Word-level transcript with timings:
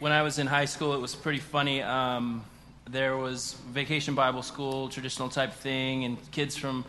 when 0.00 0.12
I 0.12 0.22
was 0.22 0.38
in 0.38 0.46
high 0.46 0.64
school, 0.64 0.94
it 0.94 1.00
was 1.00 1.14
pretty 1.14 1.40
funny. 1.40 1.82
Um, 1.82 2.42
there 2.88 3.18
was 3.18 3.54
vacation 3.70 4.14
Bible 4.14 4.42
school, 4.42 4.88
traditional 4.88 5.28
type 5.28 5.52
thing, 5.52 6.04
and 6.04 6.16
kids 6.32 6.56
from 6.56 6.86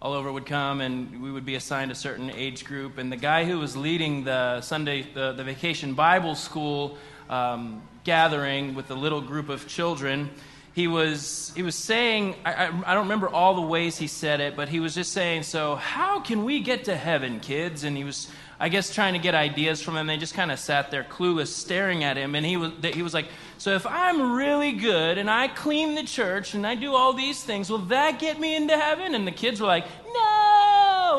all 0.00 0.12
over 0.12 0.30
would 0.30 0.46
come, 0.46 0.80
and 0.80 1.20
we 1.20 1.32
would 1.32 1.44
be 1.44 1.56
assigned 1.56 1.90
a 1.90 1.94
certain 1.96 2.30
age 2.30 2.64
group. 2.64 2.98
And 2.98 3.10
the 3.10 3.16
guy 3.16 3.44
who 3.44 3.58
was 3.58 3.76
leading 3.76 4.22
the 4.22 4.60
Sunday, 4.60 5.02
the, 5.02 5.32
the 5.32 5.42
vacation 5.42 5.94
Bible 5.94 6.36
school 6.36 6.96
um, 7.28 7.82
gathering 8.04 8.76
with 8.76 8.90
a 8.92 8.94
little 8.94 9.20
group 9.20 9.48
of 9.48 9.66
children, 9.66 10.30
he 10.72 10.86
was 10.86 11.52
he 11.56 11.62
was 11.62 11.74
saying 11.74 12.36
I, 12.44 12.52
I, 12.52 12.66
I, 12.86 12.94
don't 12.94 13.04
remember 13.04 13.28
all 13.28 13.54
the 13.54 13.60
ways 13.60 13.98
he 13.98 14.06
said 14.06 14.40
it 14.40 14.56
but 14.56 14.70
he 14.70 14.80
was 14.80 14.94
just 14.94 15.12
saying 15.12 15.42
so 15.42 15.76
how 15.76 16.20
can 16.20 16.44
we 16.44 16.60
get 16.60 16.84
to 16.84 16.96
heaven 16.96 17.40
kids 17.40 17.84
and 17.84 17.94
he 17.94 18.04
was 18.04 18.26
i 18.62 18.68
guess 18.68 18.94
trying 18.94 19.12
to 19.12 19.18
get 19.18 19.34
ideas 19.34 19.82
from 19.82 19.94
them 19.94 20.06
they 20.06 20.16
just 20.16 20.34
kind 20.34 20.50
of 20.50 20.58
sat 20.58 20.90
there 20.90 21.04
clueless 21.04 21.48
staring 21.48 22.02
at 22.04 22.16
him 22.16 22.34
and 22.34 22.46
he 22.46 22.56
was 22.56 22.72
he 22.94 23.02
was 23.02 23.12
like 23.12 23.26
so 23.58 23.74
if 23.74 23.86
i'm 23.86 24.32
really 24.32 24.72
good 24.72 25.18
and 25.18 25.28
i 25.28 25.48
clean 25.48 25.94
the 25.94 26.02
church 26.04 26.54
and 26.54 26.66
i 26.66 26.74
do 26.74 26.94
all 26.94 27.12
these 27.12 27.42
things 27.42 27.68
will 27.68 27.78
that 27.78 28.18
get 28.18 28.40
me 28.40 28.56
into 28.56 28.76
heaven 28.76 29.14
and 29.14 29.26
the 29.26 29.32
kids 29.32 29.60
were 29.60 29.66
like 29.66 29.84
no 30.14 30.52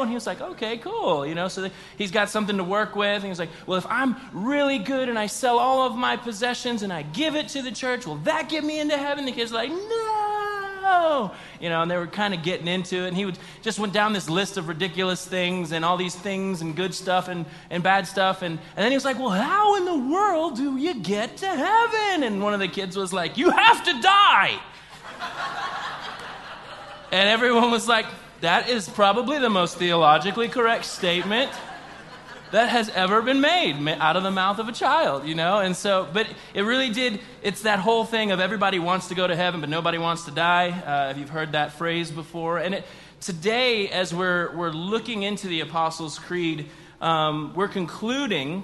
and 0.02 0.10
he 0.10 0.16
was 0.16 0.26
like, 0.26 0.42
okay, 0.42 0.78
cool. 0.78 1.26
You 1.26 1.36
know, 1.36 1.48
so 1.48 1.70
he's 1.98 2.12
got 2.12 2.30
something 2.30 2.58
to 2.58 2.64
work 2.64 2.96
with. 2.96 3.22
And 3.22 3.26
he's 3.26 3.40
like, 3.40 3.50
well, 3.68 3.78
if 3.78 3.86
I'm 3.90 4.16
really 4.32 4.80
good 4.80 5.10
and 5.10 5.20
I 5.20 5.28
sell 5.28 5.60
all 5.60 5.86
of 5.86 5.96
my 5.96 6.18
possessions 6.18 6.84
and 6.84 6.92
I 6.92 7.04
give 7.04 7.36
it 7.36 7.50
to 7.50 7.62
the 7.62 7.72
church, 7.72 8.06
will 8.06 8.18
that 8.18 8.50
get 8.50 8.64
me 8.64 8.80
into 8.80 8.98
heaven? 8.98 9.26
The 9.26 9.32
kids 9.32 9.52
are 9.52 9.56
like, 9.56 9.70
no. 9.70 10.23
Oh, 10.84 11.36
you 11.60 11.70
know, 11.70 11.82
and 11.82 11.90
they 11.90 11.98
were 11.98 12.08
kind 12.08 12.34
of 12.34 12.44
getting 12.44 12.68
into 12.68 13.04
it. 13.04 13.08
And 13.08 13.18
he 13.18 13.26
would 13.26 13.38
just 13.62 13.80
went 13.80 13.94
down 13.94 14.14
this 14.14 14.30
list 14.30 14.58
of 14.58 14.68
ridiculous 14.68 15.26
things 15.26 15.72
and 15.72 15.86
all 15.86 15.98
these 15.98 16.16
things 16.16 16.62
and 16.62 16.76
good 16.76 16.94
stuff 16.94 17.28
and, 17.28 17.46
and 17.70 17.82
bad 17.82 18.08
stuff. 18.08 18.42
And, 18.42 18.60
and 18.76 18.84
then 18.84 18.92
he 18.92 18.98
was 18.98 19.06
like, 19.06 19.18
well, 19.18 19.30
how 19.30 19.76
in 19.76 19.86
the 19.86 20.14
world 20.14 20.56
do 20.58 20.78
you 20.78 20.96
get 20.96 21.38
to 21.38 21.48
heaven? 21.48 22.24
And 22.24 22.42
one 22.42 22.54
of 22.54 22.60
the 22.60 22.68
kids 22.68 22.98
was 22.98 23.14
like, 23.14 23.38
you 23.38 23.50
have 23.50 23.84
to 23.86 24.02
die. 24.02 24.60
and 27.12 27.30
everyone 27.30 27.72
was 27.72 27.88
like, 27.88 28.06
that 28.42 28.68
is 28.70 28.90
probably 28.90 29.40
the 29.40 29.50
most 29.50 29.78
theologically 29.78 30.50
correct 30.50 30.86
statement 30.86 31.50
that 32.54 32.70
has 32.70 32.88
ever 32.90 33.24
been 33.24 33.42
made 33.42 33.76
out 34.00 34.16
of 34.16 34.22
the 34.22 34.30
mouth 34.30 34.60
of 34.60 34.70
a 34.70 34.72
child, 34.72 35.26
you 35.26 35.34
know? 35.34 35.58
And 35.58 35.76
so, 35.76 36.08
but 36.14 36.28
it 36.54 36.62
really 36.62 36.92
did, 36.92 37.20
it's 37.42 37.64
that 37.64 37.80
whole 37.80 38.06
thing 38.06 38.32
of 38.32 38.40
everybody 38.40 38.78
wants 38.78 39.08
to 39.08 39.16
go 39.16 39.26
to 39.26 39.36
heaven, 39.36 39.60
but 39.60 39.72
nobody 39.72 39.98
wants 39.98 40.26
to 40.26 40.32
die. 40.32 40.70
Uh, 40.70 41.10
if 41.10 41.18
you've 41.18 41.30
heard 41.30 41.54
that 41.54 41.74
phrase 41.74 42.12
before. 42.12 42.60
And 42.60 42.76
it, 42.76 42.86
today, 43.22 43.90
as 43.90 44.14
we're, 44.14 44.56
we're 44.56 44.70
looking 44.70 45.24
into 45.24 45.48
the 45.48 45.62
Apostles' 45.62 46.20
Creed, 46.20 46.70
um, 47.02 47.54
we're 47.56 47.68
concluding 47.68 48.62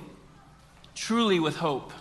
truly 0.93 1.39
with 1.39 1.55
hope. 1.55 1.91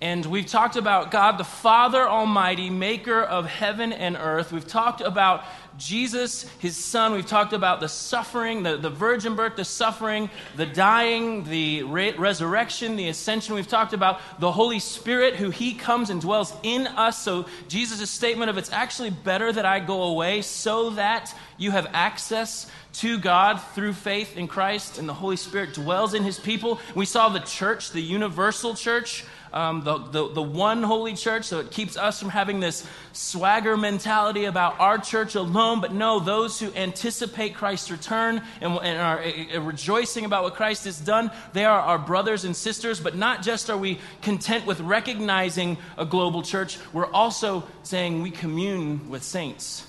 And 0.00 0.26
we've 0.26 0.46
talked 0.46 0.74
about 0.74 1.12
God 1.12 1.38
the 1.38 1.44
Father 1.44 2.08
Almighty, 2.08 2.70
maker 2.70 3.20
of 3.22 3.46
heaven 3.46 3.92
and 3.92 4.16
earth. 4.16 4.50
We've 4.50 4.66
talked 4.66 5.00
about 5.00 5.44
Jesus, 5.78 6.44
his 6.58 6.76
son. 6.76 7.12
We've 7.12 7.26
talked 7.26 7.52
about 7.52 7.80
the 7.80 7.88
suffering, 7.88 8.62
the, 8.62 8.76
the 8.76 8.90
virgin 8.90 9.36
birth, 9.36 9.56
the 9.56 9.64
suffering, 9.64 10.28
the 10.56 10.66
dying, 10.66 11.44
the 11.44 11.84
re- 11.84 12.12
resurrection, 12.12 12.96
the 12.96 13.08
ascension. 13.08 13.54
We've 13.54 13.68
talked 13.68 13.92
about 13.92 14.20
the 14.40 14.52
Holy 14.52 14.80
Spirit, 14.80 15.36
who 15.36 15.50
he 15.50 15.74
comes 15.74 16.10
and 16.10 16.20
dwells 16.20 16.52
in 16.62 16.86
us. 16.86 17.22
So, 17.22 17.46
Jesus' 17.68 18.10
statement 18.10 18.50
of 18.50 18.58
it's 18.58 18.72
actually 18.72 19.10
better 19.10 19.52
that 19.52 19.64
I 19.64 19.80
go 19.80 20.02
away 20.02 20.42
so 20.42 20.90
that 20.90 21.34
you 21.56 21.70
have 21.70 21.88
access 21.92 22.70
to 22.94 23.18
God 23.18 23.58
through 23.74 23.92
faith 23.92 24.36
in 24.36 24.48
Christ, 24.48 24.98
and 24.98 25.08
the 25.08 25.14
Holy 25.14 25.36
Spirit 25.36 25.74
dwells 25.74 26.14
in 26.14 26.24
his 26.24 26.38
people. 26.38 26.80
We 26.94 27.06
saw 27.06 27.28
the 27.28 27.40
church, 27.40 27.92
the 27.92 28.02
universal 28.02 28.74
church 28.74 29.24
um, 29.52 29.82
the, 29.82 29.98
the, 29.98 30.28
the 30.28 30.42
one 30.42 30.82
holy 30.82 31.14
church, 31.14 31.44
so 31.44 31.60
it 31.60 31.70
keeps 31.70 31.96
us 31.96 32.20
from 32.20 32.28
having 32.28 32.60
this 32.60 32.86
swagger 33.12 33.76
mentality 33.76 34.44
about 34.44 34.78
our 34.78 34.98
church 34.98 35.34
alone. 35.34 35.67
But 35.76 35.92
no, 35.92 36.18
those 36.18 36.58
who 36.58 36.72
anticipate 36.74 37.54
Christ's 37.54 37.90
return 37.90 38.42
and, 38.60 38.78
and 38.82 38.98
are 38.98 39.22
uh, 39.22 39.60
rejoicing 39.60 40.24
about 40.24 40.42
what 40.42 40.54
Christ 40.54 40.84
has 40.84 40.98
done, 40.98 41.30
they 41.52 41.64
are 41.64 41.80
our 41.80 41.98
brothers 41.98 42.44
and 42.44 42.56
sisters. 42.56 43.00
But 43.00 43.16
not 43.16 43.42
just 43.42 43.70
are 43.70 43.76
we 43.76 43.98
content 44.22 44.66
with 44.66 44.80
recognizing 44.80 45.76
a 45.96 46.04
global 46.04 46.42
church, 46.42 46.78
we're 46.92 47.10
also 47.12 47.64
saying 47.82 48.22
we 48.22 48.30
commune 48.30 49.10
with 49.10 49.22
saints. 49.22 49.84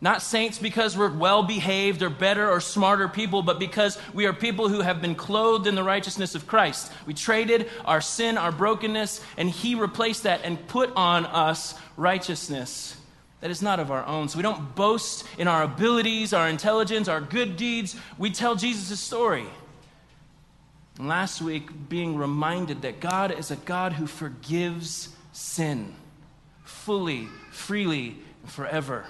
Not 0.00 0.20
saints 0.20 0.58
because 0.58 0.98
we're 0.98 1.12
well 1.12 1.44
behaved 1.44 2.02
or 2.02 2.10
better 2.10 2.50
or 2.50 2.60
smarter 2.60 3.08
people, 3.08 3.42
but 3.42 3.60
because 3.60 3.96
we 4.12 4.26
are 4.26 4.32
people 4.32 4.68
who 4.68 4.80
have 4.80 5.00
been 5.00 5.14
clothed 5.14 5.68
in 5.68 5.76
the 5.76 5.84
righteousness 5.84 6.34
of 6.34 6.46
Christ. 6.46 6.92
We 7.06 7.14
traded 7.14 7.70
our 7.84 8.00
sin, 8.00 8.36
our 8.36 8.50
brokenness, 8.50 9.24
and 9.36 9.48
He 9.48 9.76
replaced 9.76 10.24
that 10.24 10.40
and 10.44 10.66
put 10.66 10.92
on 10.96 11.24
us 11.24 11.74
righteousness 11.96 12.96
that 13.42 13.50
is 13.50 13.60
not 13.60 13.80
of 13.80 13.90
our 13.90 14.06
own. 14.06 14.28
So 14.28 14.38
we 14.38 14.42
don't 14.42 14.74
boast 14.76 15.26
in 15.36 15.48
our 15.48 15.64
abilities, 15.64 16.32
our 16.32 16.48
intelligence, 16.48 17.08
our 17.08 17.20
good 17.20 17.56
deeds. 17.56 17.96
We 18.16 18.30
tell 18.30 18.54
Jesus' 18.54 19.00
story. 19.00 19.46
And 20.96 21.08
last 21.08 21.42
week, 21.42 21.88
being 21.88 22.16
reminded 22.16 22.82
that 22.82 23.00
God 23.00 23.36
is 23.36 23.50
a 23.50 23.56
God 23.56 23.94
who 23.94 24.06
forgives 24.06 25.08
sin 25.32 25.92
fully, 26.62 27.26
freely, 27.50 28.16
and 28.42 28.52
forever. 28.52 29.06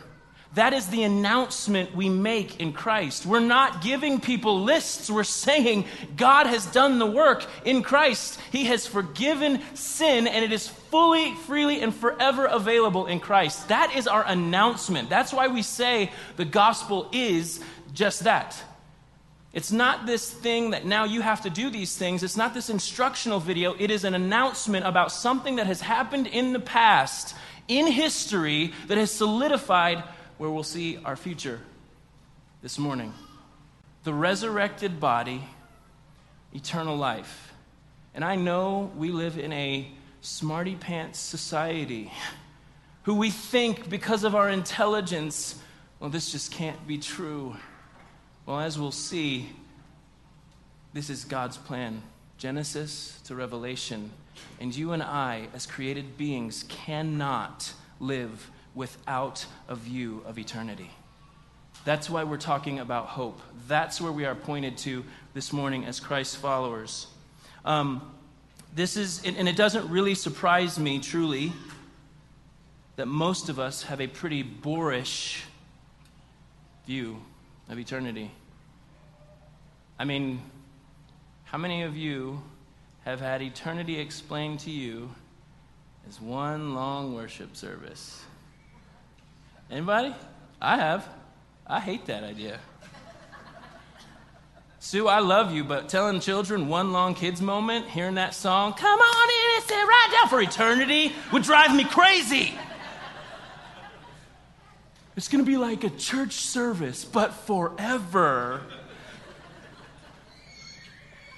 That 0.54 0.74
is 0.74 0.88
the 0.88 1.02
announcement 1.04 1.94
we 1.96 2.10
make 2.10 2.60
in 2.60 2.74
Christ. 2.74 3.24
We're 3.24 3.40
not 3.40 3.80
giving 3.80 4.20
people 4.20 4.60
lists. 4.60 5.10
We're 5.10 5.24
saying 5.24 5.86
God 6.14 6.46
has 6.46 6.66
done 6.66 6.98
the 6.98 7.06
work 7.06 7.46
in 7.64 7.82
Christ. 7.82 8.38
He 8.50 8.66
has 8.66 8.86
forgiven 8.86 9.62
sin, 9.74 10.26
and 10.26 10.44
it 10.44 10.52
is 10.52 10.68
fully, 10.68 11.34
freely, 11.46 11.80
and 11.80 11.94
forever 11.94 12.44
available 12.44 13.06
in 13.06 13.18
Christ. 13.18 13.68
That 13.68 13.96
is 13.96 14.06
our 14.06 14.26
announcement. 14.26 15.08
That's 15.08 15.32
why 15.32 15.48
we 15.48 15.62
say 15.62 16.10
the 16.36 16.44
gospel 16.44 17.08
is 17.12 17.60
just 17.94 18.24
that. 18.24 18.62
It's 19.54 19.72
not 19.72 20.04
this 20.04 20.30
thing 20.30 20.70
that 20.70 20.84
now 20.84 21.04
you 21.04 21.22
have 21.22 21.42
to 21.42 21.50
do 21.50 21.70
these 21.70 21.96
things. 21.96 22.22
It's 22.22 22.36
not 22.36 22.52
this 22.52 22.69
instructional 22.69 23.40
video. 23.40 23.74
It 23.78 23.90
is 23.90 24.04
an 24.04 24.14
announcement 24.14 24.86
about 24.86 25.12
something 25.12 25.56
that 25.56 25.66
has 25.66 25.80
happened 25.80 26.26
in 26.26 26.52
the 26.52 26.60
past, 26.60 27.34
in 27.69 27.86
history, 27.86 28.72
that 28.88 28.98
has 28.98 29.10
solidified 29.10 30.04
where 30.38 30.50
we'll 30.50 30.62
see 30.62 30.98
our 31.04 31.16
future 31.16 31.60
this 32.62 32.78
morning. 32.78 33.12
The 34.04 34.15
resurrected 34.15 35.00
body, 35.00 35.43
eternal 36.53 36.97
life. 36.97 37.53
And 38.15 38.25
I 38.25 38.37
know 38.37 38.91
we 38.97 39.10
live 39.10 39.38
in 39.38 39.53
a 39.53 39.91
smarty 40.20 40.76
pants 40.76 41.19
society 41.19 42.12
who 43.03 43.15
we 43.15 43.31
think 43.31 43.88
because 43.88 44.22
of 44.25 44.34
our 44.34 44.48
intelligence, 44.48 45.60
well, 45.98 46.10
this 46.10 46.31
just 46.31 46.53
can't 46.53 46.87
be 46.87 46.99
true. 46.99 47.56
Well, 48.47 48.60
as 48.60 48.78
we'll 48.78 48.93
see, 48.93 49.50
this 50.93 51.10
is 51.10 51.25
God's 51.25 51.56
plan 51.56 52.03
Genesis 52.38 53.20
to 53.25 53.34
Revelation. 53.34 54.10
And 54.60 54.75
you 54.75 54.93
and 54.93 55.03
I, 55.03 55.49
as 55.54 55.66
created 55.66 56.16
beings, 56.16 56.64
cannot 56.69 57.72
live 58.00 58.50
without 58.75 59.44
a 59.69 59.75
view 59.75 60.22
of 60.27 60.38
eternity. 60.38 60.91
That's 61.84 62.09
why 62.09 62.25
we're 62.25 62.37
talking 62.37 62.78
about 62.78 63.06
hope. 63.06 63.41
That's 63.66 64.00
where 64.00 64.12
we 64.12 64.25
are 64.25 64.34
pointed 64.34 64.78
to 64.78 65.05
this 65.34 65.53
morning 65.53 65.84
as 65.84 65.99
Christ's 65.99 66.37
followers. 66.37 67.09
Um, 67.65 68.12
this 68.75 68.97
is, 68.97 69.22
and 69.25 69.49
it 69.49 69.56
doesn't 69.56 69.88
really 69.91 70.15
surprise 70.15 70.78
me 70.78 71.00
truly 71.00 71.53
that 72.97 73.06
most 73.06 73.49
of 73.49 73.59
us 73.59 73.82
have 73.84 74.00
a 74.00 74.06
pretty 74.06 74.43
boorish 74.43 75.44
view 76.87 77.21
of 77.69 77.78
eternity. 77.78 78.31
I 79.99 80.05
mean, 80.05 80.41
how 81.44 81.59
many 81.59 81.82
of 81.82 81.97
you 81.97 82.43
have 83.05 83.21
had 83.21 83.43
eternity 83.43 83.99
explained 83.99 84.61
to 84.61 84.71
you 84.71 85.11
as 86.08 86.20
one 86.20 86.75
long 86.75 87.14
worship 87.14 87.56
service? 87.56 88.23
Anybody? 89.72 90.14
I 90.60 90.76
have. 90.76 91.08
I 91.66 91.80
hate 91.80 92.04
that 92.06 92.22
idea. 92.22 92.60
Sue, 94.80 95.08
I 95.08 95.20
love 95.20 95.50
you, 95.50 95.64
but 95.64 95.88
telling 95.88 96.20
children 96.20 96.69
one 96.69 96.92
long 96.92 97.14
kids 97.14 97.40
moment, 97.40 97.88
hearing 97.88 98.16
that 98.16 98.34
song, 98.34 98.74
come 98.74 99.00
on 99.00 99.28
in 99.30 99.56
and 99.56 99.64
sit 99.64 99.74
right 99.74 100.08
down 100.12 100.28
for 100.28 100.42
eternity, 100.42 101.12
would 101.32 101.42
drive 101.42 101.74
me 101.74 101.84
crazy. 101.84 102.52
It's 105.16 105.28
going 105.28 105.42
to 105.42 105.50
be 105.50 105.56
like 105.56 105.84
a 105.84 105.90
church 105.90 106.34
service, 106.34 107.04
but 107.04 107.32
forever. 107.32 108.60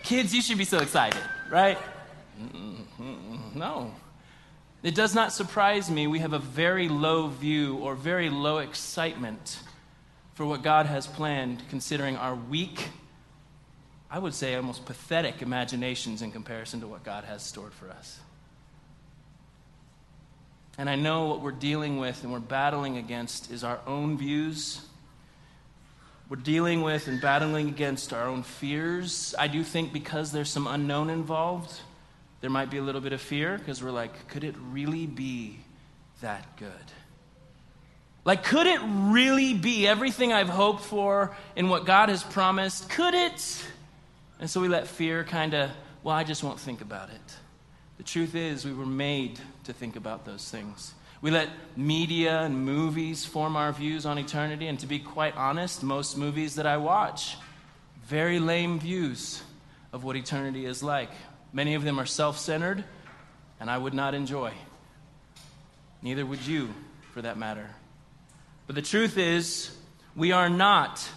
Kids, 0.03 0.35
you 0.35 0.43
should 0.43 0.59
be 0.59 0.65
so 0.65 0.79
excited, 0.79 1.23
right? 1.51 1.79
Mm-hmm. 2.43 3.57
No. 3.57 3.95
It 4.85 4.95
does 4.95 5.15
not 5.15 5.33
surprise 5.33 5.91
me 5.91 6.07
we 6.07 6.19
have 6.19 6.35
a 6.35 6.39
very 6.39 6.91
low 6.91 7.29
view 7.29 7.79
or 7.79 7.95
very 7.95 8.29
low 8.29 8.59
excitement 8.59 9.59
for 10.35 10.45
what 10.45 10.63
God 10.63 10.85
has 10.85 11.07
planned, 11.07 11.63
considering 11.71 12.17
our 12.19 12.35
weak, 12.35 12.91
I 14.11 14.19
would 14.19 14.35
say 14.35 14.55
almost 14.55 14.85
pathetic 14.85 15.41
imaginations 15.41 16.21
in 16.21 16.33
comparison 16.33 16.81
to 16.81 16.87
what 16.87 17.03
God 17.03 17.25
has 17.25 17.43
stored 17.43 17.73
for 17.73 17.89
us. 17.89 18.21
And 20.77 20.91
I 20.91 20.97
know 20.97 21.29
what 21.29 21.41
we're 21.41 21.53
dealing 21.53 21.97
with 21.97 22.23
and 22.23 22.31
we're 22.31 22.39
battling 22.41 22.99
against 22.99 23.51
is 23.51 23.65
our 23.65 23.81
own 23.87 24.19
views. 24.19 24.83
We're 26.29 26.37
dealing 26.37 26.83
with 26.83 27.09
and 27.09 27.23
battling 27.23 27.69
against 27.69 28.13
our 28.13 28.27
own 28.27 28.43
fears. 28.43 29.35
I 29.39 29.49
do 29.49 29.65
think 29.65 29.95
because 29.95 30.31
there's 30.31 30.51
some 30.51 30.67
unknown 30.67 31.09
involved, 31.09 31.81
there 32.45 32.51
might 32.51 32.69
be 32.69 32.77
a 32.77 32.83
little 32.83 33.01
bit 33.01 33.15
of 33.15 33.23
fear 33.23 33.57
because 33.57 33.83
we're 33.83 33.91
like, 33.91 34.29
could 34.29 34.45
it 34.45 34.55
really 34.71 35.07
be 35.07 35.59
that 36.21 36.59
good? 36.59 36.93
Like, 38.27 38.45
could 38.45 38.67
it 38.67 38.81
really 38.85 39.55
be 39.55 39.87
everything 39.89 40.31
I've 40.31 40.51
hoped 40.51 40.83
for 40.83 41.35
and 41.57 41.71
what 41.71 41.87
God 41.87 42.11
has 42.11 42.23
promised? 42.23 42.91
Could 42.91 43.15
it? 43.15 43.65
And 44.39 44.51
so 44.51 44.61
we 44.61 44.69
let 44.69 44.89
fear 44.89 45.25
kind 45.25 45.55
of, 45.55 45.71
well, 46.03 46.15
I 46.15 46.23
just 46.23 46.45
won't 46.45 46.61
think 46.61 46.83
about 46.83 47.09
it. 47.09 47.37
The 47.97 48.03
truth 48.03 48.35
is, 48.35 48.67
we 48.67 48.75
were 48.75 48.85
made 48.85 49.41
to 49.65 49.73
think 49.73 49.97
about 49.97 50.27
those 50.27 50.47
things. 50.51 50.93
We 51.23 51.31
let 51.31 51.49
media 51.79 52.43
and 52.43 52.63
movies 52.63 53.25
form 53.25 53.57
our 53.57 53.73
views 53.73 54.05
on 54.05 54.19
eternity, 54.19 54.67
and 54.67 54.79
to 54.81 54.87
be 54.87 54.99
quite 54.99 55.35
honest, 55.35 55.83
most 55.83 56.19
movies 56.19 56.57
that 56.57 56.67
I 56.67 56.77
watch, 56.77 57.39
very 58.05 58.39
lame 58.39 58.79
views 58.81 59.43
of 59.95 60.05
what 60.05 60.15
eternity 60.15 60.67
is 60.67 60.83
like. 60.83 61.09
Many 61.55 61.75
of 61.75 61.85
them 61.85 62.01
are 62.01 62.05
self 62.05 62.37
centered, 62.37 62.83
and 63.61 63.71
I 63.71 63.79
would 63.79 63.95
not 63.95 64.13
enjoy. 64.13 64.53
Neither 66.03 66.27
would 66.27 66.45
you, 66.45 66.75
for 67.13 67.23
that 67.23 67.39
matter. 67.39 67.71
But 68.67 68.75
the 68.75 68.83
truth 68.83 69.17
is, 69.17 69.71
we 70.17 70.33
are 70.33 70.51
not 70.51 71.09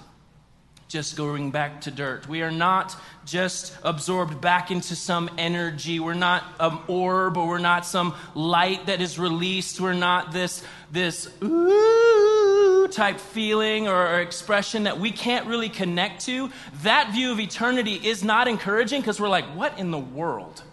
just 0.90 1.18
going 1.18 1.50
back 1.50 1.82
to 1.82 1.92
dirt. 1.92 2.30
We 2.30 2.44
are 2.44 2.52
not 2.52 2.96
just 3.26 3.76
absorbed 3.84 4.40
back 4.40 4.70
into 4.70 4.96
some 4.96 5.30
energy. 5.40 6.00
We're 6.00 6.14
not 6.14 6.44
an 6.60 6.78
orb 6.88 7.36
or 7.36 7.48
we're 7.48 7.58
not 7.58 7.86
some 7.86 8.14
light 8.36 8.86
that 8.86 9.02
is 9.02 9.18
released. 9.18 9.82
We're 9.82 9.94
not 9.94 10.32
this, 10.32 10.64
this 10.92 11.30
ooh 11.44 12.07
type 12.88 13.20
feeling 13.20 13.88
or, 13.88 14.20
expression 14.20 14.84
that 14.84 15.00
we 15.00 15.12
can't 15.12 15.48
really 15.48 15.70
connect 15.70 16.26
to. 16.26 16.50
That 16.84 17.12
view 17.12 17.32
of 17.32 17.40
eternity 17.40 17.94
is 17.94 18.24
not 18.24 18.48
encouraging 18.48 19.02
because 19.02 19.20
we're 19.20 19.30
like, 19.30 19.46
what 19.56 19.78
in 19.80 19.92
the 19.92 20.00
world? 20.00 20.64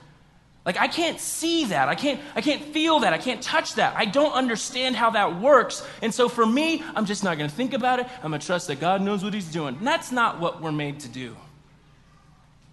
Like 0.64 0.78
I 0.78 0.88
can't 0.88 1.20
see 1.20 1.66
that. 1.66 1.88
I 1.88 1.94
can't 1.94 2.20
I 2.34 2.40
can't 2.40 2.62
feel 2.62 3.00
that. 3.00 3.12
I 3.12 3.18
can't 3.18 3.42
touch 3.42 3.74
that. 3.74 3.94
I 3.96 4.06
don't 4.06 4.32
understand 4.32 4.96
how 4.96 5.10
that 5.10 5.40
works. 5.40 5.86
And 6.00 6.12
so 6.12 6.28
for 6.28 6.46
me, 6.46 6.82
I'm 6.94 7.04
just 7.04 7.22
not 7.22 7.36
going 7.36 7.50
to 7.50 7.54
think 7.54 7.74
about 7.74 8.00
it. 8.00 8.06
I'm 8.22 8.30
going 8.30 8.40
to 8.40 8.46
trust 8.46 8.68
that 8.68 8.80
God 8.80 9.02
knows 9.02 9.22
what 9.22 9.34
he's 9.34 9.50
doing. 9.50 9.76
And 9.76 9.86
that's 9.86 10.10
not 10.10 10.40
what 10.40 10.62
we're 10.62 10.72
made 10.72 11.00
to 11.00 11.08
do. 11.08 11.36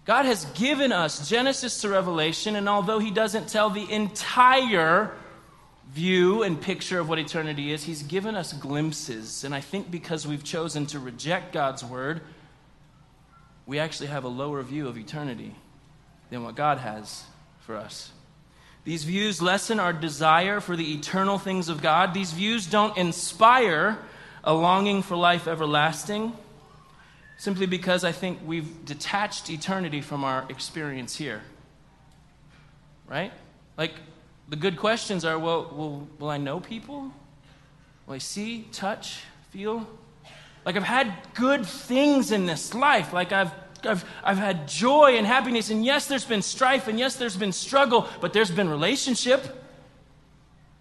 God 0.04 0.24
has 0.24 0.46
given 0.46 0.90
us 0.90 1.28
Genesis 1.28 1.80
to 1.82 1.88
Revelation, 1.88 2.56
and 2.56 2.68
although 2.68 2.98
he 2.98 3.12
doesn't 3.12 3.48
tell 3.48 3.70
the 3.70 3.88
entire 3.88 5.14
view 5.92 6.42
and 6.42 6.60
picture 6.60 6.98
of 6.98 7.08
what 7.08 7.18
eternity 7.18 7.72
is, 7.72 7.84
he's 7.84 8.02
given 8.02 8.34
us 8.34 8.52
glimpses. 8.52 9.44
And 9.44 9.54
I 9.54 9.60
think 9.60 9.90
because 9.90 10.26
we've 10.26 10.44
chosen 10.44 10.86
to 10.86 10.98
reject 10.98 11.52
God's 11.52 11.84
word, 11.84 12.22
we 13.66 13.78
actually 13.78 14.06
have 14.08 14.24
a 14.24 14.28
lower 14.28 14.62
view 14.62 14.88
of 14.88 14.96
eternity 14.96 15.54
than 16.30 16.42
what 16.42 16.54
God 16.54 16.78
has 16.78 17.24
for 17.60 17.76
us. 17.76 18.10
These 18.84 19.04
views 19.04 19.40
lessen 19.40 19.78
our 19.78 19.92
desire 19.92 20.60
for 20.60 20.74
the 20.74 20.94
eternal 20.94 21.38
things 21.38 21.68
of 21.68 21.82
God. 21.82 22.14
These 22.14 22.32
views 22.32 22.66
don't 22.66 22.96
inspire 22.96 23.98
a 24.42 24.52
longing 24.52 25.02
for 25.02 25.14
life 25.14 25.46
everlasting, 25.46 26.32
simply 27.38 27.66
because 27.66 28.02
I 28.02 28.10
think 28.10 28.40
we've 28.44 28.84
detached 28.84 29.50
eternity 29.50 30.00
from 30.00 30.24
our 30.24 30.46
experience 30.48 31.14
here. 31.14 31.42
Right? 33.06 33.32
Like, 33.76 33.92
the 34.52 34.56
good 34.56 34.76
questions 34.76 35.24
are 35.24 35.38
well, 35.38 35.70
will, 35.74 36.06
will 36.18 36.28
I 36.28 36.36
know 36.36 36.60
people? 36.60 37.10
Will 38.06 38.14
I 38.16 38.18
see, 38.18 38.68
touch, 38.70 39.22
feel? 39.48 39.88
Like, 40.66 40.76
I've 40.76 40.82
had 40.82 41.10
good 41.32 41.64
things 41.64 42.32
in 42.32 42.44
this 42.44 42.74
life. 42.74 43.14
Like, 43.14 43.32
I've 43.32 43.50
I've, 43.82 44.04
I've 44.22 44.36
had 44.36 44.68
joy 44.68 45.16
and 45.16 45.26
happiness. 45.26 45.70
And 45.70 45.82
yes, 45.82 46.06
there's 46.06 46.26
been 46.26 46.42
strife, 46.42 46.86
and 46.86 46.98
yes, 46.98 47.16
there's 47.16 47.36
been 47.36 47.50
struggle, 47.50 48.06
but 48.20 48.34
there's 48.34 48.50
been 48.50 48.68
relationship. 48.68 49.64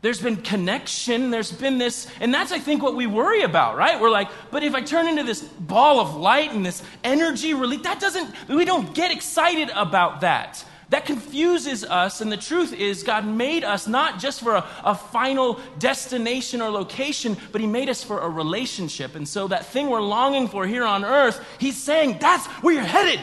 There's 0.02 0.22
been 0.22 0.36
connection. 0.36 1.32
There's 1.32 1.54
been 1.54 1.78
this, 1.78 2.08
and 2.20 2.34
that's, 2.34 2.52
I 2.52 2.60
think, 2.60 2.84
what 2.84 2.96
we 2.96 3.08
worry 3.08 3.44
about, 3.44 3.78
right? 3.78 4.02
We're 4.02 4.12
like, 4.12 4.28
but 4.52 4.64
if 4.64 4.76
I 4.76 4.82
turn 4.82 5.08
into 5.08 5.24
this 5.24 5.42
ball 5.42 6.02
of 6.02 6.14
light 6.18 6.52
and 6.52 6.66
this 6.66 6.84
energy 7.06 7.54
release, 7.54 7.84
that 7.84 8.02
doesn't, 8.02 8.36
we 8.50 8.66
don't 8.66 8.94
get 8.94 9.12
excited 9.12 9.72
about 9.74 10.22
that. 10.22 10.66
That 10.92 11.06
confuses 11.06 11.86
us, 11.86 12.20
and 12.20 12.30
the 12.30 12.36
truth 12.36 12.74
is, 12.74 13.04
God 13.04 13.26
made 13.26 13.64
us 13.64 13.88
not 13.88 14.20
just 14.20 14.42
for 14.42 14.56
a, 14.56 14.68
a, 14.84 14.94
final 14.94 15.58
destination 15.80 16.62
or 16.62 16.70
location, 16.70 17.38
but 17.54 17.62
He 17.62 17.68
made 17.68 17.88
us 17.88 18.04
for 18.04 18.20
a 18.20 18.28
relationship. 18.28 19.16
And 19.16 19.26
so, 19.26 19.48
that 19.48 19.68
thing 19.68 19.90
we're 19.90 20.02
longing 20.02 20.50
for 20.50 20.68
here 20.68 20.84
on 20.84 21.06
earth, 21.06 21.42
He's 21.60 21.82
saying 21.82 22.18
that's 22.20 22.46
where 22.62 22.74
you're 22.74 22.84
headed. 22.84 23.22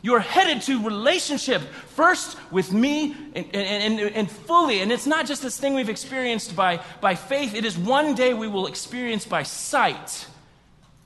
You're 0.00 0.20
headed 0.20 0.62
to 0.62 0.82
relationship 0.82 1.60
first 1.60 2.38
with 2.50 2.72
me 2.72 3.14
and, 3.34 3.54
and, 3.54 4.00
and, 4.00 4.16
and, 4.16 4.30
fully. 4.30 4.80
And 4.80 4.90
it's 4.90 5.06
not 5.06 5.26
just 5.26 5.42
this 5.42 5.58
thing 5.58 5.74
we've 5.74 5.90
experienced 5.90 6.56
by, 6.56 6.80
by 7.02 7.16
faith, 7.16 7.54
it 7.54 7.66
is 7.66 7.76
one 7.76 8.14
day 8.14 8.32
we 8.32 8.48
will 8.48 8.66
experience 8.66 9.26
by 9.26 9.42
sight, 9.42 10.26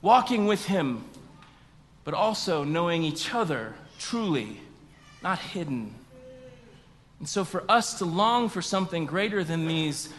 walking 0.01 0.45
with 0.45 0.63
Him, 0.63 1.03
but 2.05 2.13
also 2.13 2.63
knowing 2.63 3.03
each 3.03 3.33
other 3.33 3.73
truly 3.97 4.61
not 5.21 5.39
hidden. 5.39 5.93
And 7.19 7.27
so 7.27 7.43
for 7.43 7.63
us 7.69 7.99
to 7.99 8.05
long 8.05 8.49
for 8.49 8.61
something 8.61 9.05
greater 9.05 9.43
than 9.43 9.67
these, 9.67 10.09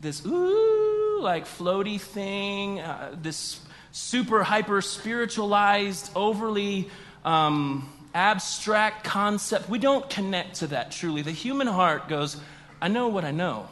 this 0.00 0.24
ooh, 0.26 1.20
like 1.20 1.46
floaty 1.46 2.00
thing, 2.00 2.80
uh, 2.80 3.14
this 3.20 3.60
super 3.92 4.42
hyper 4.42 4.80
spiritualized, 4.80 6.10
overly 6.16 6.88
um, 7.24 7.88
abstract 8.14 9.04
concept, 9.04 9.68
we 9.68 9.78
don't 9.78 10.08
connect 10.08 10.56
to 10.56 10.68
that 10.68 10.90
truly. 10.90 11.22
The 11.22 11.30
human 11.30 11.66
heart 11.66 12.08
goes, 12.08 12.38
I 12.80 12.88
know 12.88 13.08
what 13.08 13.24
I 13.24 13.30
know. 13.30 13.68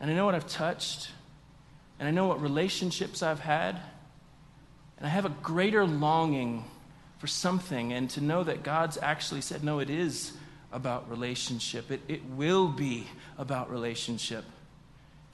And 0.00 0.10
I 0.10 0.14
know 0.14 0.24
what 0.24 0.34
I've 0.34 0.48
touched. 0.48 1.10
And 1.98 2.08
I 2.08 2.10
know 2.10 2.26
what 2.26 2.40
relationships 2.40 3.22
I've 3.22 3.40
had. 3.40 3.78
And 4.98 5.06
I 5.06 5.10
have 5.10 5.26
a 5.26 5.30
greater 5.42 5.86
longing 5.86 6.64
for 7.18 7.26
something 7.26 7.92
and 7.92 8.10
to 8.10 8.20
know 8.20 8.44
that 8.44 8.62
God's 8.62 8.98
actually 9.00 9.40
said, 9.40 9.64
no, 9.64 9.78
it 9.78 9.90
is 9.90 10.32
about 10.72 11.08
relationship. 11.10 11.90
It, 11.90 12.00
it 12.08 12.24
will 12.24 12.68
be 12.68 13.06
about 13.38 13.70
relationship. 13.70 14.44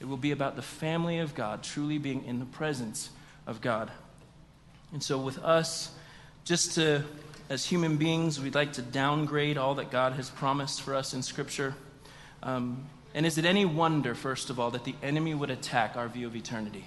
It 0.01 0.07
will 0.07 0.17
be 0.17 0.33
about 0.33 0.57
the 0.57 0.63
family 0.63 1.19
of 1.19 1.35
God, 1.35 1.63
truly 1.63 1.99
being 1.99 2.25
in 2.25 2.39
the 2.39 2.45
presence 2.45 3.11
of 3.47 3.61
God. 3.61 3.91
And 4.93 5.03
so, 5.03 5.19
with 5.19 5.39
us, 5.39 5.93
just 6.45 6.75
to, 6.75 7.03
as 7.49 7.65
human 7.65 7.97
beings, 7.97 8.41
we'd 8.41 8.55
like 8.55 8.75
to 8.75 8.83
downgrade 8.83 9.57
all 9.57 9.77
that 9.77 9.91
God 9.91 10.15
has 10.15 10.29
promised 10.29 10.83
for 10.83 10.95
us 10.95 11.15
in 11.15 11.23
Scripture. 11.23 11.75
Um, 12.43 12.87
and 13.15 13.25
is 13.25 13.39
it 13.39 13.45
any 13.45 13.65
wonder, 13.65 14.15
first 14.15 14.51
of 14.51 14.59
all, 14.59 14.71
that 14.73 14.85
the 14.85 14.95
enemy 15.03 15.35
would 15.35 15.51
attack 15.51 15.97
our 15.97 16.09
view 16.09 16.27
of 16.27 16.37
eternity? 16.37 16.87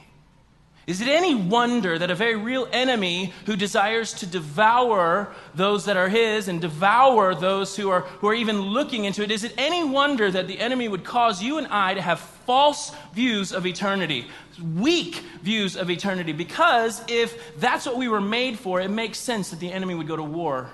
Is 0.88 1.02
it 1.02 1.08
any 1.08 1.34
wonder 1.34 1.98
that 1.98 2.12
a 2.12 2.16
very 2.16 2.36
real 2.36 2.68
enemy 2.72 3.34
who 3.48 3.56
desires 3.56 4.14
to 4.16 4.28
devour 4.28 5.34
those 5.56 5.86
that 5.86 5.98
are 5.98 6.10
his 6.10 6.48
and 6.48 6.62
devour 6.62 7.34
those 7.34 7.76
who 7.76 7.90
are, 7.90 8.02
who 8.02 8.28
are 8.28 8.36
even 8.36 8.62
looking 8.62 9.06
into 9.06 9.24
it, 9.24 9.32
is 9.32 9.44
it 9.44 9.54
any 9.58 9.84
wonder 9.84 10.30
that 10.30 10.48
the 10.48 10.60
enemy 10.60 10.88
would 10.88 11.04
cause 11.04 11.42
you 11.42 11.58
and 11.58 11.66
I 11.68 11.96
to 11.96 12.02
have 12.02 12.20
false 12.20 12.92
views 13.16 13.52
of 13.52 13.66
eternity, 13.66 14.28
weak 14.76 15.24
views 15.42 15.76
of 15.76 15.90
eternity? 15.90 16.34
Because 16.34 17.02
if 17.08 17.58
that's 17.60 17.88
what 17.88 17.98
we 17.98 18.08
were 18.08 18.22
made 18.22 18.60
for, 18.60 18.80
it 18.80 18.92
makes 18.92 19.18
sense 19.18 19.50
that 19.50 19.60
the 19.60 19.72
enemy 19.72 19.96
would 19.96 20.08
go 20.08 20.16
to 20.16 20.24
war 20.24 20.70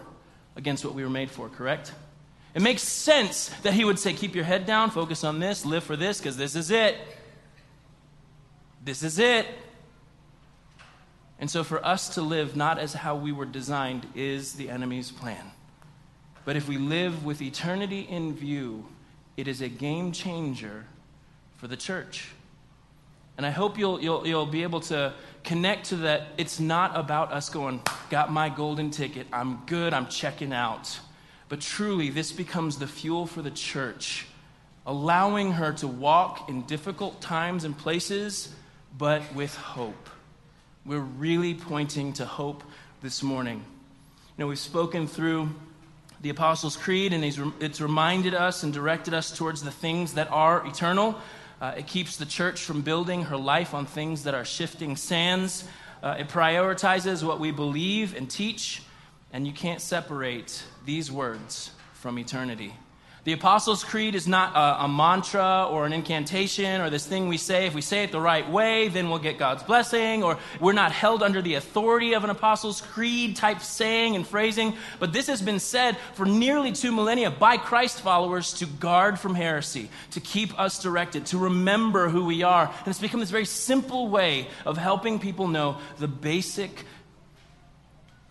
against 0.57 0.83
what 0.83 0.93
we 0.93 1.03
were 1.03 1.09
made 1.09 1.31
for, 1.31 1.47
correct? 1.47 1.93
It 2.53 2.61
makes 2.61 2.81
sense 2.81 3.47
that 3.63 3.73
he 3.73 3.85
would 3.85 3.97
say, 3.97 4.11
Keep 4.11 4.35
your 4.35 4.43
head 4.43 4.65
down, 4.65 4.89
focus 4.89 5.23
on 5.23 5.39
this, 5.39 5.65
live 5.65 5.85
for 5.85 5.95
this, 5.95 6.17
because 6.17 6.35
this 6.35 6.53
is 6.53 6.69
it. 6.69 6.97
This 8.83 9.03
is 9.03 9.17
it. 9.17 9.47
And 11.41 11.49
so, 11.49 11.63
for 11.63 11.83
us 11.83 12.09
to 12.09 12.21
live 12.21 12.55
not 12.55 12.77
as 12.77 12.93
how 12.93 13.15
we 13.15 13.31
were 13.31 13.45
designed 13.45 14.05
is 14.13 14.53
the 14.53 14.69
enemy's 14.69 15.11
plan. 15.11 15.51
But 16.45 16.55
if 16.55 16.67
we 16.67 16.77
live 16.77 17.25
with 17.25 17.41
eternity 17.41 18.01
in 18.01 18.35
view, 18.35 18.85
it 19.37 19.47
is 19.47 19.61
a 19.61 19.67
game 19.67 20.11
changer 20.11 20.85
for 21.57 21.67
the 21.67 21.75
church. 21.75 22.29
And 23.37 23.45
I 23.45 23.49
hope 23.49 23.79
you'll, 23.79 23.99
you'll, 23.99 24.27
you'll 24.27 24.45
be 24.45 24.61
able 24.61 24.81
to 24.81 25.13
connect 25.43 25.87
to 25.87 25.95
that. 25.97 26.27
It's 26.37 26.59
not 26.59 26.95
about 26.95 27.31
us 27.31 27.49
going, 27.49 27.81
got 28.11 28.31
my 28.31 28.49
golden 28.49 28.91
ticket, 28.91 29.25
I'm 29.33 29.63
good, 29.65 29.95
I'm 29.95 30.07
checking 30.07 30.53
out. 30.53 30.99
But 31.49 31.61
truly, 31.61 32.11
this 32.11 32.31
becomes 32.31 32.77
the 32.77 32.87
fuel 32.87 33.25
for 33.25 33.41
the 33.41 33.51
church, 33.51 34.27
allowing 34.85 35.53
her 35.53 35.73
to 35.73 35.87
walk 35.87 36.49
in 36.49 36.67
difficult 36.67 37.19
times 37.19 37.63
and 37.63 37.75
places, 37.75 38.53
but 38.95 39.23
with 39.33 39.55
hope. 39.55 40.09
We're 40.83 40.99
really 40.99 41.53
pointing 41.53 42.13
to 42.13 42.25
hope 42.25 42.63
this 43.03 43.21
morning. 43.21 43.57
You 43.57 44.33
know, 44.39 44.47
we've 44.47 44.57
spoken 44.57 45.05
through 45.05 45.49
the 46.21 46.31
Apostles' 46.31 46.75
Creed, 46.75 47.13
and 47.13 47.23
it's 47.59 47.79
reminded 47.79 48.33
us 48.33 48.63
and 48.63 48.73
directed 48.73 49.13
us 49.13 49.37
towards 49.37 49.61
the 49.61 49.69
things 49.69 50.13
that 50.13 50.31
are 50.31 50.65
eternal. 50.65 51.19
Uh, 51.61 51.75
it 51.77 51.85
keeps 51.85 52.17
the 52.17 52.25
church 52.25 52.63
from 52.63 52.81
building 52.81 53.25
her 53.25 53.37
life 53.37 53.75
on 53.75 53.85
things 53.85 54.23
that 54.23 54.33
are 54.33 54.43
shifting 54.43 54.95
sands. 54.95 55.65
Uh, 56.01 56.15
it 56.17 56.29
prioritizes 56.29 57.23
what 57.23 57.39
we 57.39 57.51
believe 57.51 58.17
and 58.17 58.27
teach, 58.27 58.81
and 59.31 59.45
you 59.45 59.53
can't 59.53 59.81
separate 59.81 60.63
these 60.83 61.11
words 61.11 61.69
from 61.93 62.17
eternity. 62.17 62.73
The 63.23 63.33
Apostles' 63.33 63.83
Creed 63.83 64.15
is 64.15 64.27
not 64.27 64.55
a, 64.55 64.85
a, 64.85 64.87
mantra 64.87 65.67
or 65.69 65.85
an 65.85 65.93
incantation 65.93 66.81
or 66.81 66.89
this 66.89 67.05
thing 67.05 67.27
we 67.27 67.37
say. 67.37 67.67
If 67.67 67.75
we 67.75 67.81
say 67.81 68.03
it 68.03 68.11
the 68.11 68.19
right 68.19 68.49
way, 68.49 68.87
then 68.87 69.09
we'll 69.09 69.19
get 69.19 69.37
God's 69.37 69.61
blessing, 69.61 70.23
or 70.23 70.39
we're 70.59 70.73
not 70.73 70.91
held 70.91 71.21
under 71.21 71.39
the 71.39 71.53
authority 71.53 72.13
of 72.13 72.23
an 72.23 72.31
Apostles' 72.31 72.81
Creed 72.81 73.35
type 73.35 73.61
saying 73.61 74.15
and 74.15 74.25
phrasing. 74.25 74.73
But 74.99 75.13
this 75.13 75.27
has 75.27 75.39
been 75.39 75.59
said 75.59 75.97
for 76.15 76.25
nearly 76.25 76.71
two 76.71 76.91
millennia 76.91 77.29
by 77.29 77.57
Christ 77.57 78.01
followers 78.01 78.53
to 78.53 78.65
guard 78.65 79.19
from 79.19 79.35
heresy, 79.35 79.91
to 80.11 80.19
keep 80.19 80.59
us 80.59 80.81
directed, 80.81 81.27
to 81.27 81.37
remember 81.37 82.09
who 82.09 82.25
we 82.25 82.41
are. 82.41 82.65
And 82.65 82.87
it's 82.87 82.97
become 82.97 83.19
this 83.19 83.29
very 83.29 83.45
simple 83.45 84.07
way 84.07 84.47
of 84.65 84.77
helping 84.77 85.19
people 85.19 85.47
know 85.47 85.77
the 85.99 86.07
basic 86.07 86.85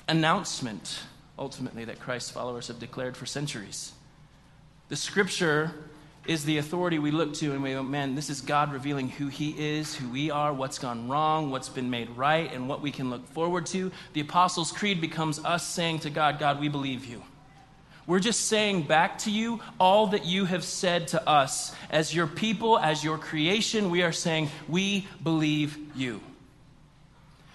announcement, 0.08 0.98
ultimately, 1.38 1.84
that 1.84 2.00
Christ 2.00 2.32
followers 2.32 2.66
have 2.66 2.80
declared 2.80 3.16
for 3.16 3.24
centuries. 3.24 3.92
The 4.90 4.96
scripture 4.96 5.72
is 6.26 6.44
the 6.44 6.58
authority 6.58 6.98
we 6.98 7.12
look 7.12 7.32
to 7.34 7.52
and 7.52 7.62
we 7.62 7.70
go, 7.70 7.82
man, 7.82 8.16
this 8.16 8.28
is 8.28 8.40
God 8.40 8.72
revealing 8.72 9.08
who 9.08 9.28
He 9.28 9.50
is, 9.56 9.94
who 9.94 10.08
we 10.08 10.32
are, 10.32 10.52
what's 10.52 10.80
gone 10.80 11.08
wrong, 11.08 11.52
what's 11.52 11.68
been 11.68 11.90
made 11.90 12.10
right, 12.10 12.52
and 12.52 12.68
what 12.68 12.82
we 12.82 12.90
can 12.90 13.08
look 13.08 13.24
forward 13.28 13.66
to. 13.66 13.92
The 14.14 14.20
Apostles' 14.20 14.72
Creed 14.72 15.00
becomes 15.00 15.38
us 15.44 15.64
saying 15.64 16.00
to 16.00 16.10
God, 16.10 16.40
God, 16.40 16.60
we 16.60 16.68
believe 16.68 17.06
you. 17.06 17.22
We're 18.04 18.18
just 18.18 18.46
saying 18.46 18.82
back 18.82 19.18
to 19.18 19.30
you 19.30 19.60
all 19.78 20.08
that 20.08 20.26
you 20.26 20.44
have 20.44 20.64
said 20.64 21.06
to 21.08 21.28
us. 21.28 21.72
As 21.88 22.12
your 22.12 22.26
people, 22.26 22.76
as 22.76 23.04
your 23.04 23.16
creation, 23.16 23.90
we 23.90 24.02
are 24.02 24.10
saying, 24.10 24.50
we 24.68 25.06
believe 25.22 25.78
you. 25.94 26.20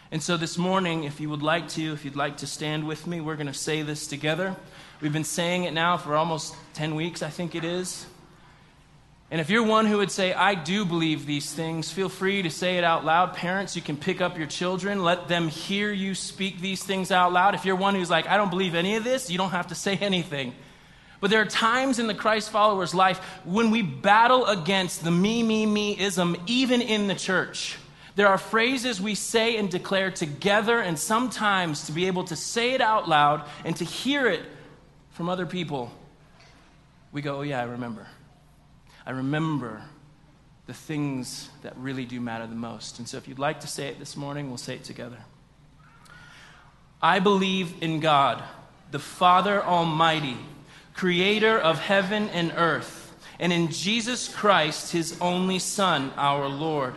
And 0.10 0.24
so 0.24 0.38
this 0.38 0.58
morning, 0.58 1.04
if 1.04 1.20
you 1.20 1.30
would 1.30 1.44
like 1.44 1.68
to, 1.70 1.92
if 1.92 2.06
you'd 2.06 2.16
like 2.16 2.38
to 2.38 2.48
stand 2.48 2.88
with 2.88 3.06
me, 3.06 3.20
we're 3.20 3.36
going 3.36 3.48
to 3.48 3.54
say 3.54 3.82
this 3.82 4.08
together. 4.08 4.56
We've 5.02 5.14
been 5.14 5.24
saying 5.24 5.66
it 5.66 5.74
now 5.74 5.98
for 5.98 6.16
almost 6.16 6.56
10 6.76 6.96
weeks, 6.96 7.22
I 7.22 7.30
think 7.30 7.54
it 7.54 7.66
is. 7.66 8.06
And 9.32 9.42
if 9.42 9.50
you're 9.50 9.64
one 9.64 9.86
who 9.88 9.98
would 9.98 10.12
say, 10.12 10.34
I 10.34 10.56
do 10.56 10.86
believe 10.86 11.26
these 11.26 11.52
things, 11.52 11.92
feel 11.92 12.10
free 12.10 12.44
to 12.44 12.50
say 12.50 12.78
it 12.78 12.84
out 12.84 13.04
loud. 13.04 13.34
Parents, 13.34 13.76
you 13.76 13.82
can 13.82 13.98
pick 13.98 14.22
up 14.22 14.38
your 14.38 14.48
children, 14.48 15.04
let 15.04 15.28
them 15.28 15.50
hear 15.50 15.92
you 15.92 16.16
speak 16.16 16.62
these 16.62 16.84
things 16.84 17.12
out 17.12 17.34
loud. 17.34 17.56
If 17.56 17.66
you're 17.66 17.76
one 17.76 17.96
who's 17.96 18.10
like, 18.10 18.28
I 18.28 18.38
don't 18.38 18.50
believe 18.50 18.76
any 18.76 18.96
of 18.96 19.04
this, 19.04 19.30
you 19.30 19.38
don't 19.38 19.50
have 19.50 19.68
to 19.68 19.76
say 19.76 19.98
anything. 20.02 20.54
But 21.20 21.32
there 21.32 21.42
are 21.42 21.46
times 21.46 21.98
in 22.00 22.08
the 22.08 22.14
Christ 22.14 22.50
follower's 22.52 22.94
life 22.94 23.18
when 23.46 23.72
we 23.72 23.82
battle 23.82 24.46
against 24.46 25.04
the 25.04 25.12
me, 25.12 25.44
me, 25.44 25.66
me 25.66 26.00
ism, 26.00 26.38
even 26.46 26.82
in 26.82 27.08
the 27.08 27.16
church. 27.16 27.78
There 28.16 28.28
are 28.28 28.38
phrases 28.38 29.02
we 29.02 29.16
say 29.16 29.58
and 29.58 29.70
declare 29.70 30.12
together, 30.12 30.80
and 30.80 30.98
sometimes 30.98 31.88
to 31.88 31.92
be 31.92 32.08
able 32.08 32.26
to 32.26 32.36
say 32.36 32.72
it 32.74 32.80
out 32.82 33.10
loud 33.10 33.44
and 33.66 33.76
to 33.78 33.84
hear 33.84 34.28
it 34.28 34.44
from 35.16 35.30
other 35.30 35.46
people, 35.46 35.94
we 37.14 37.22
go, 37.22 37.38
oh, 37.38 37.42
yeah, 37.42 37.62
I 37.62 37.64
remember. 37.64 38.06
I 39.06 39.12
remember 39.12 39.82
the 40.66 40.74
things 40.74 41.50
that 41.64 41.74
really 41.78 42.04
do 42.04 42.20
matter 42.20 42.46
the 42.48 42.54
most. 42.54 43.00
And 43.00 43.08
so 43.08 43.16
if 43.16 43.26
you'd 43.26 43.40
like 43.40 43.62
to 43.62 43.68
say 43.68 43.88
it 43.88 43.98
this 43.98 44.18
morning, 44.18 44.50
we'll 44.50 44.58
say 44.58 44.76
it 44.76 44.84
together. 44.84 45.20
I 47.02 47.20
believe 47.20 47.82
in 47.82 48.02
God, 48.02 48.44
the 48.92 49.00
Father 49.00 49.64
Almighty, 49.64 50.36
creator 50.94 51.58
of 51.58 51.80
heaven 51.80 52.28
and 52.30 52.52
earth, 52.58 53.16
and 53.40 53.54
in 53.54 53.72
Jesus 53.72 54.28
Christ, 54.28 54.92
his 54.92 55.18
only 55.22 55.60
Son, 55.60 56.12
our 56.18 56.50
Lord, 56.50 56.94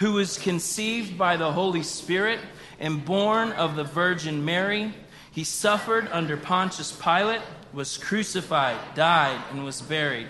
who 0.00 0.12
was 0.12 0.36
conceived 0.36 1.16
by 1.16 1.38
the 1.38 1.52
Holy 1.52 1.82
Spirit 1.82 2.40
and 2.78 3.06
born 3.06 3.52
of 3.52 3.74
the 3.74 3.84
Virgin 3.84 4.44
Mary 4.44 4.92
he 5.34 5.42
suffered 5.42 6.08
under 6.12 6.36
Pontius 6.36 6.92
Pilate, 6.92 7.42
was 7.72 7.98
crucified, 7.98 8.76
died, 8.94 9.42
and 9.50 9.64
was 9.64 9.82
buried. 9.82 10.28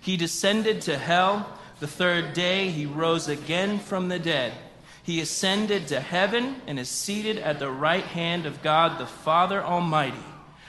He 0.00 0.16
descended 0.16 0.80
to 0.82 0.96
hell. 0.96 1.58
The 1.78 1.86
third 1.86 2.32
day 2.32 2.70
he 2.70 2.86
rose 2.86 3.28
again 3.28 3.78
from 3.78 4.08
the 4.08 4.18
dead. 4.18 4.54
He 5.02 5.20
ascended 5.20 5.88
to 5.88 6.00
heaven 6.00 6.56
and 6.66 6.78
is 6.78 6.88
seated 6.88 7.36
at 7.36 7.58
the 7.58 7.70
right 7.70 8.04
hand 8.04 8.46
of 8.46 8.62
God 8.62 8.98
the 8.98 9.06
Father 9.06 9.62
Almighty. 9.62 10.16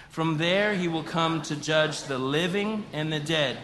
From 0.10 0.38
there 0.38 0.74
he 0.74 0.90
will 0.90 1.04
come 1.04 1.42
to 1.44 1.56
judge 1.56 2.04
the 2.04 2.18
living 2.18 2.86
and 2.92 3.12
the 3.12 3.22
dead. 3.22 3.58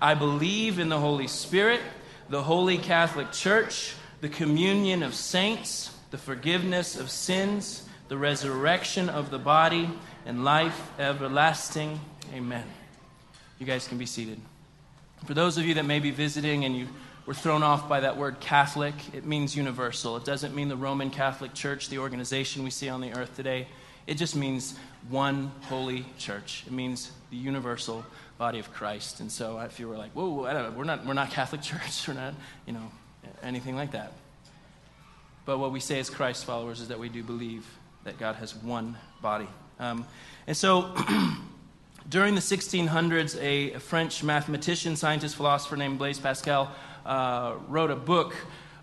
I 0.00 0.14
believe 0.14 0.78
in 0.78 0.88
the 0.88 1.00
Holy 1.00 1.26
Spirit, 1.26 1.80
the 2.28 2.44
holy 2.44 2.78
Catholic 2.78 3.32
Church, 3.32 3.94
the 4.20 4.28
communion 4.28 5.02
of 5.02 5.16
saints, 5.16 5.90
the 6.12 6.18
forgiveness 6.18 6.96
of 6.96 7.10
sins 7.10 7.88
the 8.08 8.16
resurrection 8.18 9.08
of 9.08 9.30
the 9.30 9.38
body, 9.38 9.90
and 10.26 10.44
life 10.44 10.90
everlasting. 10.98 12.00
Amen. 12.32 12.64
You 13.58 13.66
guys 13.66 13.86
can 13.86 13.98
be 13.98 14.06
seated. 14.06 14.40
For 15.26 15.34
those 15.34 15.58
of 15.58 15.64
you 15.64 15.74
that 15.74 15.86
may 15.86 16.00
be 16.00 16.10
visiting 16.10 16.64
and 16.64 16.76
you 16.76 16.88
were 17.26 17.34
thrown 17.34 17.62
off 17.62 17.88
by 17.88 18.00
that 18.00 18.16
word 18.16 18.40
Catholic, 18.40 18.94
it 19.14 19.24
means 19.24 19.56
universal. 19.56 20.16
It 20.16 20.24
doesn't 20.24 20.54
mean 20.54 20.68
the 20.68 20.76
Roman 20.76 21.10
Catholic 21.10 21.54
Church, 21.54 21.88
the 21.88 21.98
organization 21.98 22.62
we 22.62 22.70
see 22.70 22.88
on 22.88 23.00
the 23.00 23.14
earth 23.14 23.34
today. 23.36 23.66
It 24.06 24.18
just 24.18 24.36
means 24.36 24.78
one 25.08 25.50
holy 25.62 26.04
church. 26.18 26.64
It 26.66 26.72
means 26.72 27.10
the 27.30 27.36
universal 27.36 28.04
body 28.36 28.58
of 28.58 28.70
Christ. 28.72 29.20
And 29.20 29.32
so 29.32 29.58
if 29.60 29.80
you 29.80 29.88
were 29.88 29.96
like, 29.96 30.12
whoa, 30.12 30.44
I 30.44 30.52
don't 30.52 30.64
know, 30.64 30.78
we're 30.78 30.84
not, 30.84 31.06
we're 31.06 31.14
not 31.14 31.30
Catholic 31.30 31.62
Church, 31.62 32.06
we're 32.06 32.14
not, 32.14 32.34
you 32.66 32.74
know, 32.74 32.92
anything 33.42 33.76
like 33.76 33.92
that. 33.92 34.12
But 35.46 35.58
what 35.58 35.72
we 35.72 35.80
say 35.80 35.98
as 35.98 36.10
Christ 36.10 36.44
followers 36.44 36.80
is 36.80 36.88
that 36.88 36.98
we 36.98 37.08
do 37.08 37.22
believe 37.22 37.66
that 38.04 38.18
God 38.18 38.36
has 38.36 38.54
one 38.54 38.96
body. 39.20 39.48
Um, 39.78 40.06
and 40.46 40.56
so 40.56 40.94
during 42.08 42.34
the 42.34 42.40
1600s, 42.40 43.40
a 43.40 43.78
French 43.80 44.22
mathematician, 44.22 44.96
scientist, 44.96 45.36
philosopher 45.36 45.76
named 45.76 45.98
Blaise 45.98 46.18
Pascal 46.18 46.70
uh, 47.04 47.54
wrote 47.68 47.90
a 47.90 47.96
book. 47.96 48.34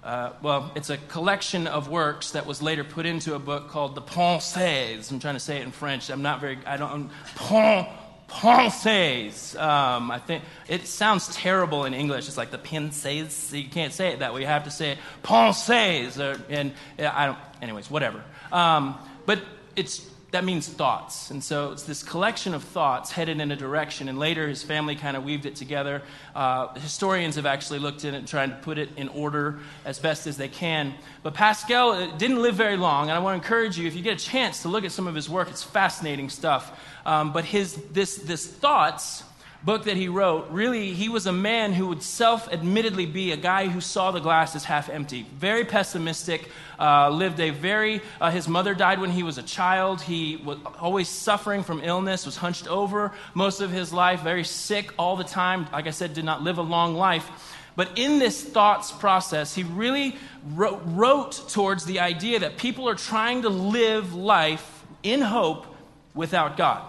Uh, 0.03 0.33
well, 0.41 0.71
it's 0.75 0.89
a 0.89 0.97
collection 0.97 1.67
of 1.67 1.87
works 1.87 2.31
that 2.31 2.47
was 2.47 2.61
later 2.61 2.83
put 2.83 3.05
into 3.05 3.35
a 3.35 3.39
book 3.39 3.69
called 3.69 3.93
the 3.93 4.01
Pensées. 4.01 5.11
I'm 5.11 5.19
trying 5.19 5.35
to 5.35 5.39
say 5.39 5.57
it 5.57 5.61
in 5.61 5.71
French. 5.71 6.09
I'm 6.09 6.23
not 6.23 6.41
very, 6.41 6.57
I 6.65 6.77
don't, 6.77 7.11
Pen, 7.35 7.85
Pensées. 8.27 9.59
Um, 9.61 10.09
I 10.09 10.17
think 10.17 10.43
it 10.67 10.87
sounds 10.87 11.27
terrible 11.35 11.85
in 11.85 11.93
English. 11.93 12.27
It's 12.27 12.37
like 12.37 12.49
the 12.49 12.57
Pensées. 12.57 13.53
You 13.55 13.69
can't 13.69 13.93
say 13.93 14.09
it 14.09 14.19
that 14.19 14.33
way. 14.33 14.41
You 14.41 14.47
have 14.47 14.63
to 14.63 14.71
say 14.71 14.91
it 14.91 14.97
Pensées. 15.21 16.17
Or, 16.17 16.41
and 16.49 16.73
I 16.97 17.27
don't, 17.27 17.37
anyways, 17.61 17.91
whatever. 17.91 18.23
Um, 18.51 18.97
but 19.25 19.41
it's 19.75 20.11
that 20.31 20.45
means 20.45 20.67
thoughts. 20.67 21.29
And 21.29 21.43
so 21.43 21.73
it's 21.73 21.83
this 21.83 22.03
collection 22.03 22.53
of 22.53 22.63
thoughts 22.63 23.11
headed 23.11 23.41
in 23.41 23.51
a 23.51 23.55
direction. 23.55 24.07
And 24.07 24.17
later, 24.17 24.47
his 24.47 24.63
family 24.63 24.95
kind 24.95 25.17
of 25.17 25.25
weaved 25.25 25.45
it 25.45 25.57
together. 25.57 26.01
Uh, 26.33 26.73
historians 26.75 27.35
have 27.35 27.45
actually 27.45 27.79
looked 27.79 28.05
at 28.05 28.13
it 28.13 28.17
and 28.17 28.27
tried 28.27 28.47
to 28.47 28.55
put 28.55 28.77
it 28.77 28.89
in 28.95 29.09
order 29.09 29.59
as 29.83 29.99
best 29.99 30.27
as 30.27 30.37
they 30.37 30.47
can. 30.47 30.93
But 31.21 31.33
Pascal 31.33 31.91
uh, 31.91 32.17
didn't 32.17 32.41
live 32.41 32.55
very 32.55 32.77
long. 32.77 33.09
And 33.09 33.11
I 33.11 33.19
want 33.19 33.41
to 33.41 33.43
encourage 33.43 33.77
you, 33.77 33.87
if 33.87 33.95
you 33.95 34.01
get 34.01 34.21
a 34.21 34.25
chance 34.25 34.61
to 34.61 34.69
look 34.69 34.85
at 34.85 34.93
some 34.93 35.05
of 35.05 35.15
his 35.15 35.29
work, 35.29 35.49
it's 35.49 35.63
fascinating 35.63 36.29
stuff. 36.29 36.79
Um, 37.05 37.33
but 37.33 37.43
his, 37.43 37.75
this, 37.91 38.15
this 38.15 38.47
thoughts 38.47 39.23
book 39.63 39.83
that 39.83 39.95
he 39.95 40.07
wrote, 40.07 40.49
really, 40.49 40.93
he 40.93 41.07
was 41.07 41.27
a 41.27 41.31
man 41.31 41.73
who 41.73 41.87
would 41.87 42.01
self 42.01 42.51
admittedly 42.51 43.05
be 43.05 43.31
a 43.31 43.37
guy 43.37 43.67
who 43.67 43.79
saw 43.79 44.11
the 44.11 44.19
glass 44.19 44.55
as 44.55 44.63
half 44.63 44.89
empty. 44.89 45.25
Very 45.37 45.65
pessimistic, 45.65 46.49
uh, 46.79 47.09
lived 47.09 47.39
a 47.39 47.51
very, 47.51 48.01
uh, 48.19 48.31
his 48.31 48.47
mother 48.47 48.73
died 48.73 48.99
when 48.99 49.11
he 49.11 49.23
was 49.23 49.37
a 49.37 49.43
child. 49.43 50.01
He 50.01 50.37
was 50.37 50.57
always 50.79 51.07
suffering 51.07 51.63
from 51.63 51.81
illness, 51.83 52.25
was 52.25 52.37
hunched 52.37 52.67
over 52.67 53.11
most 53.33 53.61
of 53.61 53.71
his 53.71 53.93
life, 53.93 54.21
very 54.21 54.43
sick 54.43 54.93
all 54.97 55.15
the 55.15 55.23
time. 55.23 55.67
Like 55.71 55.87
I 55.87 55.91
said, 55.91 56.13
did 56.13 56.25
not 56.25 56.41
live 56.41 56.57
a 56.57 56.63
long 56.63 56.95
life. 56.95 57.29
But 57.75 57.97
in 57.97 58.19
this 58.19 58.43
thoughts 58.43 58.91
process, 58.91 59.55
he 59.55 59.63
really 59.63 60.15
wrote, 60.53 60.81
wrote 60.85 61.49
towards 61.49 61.85
the 61.85 61.99
idea 61.99 62.39
that 62.39 62.57
people 62.57 62.89
are 62.89 62.95
trying 62.95 63.43
to 63.43 63.49
live 63.49 64.13
life 64.13 64.85
in 65.03 65.21
hope 65.21 65.67
without 66.13 66.57
God. 66.57 66.83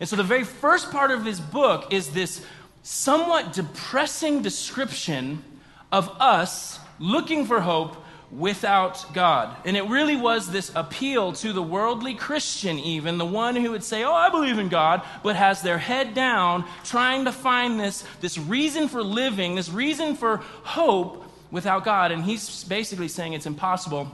And 0.00 0.08
so 0.08 0.16
the 0.16 0.22
very 0.22 0.44
first 0.44 0.90
part 0.90 1.10
of 1.10 1.24
his 1.24 1.40
book 1.40 1.92
is 1.92 2.10
this 2.10 2.44
somewhat 2.82 3.52
depressing 3.52 4.42
description 4.42 5.42
of 5.90 6.08
us 6.20 6.78
looking 6.98 7.46
for 7.46 7.60
hope 7.60 7.96
without 8.30 9.12
God. 9.14 9.56
And 9.64 9.76
it 9.76 9.84
really 9.84 10.16
was 10.16 10.50
this 10.50 10.72
appeal 10.74 11.32
to 11.34 11.52
the 11.52 11.62
worldly 11.62 12.14
Christian, 12.14 12.78
even 12.78 13.18
the 13.18 13.26
one 13.26 13.56
who 13.56 13.70
would 13.70 13.84
say, 13.84 14.04
Oh, 14.04 14.12
I 14.12 14.30
believe 14.30 14.58
in 14.58 14.68
God, 14.68 15.02
but 15.22 15.36
has 15.36 15.62
their 15.62 15.78
head 15.78 16.14
down, 16.14 16.64
trying 16.84 17.24
to 17.24 17.32
find 17.32 17.78
this, 17.78 18.04
this 18.20 18.36
reason 18.36 18.88
for 18.88 19.02
living, 19.02 19.54
this 19.54 19.70
reason 19.70 20.16
for 20.16 20.38
hope 20.64 21.24
without 21.50 21.84
God. 21.84 22.10
And 22.10 22.24
he's 22.24 22.64
basically 22.64 23.08
saying 23.08 23.32
it's 23.32 23.46
impossible. 23.46 24.10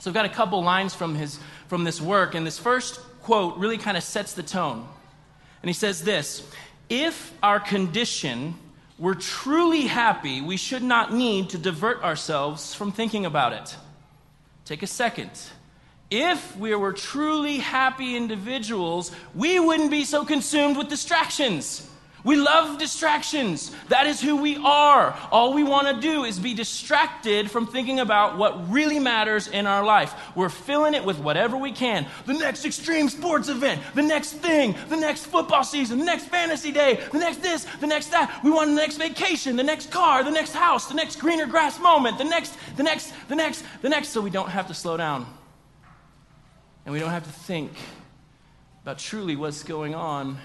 So 0.00 0.10
I've 0.10 0.14
got 0.14 0.24
a 0.24 0.30
couple 0.30 0.62
lines 0.62 0.94
from, 0.94 1.14
his, 1.14 1.38
from 1.68 1.84
this 1.84 2.00
work, 2.00 2.34
and 2.34 2.46
this 2.46 2.58
first 2.58 3.00
quote 3.20 3.58
really 3.58 3.76
kind 3.76 3.98
of 3.98 4.02
sets 4.02 4.32
the 4.32 4.42
tone. 4.42 4.88
And 5.62 5.68
he 5.68 5.74
says 5.74 6.02
this 6.02 6.42
If 6.88 7.32
our 7.42 7.60
condition 7.60 8.54
were 8.98 9.14
truly 9.14 9.82
happy, 9.82 10.40
we 10.40 10.56
should 10.56 10.82
not 10.82 11.12
need 11.12 11.50
to 11.50 11.58
divert 11.58 12.02
ourselves 12.02 12.74
from 12.74 12.92
thinking 12.92 13.26
about 13.26 13.52
it. 13.52 13.76
Take 14.64 14.82
a 14.82 14.86
second. 14.86 15.30
If 16.10 16.56
we 16.56 16.74
were 16.74 16.92
truly 16.92 17.58
happy 17.58 18.16
individuals, 18.16 19.12
we 19.34 19.60
wouldn't 19.60 19.90
be 19.90 20.04
so 20.04 20.24
consumed 20.24 20.76
with 20.76 20.88
distractions. 20.88 21.88
We 22.22 22.36
love 22.36 22.78
distractions. 22.78 23.74
That 23.88 24.06
is 24.06 24.20
who 24.20 24.36
we 24.36 24.56
are. 24.56 25.18
All 25.30 25.54
we 25.54 25.64
want 25.64 25.88
to 25.88 26.00
do 26.00 26.24
is 26.24 26.38
be 26.38 26.54
distracted 26.54 27.50
from 27.50 27.66
thinking 27.66 28.00
about 28.00 28.36
what 28.36 28.70
really 28.70 28.98
matters 28.98 29.48
in 29.48 29.66
our 29.66 29.84
life. 29.84 30.14
We're 30.34 30.50
filling 30.50 30.94
it 30.94 31.04
with 31.04 31.18
whatever 31.18 31.56
we 31.56 31.72
can. 31.72 32.06
The 32.26 32.34
next 32.34 32.64
extreme 32.64 33.08
sports 33.08 33.48
event, 33.48 33.80
the 33.94 34.02
next 34.02 34.32
thing, 34.32 34.74
the 34.88 34.96
next 34.96 35.26
football 35.26 35.64
season, 35.64 35.98
the 35.98 36.04
next 36.04 36.24
fantasy 36.24 36.72
day, 36.72 37.00
the 37.12 37.18
next 37.18 37.42
this, 37.42 37.64
the 37.80 37.86
next 37.86 38.08
that. 38.08 38.40
We 38.44 38.50
want 38.50 38.70
the 38.70 38.76
next 38.76 38.98
vacation, 38.98 39.56
the 39.56 39.62
next 39.62 39.90
car, 39.90 40.22
the 40.22 40.30
next 40.30 40.52
house, 40.52 40.86
the 40.86 40.94
next 40.94 41.16
greener 41.16 41.46
grass 41.46 41.80
moment, 41.80 42.18
the 42.18 42.24
next, 42.24 42.54
the 42.76 42.82
next, 42.82 43.12
the 43.28 43.36
next, 43.36 43.64
the 43.82 43.88
next, 43.88 44.08
so 44.10 44.20
we 44.20 44.30
don't 44.30 44.50
have 44.50 44.66
to 44.68 44.74
slow 44.74 44.96
down. 44.96 45.26
And 46.84 46.92
we 46.92 46.98
don't 46.98 47.10
have 47.10 47.24
to 47.24 47.32
think 47.32 47.72
about 48.82 48.98
truly 48.98 49.36
what's 49.36 49.62
going 49.62 49.94
on 49.94 50.38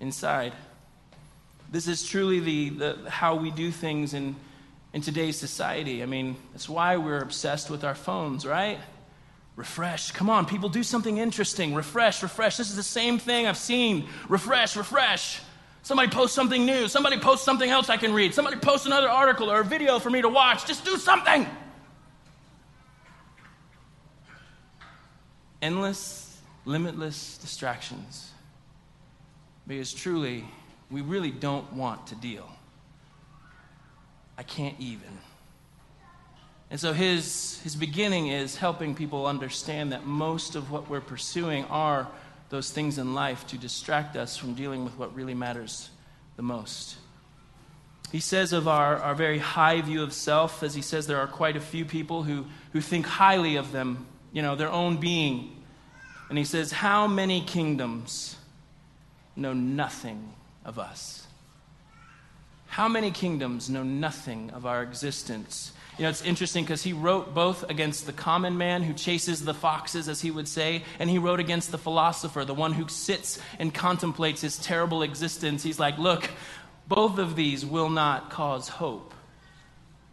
inside. 0.00 0.52
This 1.70 1.86
is 1.86 2.06
truly 2.06 2.40
the, 2.40 2.68
the, 2.70 3.10
how 3.10 3.34
we 3.34 3.50
do 3.50 3.70
things 3.70 4.14
in, 4.14 4.36
in 4.92 5.02
today's 5.02 5.36
society. 5.36 6.02
I 6.02 6.06
mean, 6.06 6.36
that's 6.52 6.68
why 6.68 6.96
we're 6.96 7.20
obsessed 7.20 7.68
with 7.68 7.84
our 7.84 7.94
phones, 7.94 8.46
right? 8.46 8.78
Refresh. 9.56 10.12
Come 10.12 10.30
on, 10.30 10.46
people, 10.46 10.68
do 10.68 10.82
something 10.82 11.18
interesting. 11.18 11.74
Refresh, 11.74 12.22
refresh. 12.22 12.56
This 12.56 12.70
is 12.70 12.76
the 12.76 12.82
same 12.82 13.18
thing 13.18 13.46
I've 13.46 13.58
seen. 13.58 14.08
Refresh, 14.28 14.76
refresh. 14.76 15.40
Somebody 15.82 16.10
post 16.10 16.34
something 16.34 16.64
new. 16.64 16.88
Somebody 16.88 17.18
post 17.18 17.44
something 17.44 17.68
else 17.68 17.88
I 17.90 17.96
can 17.96 18.12
read. 18.12 18.34
Somebody 18.34 18.56
post 18.56 18.86
another 18.86 19.08
article 19.08 19.50
or 19.50 19.60
a 19.60 19.64
video 19.64 19.98
for 19.98 20.10
me 20.10 20.22
to 20.22 20.28
watch. 20.28 20.66
Just 20.66 20.84
do 20.84 20.96
something. 20.96 21.46
Endless, 25.60 26.40
limitless 26.64 27.38
distractions. 27.38 28.32
Because 29.66 29.92
truly, 29.92 30.44
we 30.90 31.00
really 31.00 31.30
don't 31.30 31.72
want 31.72 32.08
to 32.08 32.14
deal. 32.14 32.48
I 34.36 34.42
can't 34.42 34.76
even. 34.78 35.18
And 36.70 36.78
so 36.78 36.92
his, 36.92 37.60
his 37.62 37.74
beginning 37.76 38.28
is 38.28 38.56
helping 38.56 38.94
people 38.94 39.26
understand 39.26 39.92
that 39.92 40.04
most 40.06 40.54
of 40.54 40.70
what 40.70 40.88
we're 40.88 41.00
pursuing 41.00 41.64
are 41.66 42.08
those 42.50 42.70
things 42.70 42.98
in 42.98 43.14
life 43.14 43.46
to 43.48 43.58
distract 43.58 44.16
us 44.16 44.36
from 44.36 44.54
dealing 44.54 44.84
with 44.84 44.98
what 44.98 45.14
really 45.14 45.34
matters 45.34 45.90
the 46.36 46.42
most. 46.42 46.96
He 48.12 48.20
says 48.20 48.52
of 48.52 48.68
our, 48.68 48.96
our 48.96 49.14
very 49.14 49.38
high 49.38 49.80
view 49.82 50.02
of 50.02 50.12
self, 50.14 50.62
as 50.62 50.74
he 50.74 50.80
says, 50.80 51.06
there 51.06 51.18
are 51.18 51.26
quite 51.26 51.56
a 51.56 51.60
few 51.60 51.84
people 51.84 52.22
who, 52.22 52.46
who 52.72 52.80
think 52.80 53.06
highly 53.06 53.56
of 53.56 53.72
them, 53.72 54.06
you 54.32 54.40
know, 54.40 54.56
their 54.56 54.70
own 54.70 54.96
being. 54.96 55.62
And 56.30 56.38
he 56.38 56.44
says, 56.44 56.72
How 56.72 57.06
many 57.06 57.42
kingdoms 57.42 58.36
know 59.36 59.52
nothing 59.52 60.32
of 60.68 60.78
us? 60.78 61.26
How 62.66 62.86
many 62.86 63.10
kingdoms 63.10 63.70
know 63.70 63.82
nothing 63.82 64.50
of 64.50 64.66
our 64.66 64.82
existence? 64.82 65.72
You 65.96 66.04
know, 66.04 66.10
it's 66.10 66.22
interesting 66.22 66.62
because 66.62 66.82
he 66.82 66.92
wrote 66.92 67.34
both 67.34 67.68
against 67.68 68.06
the 68.06 68.12
common 68.12 68.58
man 68.58 68.82
who 68.82 68.92
chases 68.92 69.44
the 69.44 69.54
foxes, 69.54 70.08
as 70.08 70.20
he 70.20 70.30
would 70.30 70.46
say, 70.46 70.84
and 71.00 71.08
he 71.08 71.18
wrote 71.18 71.40
against 71.40 71.72
the 71.72 71.78
philosopher, 71.78 72.44
the 72.44 72.54
one 72.54 72.74
who 72.74 72.86
sits 72.86 73.40
and 73.58 73.74
contemplates 73.74 74.42
his 74.42 74.58
terrible 74.58 75.02
existence. 75.02 75.62
He's 75.62 75.80
like, 75.80 75.98
look, 75.98 76.30
both 76.86 77.18
of 77.18 77.34
these 77.34 77.64
will 77.66 77.88
not 77.88 78.30
cause 78.30 78.68
hope. 78.68 79.14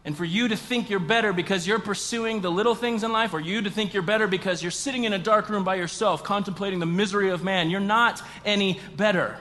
And 0.05 0.15
for 0.15 0.25
you 0.25 0.47
to 0.47 0.55
think 0.55 0.89
you're 0.89 1.00
better 1.00 1.33
because 1.33 1.67
you're 1.67 1.80
pursuing 1.80 2.41
the 2.41 2.51
little 2.51 2.75
things 2.75 3.03
in 3.03 3.12
life, 3.12 3.34
or 3.34 3.39
you 3.39 3.62
to 3.62 3.69
think 3.69 3.93
you're 3.93 4.03
better 4.03 4.27
because 4.27 4.62
you're 4.62 4.71
sitting 4.71 5.03
in 5.03 5.13
a 5.13 5.19
dark 5.19 5.49
room 5.49 5.63
by 5.63 5.75
yourself 5.75 6.23
contemplating 6.23 6.80
the 6.80 6.86
misery 6.86 7.30
of 7.30 7.43
man, 7.43 7.69
you're 7.69 7.80
not 7.80 8.21
any 8.45 8.80
better. 8.95 9.38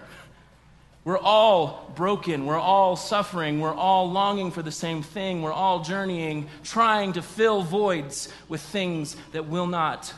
We're 1.05 1.19
all 1.19 1.93
broken. 1.95 2.47
We're 2.47 2.59
all 2.59 2.97
suffering. 2.97 3.61
We're 3.61 3.75
all 3.75 4.11
longing 4.11 4.51
for 4.51 4.63
the 4.63 4.73
same 4.73 5.03
thing. 5.03 5.43
We're 5.43 5.53
all 5.53 5.83
journeying, 5.83 6.49
trying 6.63 7.13
to 7.15 7.23
fill 7.23 7.63
voids 7.63 8.33
with 8.49 8.63
things 8.63 9.17
that 9.33 9.47
will 9.47 9.67
not 9.67 10.13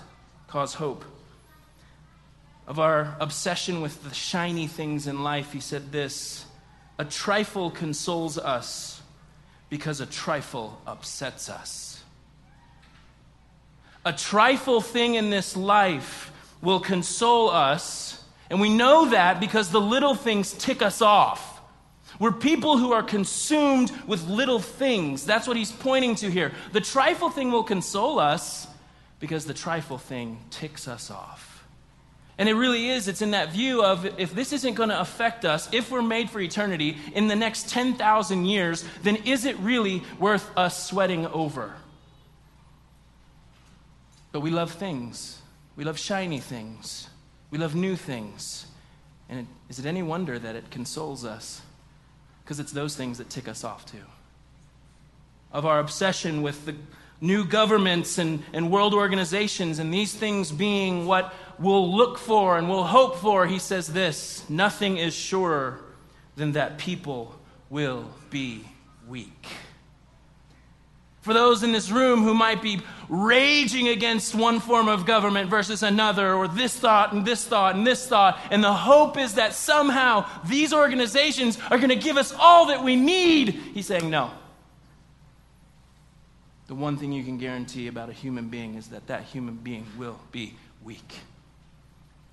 cause 0.46 0.74
hope. 0.74 1.04
Of 2.68 2.78
our 2.78 3.16
obsession 3.20 3.80
with 3.80 4.02
the 4.04 4.14
shiny 4.14 4.68
things 4.68 5.06
in 5.06 5.22
life, 5.22 5.52
he 5.52 5.60
said 5.60 5.90
this 5.90 6.46
A 6.98 7.04
trifle 7.04 7.70
consoles 7.70 8.38
us 8.38 9.02
because 9.68 10.00
a 10.00 10.06
trifle 10.06 10.80
upsets 10.86 11.50
us. 11.50 12.02
A 14.04 14.12
trifle 14.12 14.80
thing 14.80 15.16
in 15.16 15.30
this 15.30 15.56
life 15.56 16.30
will 16.62 16.78
console 16.78 17.50
us 17.50 18.22
and 18.50 18.60
we 18.60 18.68
know 18.68 19.10
that 19.10 19.40
because 19.40 19.70
the 19.70 19.80
little 19.80 20.14
things 20.14 20.52
tick 20.52 20.82
us 20.82 21.02
off. 21.02 21.60
We're 22.18 22.32
people 22.32 22.78
who 22.78 22.92
are 22.92 23.02
consumed 23.02 23.92
with 24.06 24.26
little 24.28 24.60
things. 24.60 25.26
That's 25.26 25.46
what 25.46 25.56
he's 25.56 25.72
pointing 25.72 26.14
to 26.16 26.30
here. 26.30 26.52
The 26.72 26.80
trifle 26.80 27.28
thing 27.28 27.52
will 27.52 27.64
console 27.64 28.18
us 28.18 28.66
because 29.20 29.44
the 29.44 29.54
trifle 29.54 29.98
thing 29.98 30.38
ticks 30.50 30.88
us 30.88 31.10
off. 31.10 31.64
And 32.38 32.48
it 32.48 32.54
really 32.54 32.90
is, 32.90 33.08
it's 33.08 33.22
in 33.22 33.30
that 33.30 33.52
view 33.52 33.82
of 33.82 34.04
if 34.18 34.34
this 34.34 34.52
isn't 34.52 34.74
going 34.74 34.90
to 34.90 35.00
affect 35.00 35.46
us, 35.46 35.72
if 35.72 35.90
we're 35.90 36.02
made 36.02 36.28
for 36.28 36.38
eternity 36.38 36.98
in 37.14 37.28
the 37.28 37.36
next 37.36 37.70
10,000 37.70 38.44
years, 38.44 38.84
then 39.02 39.16
is 39.16 39.46
it 39.46 39.58
really 39.58 40.02
worth 40.18 40.50
us 40.56 40.86
sweating 40.86 41.26
over? 41.28 41.74
But 44.32 44.40
we 44.40 44.50
love 44.50 44.72
things, 44.72 45.40
we 45.76 45.84
love 45.84 45.98
shiny 45.98 46.40
things. 46.40 47.08
We 47.50 47.58
love 47.58 47.74
new 47.74 47.96
things. 47.96 48.66
And 49.28 49.40
it, 49.40 49.46
is 49.68 49.78
it 49.78 49.86
any 49.86 50.02
wonder 50.02 50.38
that 50.38 50.56
it 50.56 50.70
consoles 50.70 51.24
us? 51.24 51.62
Because 52.44 52.60
it's 52.60 52.72
those 52.72 52.96
things 52.96 53.18
that 53.18 53.28
tick 53.28 53.48
us 53.48 53.64
off 53.64 53.84
too. 53.86 54.04
Of 55.52 55.66
our 55.66 55.78
obsession 55.78 56.42
with 56.42 56.66
the 56.66 56.74
new 57.20 57.44
governments 57.44 58.18
and, 58.18 58.42
and 58.52 58.70
world 58.70 58.94
organizations, 58.94 59.78
and 59.78 59.92
these 59.92 60.14
things 60.14 60.52
being 60.52 61.06
what 61.06 61.34
we'll 61.58 61.94
look 61.94 62.18
for 62.18 62.58
and 62.58 62.68
we'll 62.68 62.84
hope 62.84 63.16
for, 63.16 63.46
he 63.46 63.58
says 63.58 63.88
this 63.88 64.48
nothing 64.50 64.96
is 64.98 65.14
surer 65.14 65.80
than 66.36 66.52
that 66.52 66.78
people 66.78 67.34
will 67.70 68.10
be 68.30 68.64
weak 69.08 69.46
for 71.26 71.34
those 71.34 71.64
in 71.64 71.72
this 71.72 71.90
room 71.90 72.22
who 72.22 72.34
might 72.34 72.62
be 72.62 72.80
raging 73.08 73.88
against 73.88 74.32
one 74.32 74.60
form 74.60 74.86
of 74.86 75.04
government 75.04 75.50
versus 75.50 75.82
another, 75.82 76.32
or 76.32 76.46
this 76.46 76.78
thought 76.78 77.12
and 77.12 77.26
this 77.26 77.44
thought 77.44 77.74
and 77.74 77.84
this 77.84 78.06
thought. 78.06 78.38
And 78.52 78.62
the 78.62 78.72
hope 78.72 79.18
is 79.18 79.34
that 79.34 79.52
somehow 79.52 80.30
these 80.46 80.72
organizations 80.72 81.58
are 81.68 81.78
going 81.78 81.88
to 81.88 81.96
give 81.96 82.16
us 82.16 82.32
all 82.38 82.66
that 82.66 82.84
we 82.84 82.94
need. 82.94 83.48
He's 83.48 83.86
saying, 83.86 84.08
no. 84.08 84.30
The 86.68 86.76
one 86.76 86.96
thing 86.96 87.10
you 87.10 87.24
can 87.24 87.38
guarantee 87.38 87.88
about 87.88 88.08
a 88.08 88.12
human 88.12 88.48
being 88.48 88.76
is 88.76 88.86
that 88.88 89.08
that 89.08 89.24
human 89.24 89.56
being 89.56 89.84
will 89.98 90.20
be 90.30 90.54
weak. 90.84 91.18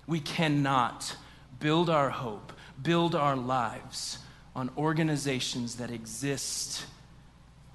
We 0.06 0.20
cannot 0.20 1.16
build 1.58 1.90
our 1.90 2.10
hope, 2.10 2.52
build 2.80 3.16
our 3.16 3.34
lives 3.34 4.18
on 4.54 4.70
organizations 4.78 5.74
that 5.76 5.90
exist 5.90 6.86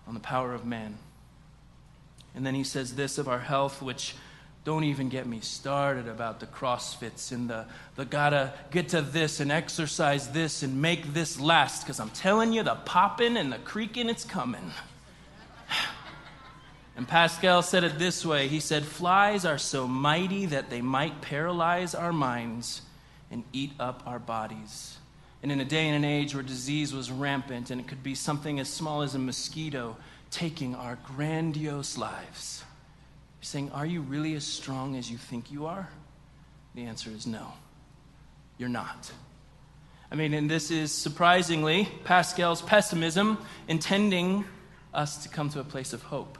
on 0.07 0.13
the 0.13 0.21
power 0.21 0.53
of 0.53 0.65
man. 0.65 0.97
And 2.39 2.45
then 2.45 2.55
he 2.55 2.63
says 2.63 2.95
this 2.95 3.17
of 3.17 3.27
our 3.27 3.39
health, 3.39 3.81
which 3.81 4.15
don't 4.63 4.85
even 4.85 5.09
get 5.09 5.27
me 5.27 5.41
started 5.41 6.07
about 6.07 6.39
the 6.39 6.47
CrossFits 6.47 7.33
and 7.33 7.49
the, 7.49 7.65
the 7.97 8.05
gotta 8.05 8.53
get 8.71 8.87
to 8.89 9.01
this 9.01 9.41
and 9.41 9.51
exercise 9.51 10.29
this 10.29 10.63
and 10.63 10.81
make 10.81 11.13
this 11.13 11.37
last, 11.37 11.83
because 11.83 11.99
I'm 11.99 12.11
telling 12.11 12.53
you, 12.53 12.63
the 12.63 12.75
popping 12.75 13.35
and 13.35 13.51
the 13.51 13.57
creaking, 13.57 14.07
it's 14.07 14.23
coming. 14.23 14.71
And 16.95 17.05
Pascal 17.05 17.61
said 17.61 17.83
it 17.83 17.99
this 17.99 18.25
way 18.25 18.47
He 18.47 18.61
said, 18.61 18.85
Flies 18.85 19.43
are 19.43 19.57
so 19.57 19.85
mighty 19.85 20.45
that 20.45 20.69
they 20.69 20.81
might 20.81 21.19
paralyze 21.19 21.93
our 21.93 22.13
minds 22.13 22.83
and 23.29 23.43
eat 23.51 23.73
up 23.81 24.01
our 24.05 24.19
bodies. 24.19 24.97
And 25.43 25.51
in 25.51 25.59
a 25.59 25.65
day 25.65 25.89
and 25.89 25.95
an 25.97 26.09
age 26.09 26.33
where 26.33 26.43
disease 26.43 26.93
was 26.93 27.11
rampant 27.11 27.69
and 27.69 27.81
it 27.81 27.87
could 27.89 28.01
be 28.01 28.15
something 28.15 28.61
as 28.61 28.69
small 28.69 29.01
as 29.01 29.13
a 29.13 29.19
mosquito 29.19 29.97
taking 30.31 30.75
our 30.75 30.97
grandiose 31.03 31.97
lives. 31.97 32.63
Saying, 33.41 33.71
Are 33.71 33.85
you 33.85 34.01
really 34.01 34.35
as 34.35 34.43
strong 34.43 34.95
as 34.95 35.09
you 35.09 35.17
think 35.17 35.51
you 35.51 35.65
are? 35.65 35.89
The 36.75 36.83
answer 36.85 37.09
is 37.09 37.25
no, 37.25 37.53
you're 38.57 38.69
not. 38.69 39.11
I 40.11 40.15
mean, 40.15 40.33
and 40.33 40.49
this 40.49 40.71
is 40.71 40.91
surprisingly 40.91 41.87
Pascal's 42.03 42.61
pessimism 42.61 43.37
intending 43.67 44.43
us 44.93 45.23
to 45.23 45.29
come 45.29 45.49
to 45.51 45.59
a 45.59 45.63
place 45.63 45.93
of 45.93 46.01
hope. 46.01 46.37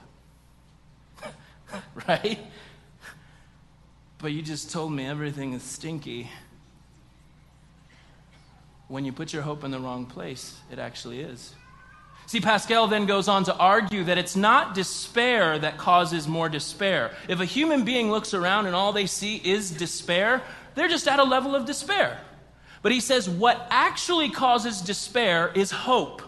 right? 2.08 2.38
But 4.18 4.32
you 4.32 4.42
just 4.42 4.70
told 4.70 4.92
me 4.92 5.06
everything 5.06 5.52
is 5.52 5.62
stinky. 5.62 6.30
When 8.88 9.04
you 9.04 9.12
put 9.12 9.32
your 9.32 9.42
hope 9.42 9.62
in 9.62 9.70
the 9.70 9.78
wrong 9.78 10.04
place, 10.04 10.58
it 10.70 10.80
actually 10.80 11.20
is. 11.20 11.54
See, 12.30 12.40
Pascal 12.40 12.86
then 12.86 13.06
goes 13.06 13.26
on 13.26 13.42
to 13.42 13.56
argue 13.56 14.04
that 14.04 14.16
it's 14.16 14.36
not 14.36 14.72
despair 14.72 15.58
that 15.58 15.78
causes 15.78 16.28
more 16.28 16.48
despair. 16.48 17.10
If 17.26 17.40
a 17.40 17.44
human 17.44 17.84
being 17.84 18.08
looks 18.08 18.34
around 18.34 18.66
and 18.66 18.76
all 18.76 18.92
they 18.92 19.06
see 19.06 19.38
is 19.44 19.72
despair, 19.72 20.40
they're 20.76 20.86
just 20.86 21.08
at 21.08 21.18
a 21.18 21.24
level 21.24 21.56
of 21.56 21.64
despair. 21.64 22.20
But 22.82 22.92
he 22.92 23.00
says 23.00 23.28
what 23.28 23.66
actually 23.68 24.30
causes 24.30 24.80
despair 24.80 25.50
is 25.56 25.72
hope. 25.72 26.22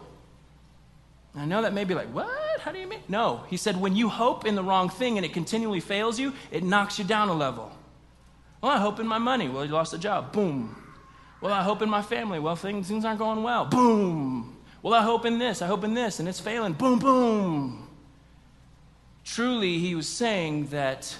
I 1.36 1.44
know 1.44 1.62
that 1.62 1.72
may 1.72 1.84
be 1.84 1.94
like, 1.94 2.08
what? 2.08 2.58
How 2.58 2.72
do 2.72 2.80
you 2.80 2.88
mean? 2.88 3.02
No. 3.06 3.44
He 3.46 3.56
said, 3.56 3.80
when 3.80 3.94
you 3.94 4.08
hope 4.08 4.44
in 4.44 4.56
the 4.56 4.64
wrong 4.64 4.88
thing 4.88 5.18
and 5.18 5.24
it 5.24 5.32
continually 5.32 5.78
fails 5.78 6.18
you, 6.18 6.32
it 6.50 6.64
knocks 6.64 6.98
you 6.98 7.04
down 7.04 7.28
a 7.28 7.32
level. 7.32 7.70
Well, 8.60 8.72
I 8.72 8.78
hope 8.78 8.98
in 8.98 9.06
my 9.06 9.18
money. 9.18 9.48
Well, 9.48 9.64
you 9.64 9.70
lost 9.70 9.94
a 9.94 9.98
job. 9.98 10.32
Boom. 10.32 10.74
Well, 11.40 11.52
I 11.52 11.62
hope 11.62 11.80
in 11.80 11.88
my 11.88 12.02
family. 12.02 12.40
Well, 12.40 12.56
things, 12.56 12.88
things 12.88 13.04
aren't 13.04 13.20
going 13.20 13.44
well. 13.44 13.66
Boom. 13.66 14.51
Well, 14.82 14.94
I 14.94 15.02
hope 15.02 15.24
in 15.24 15.38
this. 15.38 15.62
I 15.62 15.66
hope 15.66 15.84
in 15.84 15.94
this. 15.94 16.18
And 16.18 16.28
it's 16.28 16.40
failing. 16.40 16.72
Boom, 16.72 16.98
boom. 16.98 17.88
Truly, 19.24 19.78
he 19.78 19.94
was 19.94 20.08
saying 20.08 20.66
that 20.68 21.16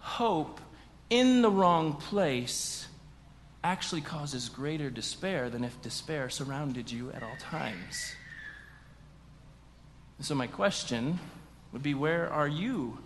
hope 0.00 0.60
in 1.08 1.40
the 1.42 1.50
wrong 1.50 1.94
place 1.94 2.88
actually 3.62 4.00
causes 4.00 4.48
greater 4.48 4.90
despair 4.90 5.48
than 5.48 5.64
if 5.64 5.80
despair 5.80 6.28
surrounded 6.28 6.90
you 6.90 7.12
at 7.12 7.22
all 7.22 7.36
times. 7.38 8.14
So, 10.20 10.34
my 10.34 10.46
question 10.46 11.18
would 11.72 11.82
be 11.82 11.94
where 11.94 12.30
are 12.32 12.48
you 12.48 12.98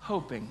hoping? 0.00 0.48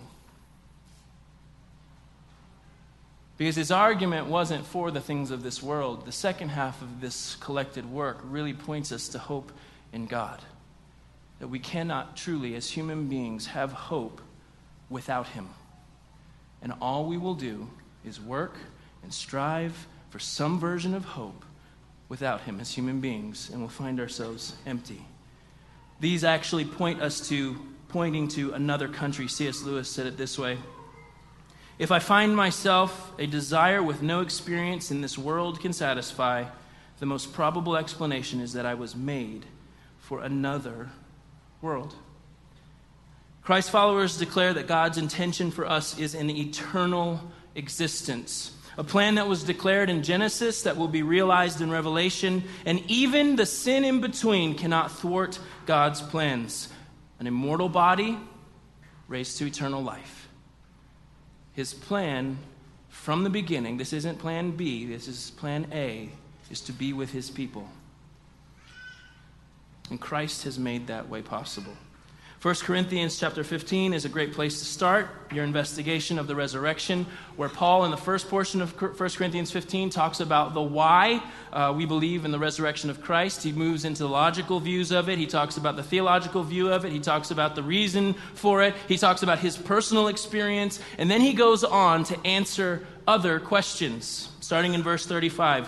Because 3.38 3.56
his 3.56 3.72
argument 3.72 4.28
wasn't 4.28 4.66
for 4.66 4.92
the 4.92 5.02
things 5.02 5.30
of 5.30 5.44
this 5.44 5.62
world. 5.62 6.06
The 6.06 6.12
second 6.12 6.50
half 6.50 6.82
of 6.82 7.02
this 7.02 7.36
collected 7.36 7.90
work 7.90 8.20
really 8.24 8.54
points 8.54 8.92
us 8.92 9.10
to 9.10 9.20
hope 9.20 9.52
in 9.92 10.06
God. 10.06 10.42
That 11.40 11.50
we 11.50 11.60
cannot 11.60 12.16
truly, 12.16 12.56
as 12.56 12.70
human 12.70 13.08
beings, 13.08 13.48
have 13.48 13.74
hope 13.74 14.22
without 14.90 15.28
him. 15.28 15.50
And 16.62 16.74
all 16.82 17.06
we 17.06 17.18
will 17.18 17.36
do 17.36 17.70
is 18.06 18.22
work 18.22 18.56
and 19.04 19.14
strive 19.14 19.88
for 20.10 20.20
some 20.20 20.60
version 20.60 20.94
of 20.94 21.04
hope 21.04 21.44
without 22.08 22.42
him 22.42 22.62
as 22.62 22.72
human 22.72 23.02
beings, 23.02 23.50
and 23.50 23.60
we'll 23.60 23.68
find 23.68 24.00
ourselves 24.00 24.56
empty. 24.66 25.06
These 26.00 26.24
actually 26.24 26.66
point 26.66 27.02
us 27.02 27.28
to 27.30 27.58
pointing 27.90 28.28
to 28.30 28.54
another 28.54 28.88
country. 28.88 29.28
C.S. 29.28 29.64
Lewis 29.64 29.90
said 29.90 30.06
it 30.06 30.18
this 30.18 30.38
way 30.38 30.58
If 31.78 31.92
I 31.92 32.00
find 32.00 32.36
myself 32.36 33.12
a 33.20 33.26
desire 33.26 33.84
with 33.84 34.02
no 34.02 34.22
experience 34.22 34.92
in 34.92 35.02
this 35.02 35.18
world 35.18 35.60
can 35.60 35.74
satisfy, 35.74 36.46
the 37.00 37.06
most 37.06 37.34
probable 37.34 37.76
explanation 37.76 38.40
is 38.40 38.54
that 38.54 38.66
I 38.66 38.76
was 38.76 38.96
made 38.96 39.46
for 39.98 40.22
another 40.22 40.90
world. 41.62 41.94
Christ 43.42 43.70
followers 43.70 44.18
declare 44.18 44.54
that 44.54 44.68
God's 44.68 44.98
intention 44.98 45.52
for 45.52 45.66
us 45.66 46.00
is 46.00 46.16
an 46.16 46.30
eternal 46.30 47.32
existence 47.56 48.56
a 48.78 48.84
plan 48.84 49.16
that 49.16 49.28
was 49.28 49.44
declared 49.44 49.90
in 49.90 50.04
Genesis 50.04 50.64
that 50.64 50.76
will 50.76 50.88
be 50.88 51.04
realized 51.04 51.62
in 51.62 51.72
Revelation, 51.72 52.44
and 52.66 52.84
even 52.88 53.36
the 53.36 53.46
sin 53.46 53.86
in 53.86 54.02
between 54.02 54.56
cannot 54.56 54.92
thwart 54.92 55.40
God's 55.66 56.02
plans. 56.02 56.68
An 57.20 57.28
immortal 57.28 57.70
body 57.70 58.18
raised 59.08 59.38
to 59.38 59.46
eternal 59.46 59.82
life. 59.82 60.25
His 61.56 61.74
plan 61.74 62.38
from 62.90 63.24
the 63.24 63.30
beginning, 63.30 63.78
this 63.78 63.94
isn't 63.94 64.20
plan 64.20 64.52
B, 64.52 64.86
this 64.86 65.08
is 65.08 65.32
plan 65.32 65.68
A, 65.72 66.10
is 66.50 66.62
to 66.62 66.72
be 66.72 66.94
with 66.94 67.12
his 67.12 67.30
people. 67.30 67.68
And 69.90 70.00
Christ 70.00 70.44
has 70.44 70.60
made 70.60 70.88
that 70.88 71.08
way 71.08 71.22
possible. 71.22 71.78
1 72.46 72.54
Corinthians 72.58 73.18
chapter 73.18 73.44
15 73.44 73.92
is 73.92 74.06
a 74.06 74.10
great 74.10 74.32
place 74.32 74.60
to 74.60 74.66
start 74.66 75.10
your 75.34 75.44
investigation 75.44 76.20
of 76.20 76.28
the 76.28 76.36
resurrection, 76.36 77.08
where 77.38 77.50
Paul, 77.50 77.86
in 77.86 77.90
the 77.90 77.98
first 77.98 78.30
portion 78.30 78.62
of 78.62 78.80
1 78.80 78.94
Corinthians 78.94 79.50
15, 79.50 79.90
talks 79.90 80.20
about 80.20 80.54
the 80.54 80.62
why 80.62 81.24
uh, 81.52 81.74
we 81.76 81.88
believe 81.88 82.24
in 82.24 82.30
the 82.30 82.38
resurrection 82.38 82.92
of 82.92 83.02
Christ. 83.02 83.42
He 83.42 83.52
moves 83.52 83.84
into 83.84 84.04
the 84.04 84.10
logical 84.10 84.60
views 84.60 84.92
of 84.92 85.10
it. 85.10 85.18
He 85.18 85.26
talks 85.26 85.58
about 85.58 85.76
the 85.76 85.82
theological 85.82 86.44
view 86.44 86.72
of 86.72 86.86
it. 86.86 86.92
He 86.92 87.00
talks 87.00 87.32
about 87.32 87.56
the 87.56 87.64
reason 87.64 88.14
for 88.36 88.62
it. 88.62 88.76
He 88.88 89.00
talks 89.00 89.24
about 89.24 89.40
his 89.40 89.58
personal 89.58 90.08
experience. 90.08 90.80
And 91.00 91.10
then 91.10 91.22
he 91.22 91.34
goes 91.34 91.64
on 91.64 92.04
to 92.04 92.28
answer 92.28 92.86
other 93.08 93.40
questions, 93.40 94.30
starting 94.40 94.76
in 94.76 94.84
verse 94.84 95.08
35. 95.08 95.68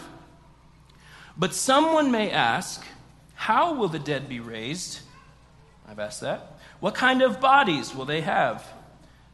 But 1.35 1.55
someone 1.55 2.11
may 2.11 2.29
ask, 2.29 2.85
How 3.33 3.73
will 3.73 3.87
the 3.87 3.97
dead 3.97 4.29
be 4.29 4.39
raised? 4.39 4.99
I've 5.87 5.97
asked 5.97 6.21
that. 6.21 6.56
What 6.79 6.93
kind 6.93 7.23
of 7.23 7.39
bodies 7.39 7.95
will 7.95 8.05
they 8.05 8.21
have? 8.21 8.65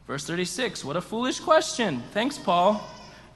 Verse 0.06 0.26
36, 0.26 0.84
what 0.84 0.96
a 0.96 1.00
foolish 1.00 1.40
question. 1.40 2.02
Thanks, 2.12 2.38
Paul. 2.38 2.82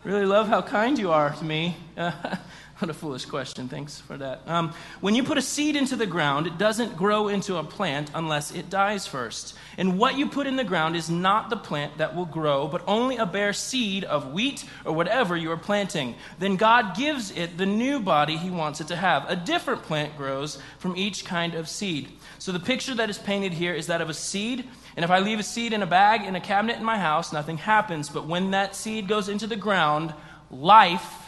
Really 0.03 0.25
love 0.25 0.49
how 0.49 0.63
kind 0.63 0.99
you 0.99 1.11
are 1.11 1.31
to 1.31 1.45
me. 1.45 1.77
what 2.79 2.91
a 2.91 2.95
foolish 2.95 3.25
question. 3.25 3.69
Thanks 3.69 4.01
for 4.01 4.17
that. 4.19 4.43
Um, 4.47 4.73
when 5.01 5.17
you 5.17 5.25
put 5.25 5.37
a 5.37 5.43
seed 5.43 5.75
into 5.75 5.97
the 5.97 6.07
ground, 6.07 6.47
it 6.47 6.59
doesn't 6.59 6.97
grow 6.97 7.27
into 7.27 7.57
a 7.57 7.65
plant 7.65 8.11
unless 8.15 8.53
it 8.53 8.71
dies 8.71 9.05
first. 9.05 9.57
And 9.77 9.99
what 9.99 10.17
you 10.17 10.29
put 10.29 10.47
in 10.47 10.55
the 10.55 10.63
ground 10.63 10.95
is 10.95 11.11
not 11.11 11.51
the 11.51 11.57
plant 11.57 11.99
that 11.99 12.15
will 12.15 12.27
grow, 12.27 12.69
but 12.69 12.85
only 12.87 13.17
a 13.17 13.27
bare 13.27 13.53
seed 13.53 14.05
of 14.05 14.33
wheat 14.33 14.65
or 14.85 14.93
whatever 14.93 15.37
you 15.37 15.51
are 15.51 15.57
planting. 15.57 16.15
Then 16.39 16.55
God 16.55 16.97
gives 16.97 17.33
it 17.33 17.59
the 17.59 17.67
new 17.67 17.99
body 17.99 18.37
he 18.37 18.51
wants 18.51 18.81
it 18.81 18.89
to 18.89 18.97
have. 18.97 19.29
A 19.29 19.35
different 19.35 19.83
plant 19.83 20.17
grows 20.17 20.59
from 20.79 20.97
each 20.97 21.25
kind 21.25 21.55
of 21.55 21.69
seed. 21.69 22.09
So 22.39 22.53
the 22.53 22.61
picture 22.61 22.95
that 22.95 23.11
is 23.11 23.19
painted 23.19 23.55
here 23.55 23.75
is 23.75 23.89
that 23.89 24.01
of 24.01 24.09
a 24.09 24.15
seed. 24.15 24.69
And 24.95 25.05
if 25.05 25.11
I 25.11 25.19
leave 25.19 25.41
a 25.41 25.45
seed 25.45 25.73
in 25.73 25.83
a 25.83 25.87
bag 25.87 26.23
in 26.23 26.37
a 26.37 26.41
cabinet 26.41 26.77
in 26.77 26.85
my 26.85 26.99
house, 26.99 27.33
nothing 27.33 27.59
happens. 27.59 28.09
But 28.09 28.29
when 28.29 28.53
that 28.53 28.77
seed 28.77 29.09
goes 29.09 29.29
into 29.29 29.49
the 29.49 29.57
ground, 29.57 30.15
life 30.51 31.28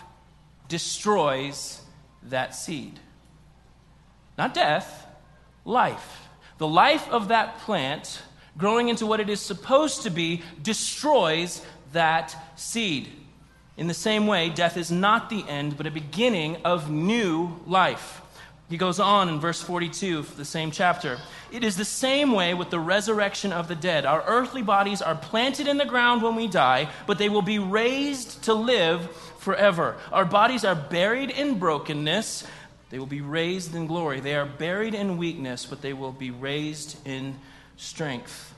destroys 0.71 1.83
that 2.23 2.55
seed. 2.55 2.99
Not 4.39 4.55
death, 4.55 5.07
life. 5.67 6.29
The 6.57 6.67
life 6.67 7.07
of 7.11 7.29
that 7.29 7.59
plant 7.59 8.23
growing 8.57 8.89
into 8.89 9.05
what 9.05 9.21
it 9.21 9.29
is 9.29 9.41
supposed 9.41 10.03
to 10.03 10.11
be 10.11 10.43
destroys 10.63 11.63
that 11.93 12.35
seed. 12.57 13.11
In 13.77 13.87
the 13.87 13.95
same 13.95 14.27
way, 14.27 14.49
death 14.49 14.77
is 14.77 14.91
not 14.91 15.31
the 15.31 15.45
end, 15.49 15.77
but 15.77 15.87
a 15.87 15.91
beginning 15.91 16.57
of 16.65 16.91
new 16.91 17.61
life. 17.67 18.23
He 18.69 18.77
goes 18.77 19.01
on 19.01 19.29
in 19.29 19.41
verse 19.41 19.61
42 19.61 20.19
of 20.19 20.37
the 20.37 20.45
same 20.45 20.71
chapter. 20.71 21.19
It 21.51 21.65
is 21.65 21.77
the 21.77 21.85
same 21.85 22.31
way 22.33 22.55
with 22.55 22.71
the 22.71 22.79
resurrection 22.79 23.53
of 23.53 23.67
the 23.67 23.75
dead. 23.75 24.07
Our 24.07 24.23
earthly 24.27 24.63
bodies 24.63 25.03
are 25.03 25.17
planted 25.17 25.67
in 25.67 25.77
the 25.77 25.85
ground 25.85 26.23
when 26.23 26.37
we 26.37 26.47
die, 26.47 26.89
but 27.07 27.19
they 27.19 27.29
will 27.29 27.43
be 27.43 27.59
raised 27.59 28.45
to 28.45 28.55
live 28.55 29.30
forever. 29.41 29.97
Our 30.13 30.25
bodies 30.25 30.65
are 30.65 30.75
buried 30.75 31.31
in 31.31 31.59
brokenness, 31.59 32.47
they 32.91 32.99
will 32.99 33.07
be 33.07 33.21
raised 33.21 33.75
in 33.75 33.87
glory. 33.87 34.21
They 34.21 34.35
are 34.35 34.47
buried 34.47 34.95
in 34.95 35.17
weakness, 35.17 35.65
but 35.65 35.81
they 35.81 35.93
will 35.93 36.13
be 36.13 36.31
raised 36.31 36.97
in 37.07 37.39
strength. 37.77 38.53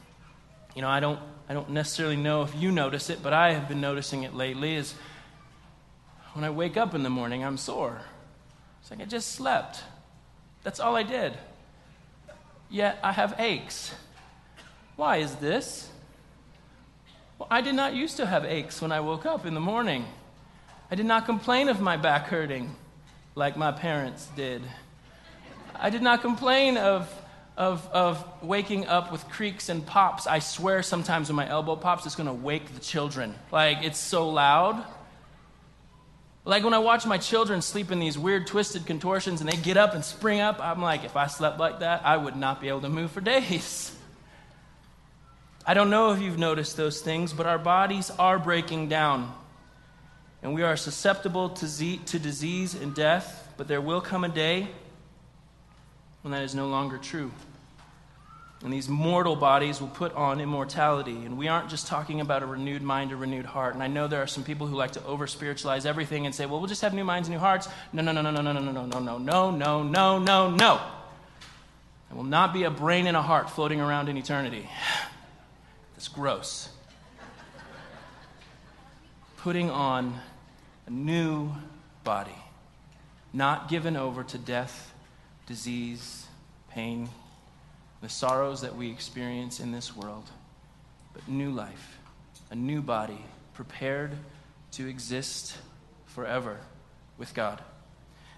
You 0.75 0.83
know, 0.83 0.89
I 0.89 1.01
don't, 1.01 1.21
I 1.49 1.55
don't 1.55 1.71
necessarily 1.71 2.17
know 2.17 2.43
if 2.43 2.55
you 2.55 2.73
notice 2.73 3.11
it, 3.11 3.23
but 3.23 3.35
I 3.35 3.53
have 3.53 3.69
been 3.69 3.83
noticing 3.83 4.23
it 4.23 4.35
lately. 4.35 4.75
Is 4.75 4.95
when 6.33 6.45
I 6.45 6.51
wake 6.51 6.79
up 6.79 6.95
in 6.95 7.03
the 7.03 7.11
morning, 7.11 7.45
I'm 7.45 7.59
sore. 7.59 8.01
It's 8.81 8.91
like 8.91 9.01
I 9.01 9.05
just 9.05 9.33
slept. 9.33 9.83
That's 10.65 10.81
all 10.81 10.97
I 10.97 11.03
did. 11.03 11.37
Yet 12.71 12.99
I 13.03 13.13
have 13.13 13.35
aches. 13.39 13.95
Why 14.97 15.19
is 15.19 15.35
this? 15.37 15.91
Well, 17.39 17.49
I 17.51 17.61
did 17.61 17.75
not 17.75 17.95
used 17.95 18.17
to 18.17 18.25
have 18.25 18.47
aches 18.47 18.81
when 18.81 18.93
I 18.93 19.01
woke 19.01 19.27
up 19.27 19.45
in 19.45 19.53
the 19.53 19.61
morning. 19.61 20.07
I 20.93 20.95
did 20.95 21.07
not 21.07 21.25
complain 21.25 21.71
of 21.71 21.81
my 21.81 21.97
back 21.97 22.27
hurting 22.27 22.77
like 23.35 23.57
my 23.57 23.73
parents 23.73 24.29
did. 24.37 24.61
I 25.75 25.89
did 25.89 26.03
not 26.03 26.21
complain 26.21 26.77
of, 26.77 27.11
of, 27.57 27.89
of 27.95 28.23
waking 28.43 28.87
up 28.87 29.11
with 29.11 29.27
creaks 29.31 29.71
and 29.71 29.87
pops. 29.87 30.27
I 30.27 30.41
swear 30.41 30.83
sometimes 30.83 31.31
when 31.31 31.37
my 31.37 31.49
elbow 31.49 31.77
pops, 31.77 32.05
it's 32.05 32.15
going 32.15 32.27
to 32.27 32.35
wake 32.35 32.75
the 32.75 32.81
children. 32.81 33.35
Like, 33.51 33.79
it's 33.83 33.99
so 33.99 34.29
loud. 34.29 34.85
Like 36.45 36.63
when 36.63 36.75
I 36.75 36.79
watch 36.79 37.07
my 37.07 37.17
children 37.17 37.63
sleep 37.63 37.91
in 37.91 37.99
these 37.99 38.19
weird 38.19 38.47
twisted 38.47 38.85
contortions 38.85 39.41
and 39.41 39.49
they 39.49 39.57
get 39.57 39.79
up 39.79 39.95
and 39.95 40.05
spring 40.05 40.41
up, 40.41 40.61
I'm 40.61 40.83
like, 40.83 41.05
if 41.05 41.17
I 41.17 41.27
slept 41.27 41.59
like 41.59 41.79
that, 41.81 42.05
I 42.05 42.19
would 42.19 42.37
not 42.37 42.61
be 42.61 42.69
able 42.69 42.83
to 42.83 42.91
move 42.91 43.13
for 43.13 43.23
days. 43.23 43.97
I 45.67 45.73
don't 45.73 45.89
know 45.89 46.13
if 46.13 46.21
you've 46.21 46.39
noticed 46.39 46.77
those 46.77 47.01
things, 47.01 47.33
but 47.33 47.47
our 47.47 47.59
bodies 47.59 48.11
are 48.19 48.39
breaking 48.39 48.91
down. 48.91 49.33
And 50.43 50.55
we 50.55 50.63
are 50.63 50.77
susceptible 50.77 51.51
to, 51.51 51.67
z- 51.67 52.01
to 52.07 52.19
disease 52.19 52.75
and 52.75 52.95
death, 52.95 53.53
but 53.57 53.69
there 53.69 53.81
will 53.81 54.01
come 54.01 54.25
a 54.25 54.29
day 54.29 54.69
when 56.23 56.33
that 56.33 56.43
is 56.43 56.55
no 56.55 56.67
longer 56.69 56.99
true. 56.99 57.31
And 58.65 58.73
these 58.73 58.89
mortal 58.89 59.35
bodies 59.35 59.81
will 59.81 59.89
put 59.89 60.15
on 60.15 60.41
immortality. 60.41 61.25
And 61.25 61.37
we 61.37 61.49
aren't 61.49 61.69
just 61.69 61.89
talking 61.89 62.21
about 62.21 62.45
a 62.45 62.47
renewed 62.47 62.83
mind, 62.83 63.11
a 63.11 63.17
renewed 63.17 63.45
heart. 63.45 63.75
And 63.75 63.83
I 63.83 63.89
know 63.89 64.07
there 64.07 64.23
are 64.23 64.29
some 64.29 64.45
people 64.45 64.69
who 64.69 64.77
like 64.77 64.93
to 64.93 65.05
over 65.05 65.27
spiritualize 65.27 65.85
everything 65.85 66.27
and 66.27 66.35
say, 66.35 66.47
well, 66.47 66.61
we'll 66.61 66.69
just 66.69 66.83
have 66.83 66.95
new 66.95 67.03
minds, 67.03 67.29
and 67.29 67.35
new 67.35 67.41
hearts. 67.41 67.69
No, 67.93 68.03
no, 68.03 68.13
no, 68.13 68.23
no, 68.23 68.31
no, 68.31 68.41
no, 68.41 68.53
no, 68.53 68.61
no, 68.61 68.71
no, 68.71 68.99
no, 68.99 69.19
no, 69.19 69.51
no, 69.51 69.83
no, 69.83 70.19
no, 70.19 70.51
no. 70.51 70.81
There 72.09 72.17
will 72.17 72.25
not 72.25 72.53
be 72.53 72.63
a 72.65 72.71
brain 72.71 73.07
and 73.09 73.17
a 73.17 73.23
heart 73.23 73.51
floating 73.51 73.81
around 73.81 74.09
in 74.09 74.17
eternity. 74.17 74.69
That's 75.95 76.09
gross. 76.09 76.69
Putting 79.39 79.71
on 79.71 80.21
new 80.93 81.51
body, 82.05 82.37
not 83.33 83.69
given 83.69 83.97
over 83.97 84.23
to 84.23 84.39
death, 84.39 84.93
disease, 85.47 86.27
pain, 86.71 87.09
the 88.01 88.09
sorrows 88.09 88.61
that 88.61 88.77
we 88.77 88.91
experience 88.91 89.61
in 89.61 89.73
this 89.73 89.97
world, 89.97 90.29
but 91.15 91.27
new 91.29 91.51
life, 91.51 91.99
a 92.51 92.55
new 92.55 92.83
body 92.83 93.25
prepared 93.55 94.17
to 94.73 94.87
exist 94.89 95.57
forever 96.07 96.59
with 97.19 97.33
God. 97.35 97.63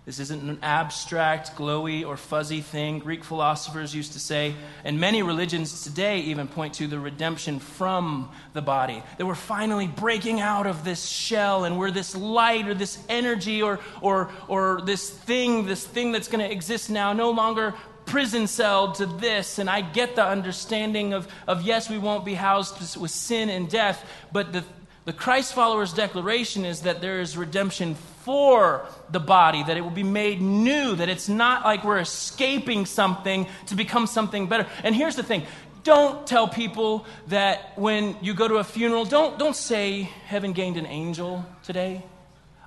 This 0.07 0.21
isn't 0.21 0.43
an 0.43 0.59
abstract, 0.63 1.57
glowy, 1.57 2.07
or 2.07 2.19
fuzzy 2.19 2.61
thing. 2.61 2.99
Greek 2.99 3.25
philosophers 3.25 3.95
used 3.95 4.13
to 4.13 4.21
say, 4.21 4.55
and 4.85 5.01
many 5.01 5.23
religions 5.23 5.83
today 5.83 6.21
even 6.21 6.47
point 6.47 6.75
to 6.75 6.87
the 6.87 6.99
redemption 6.99 7.59
from 7.59 8.31
the 8.53 8.61
body. 8.61 9.03
That 9.17 9.25
we're 9.25 9.35
finally 9.35 9.87
breaking 9.87 10.41
out 10.41 10.67
of 10.67 10.85
this 10.85 11.07
shell 11.07 11.65
and 11.65 11.79
we're 11.79 11.91
this 11.91 12.15
light 12.15 12.69
or 12.69 12.75
this 12.75 13.03
energy 13.09 13.63
or, 13.63 13.81
or, 14.03 14.31
or 14.47 14.83
this 14.85 15.09
thing, 15.09 15.65
this 15.65 15.87
thing 15.87 16.13
that's 16.13 16.29
going 16.29 16.47
to 16.47 16.53
exist 16.53 16.91
now, 16.91 17.15
no 17.15 17.31
longer 17.31 17.73
prison 18.05 18.47
cell 18.47 18.93
to 18.93 19.07
this, 19.07 19.59
and 19.59 19.71
I 19.71 19.81
get 19.81 20.17
the 20.17 20.27
understanding 20.27 21.15
of, 21.15 21.27
of 21.49 21.63
yes, 21.63 21.89
we 21.89 21.97
won't 21.97 22.27
be 22.27 22.35
housed 22.35 22.99
with 22.99 23.11
sin 23.11 23.49
and 23.49 23.71
death, 23.71 24.05
but 24.31 24.53
the, 24.53 24.65
the 25.05 25.13
Christ 25.13 25.55
followers' 25.55 25.93
declaration 25.93 26.65
is 26.65 26.83
that 26.83 27.01
there 27.01 27.21
is 27.21 27.37
redemption 27.37 27.95
for 28.23 28.87
the 29.11 29.21
body, 29.21 29.63
that 29.63 29.77
it 29.77 29.83
will 29.83 29.91
be 29.91 30.03
made 30.03 30.41
new, 30.41 30.97
that 30.97 31.11
it's 31.11 31.29
not 31.29 31.63
like 31.63 31.85
we're 31.85 31.99
escaping 31.99 32.87
something 32.87 33.47
to 33.67 33.75
become 33.75 34.07
something 34.07 34.47
better. 34.47 34.67
And 34.83 34.95
here's 34.95 35.17
the 35.17 35.23
thing 35.23 35.45
don't 35.83 36.27
tell 36.27 36.49
people 36.49 37.05
that 37.29 37.79
when 37.79 38.17
you 38.23 38.33
go 38.33 38.49
to 38.49 38.55
a 38.55 38.65
funeral, 38.65 39.05
don't, 39.05 39.39
don't 39.39 39.55
say, 39.55 40.03
Heaven 40.25 40.55
gained 40.55 40.79
an 40.79 40.87
angel 40.87 41.45
today. 41.63 42.03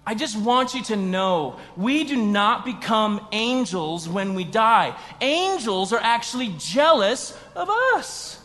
I 0.06 0.14
just 0.14 0.38
want 0.38 0.76
you 0.76 0.84
to 0.86 0.96
know 0.96 1.60
we 1.76 2.04
do 2.04 2.16
not 2.16 2.64
become 2.64 3.28
angels 3.32 4.08
when 4.08 4.36
we 4.36 4.44
die. 4.44 4.96
Angels 5.20 5.92
are 5.92 6.00
actually 6.00 6.54
jealous 6.60 7.38
of 7.56 7.70
us. 7.96 8.37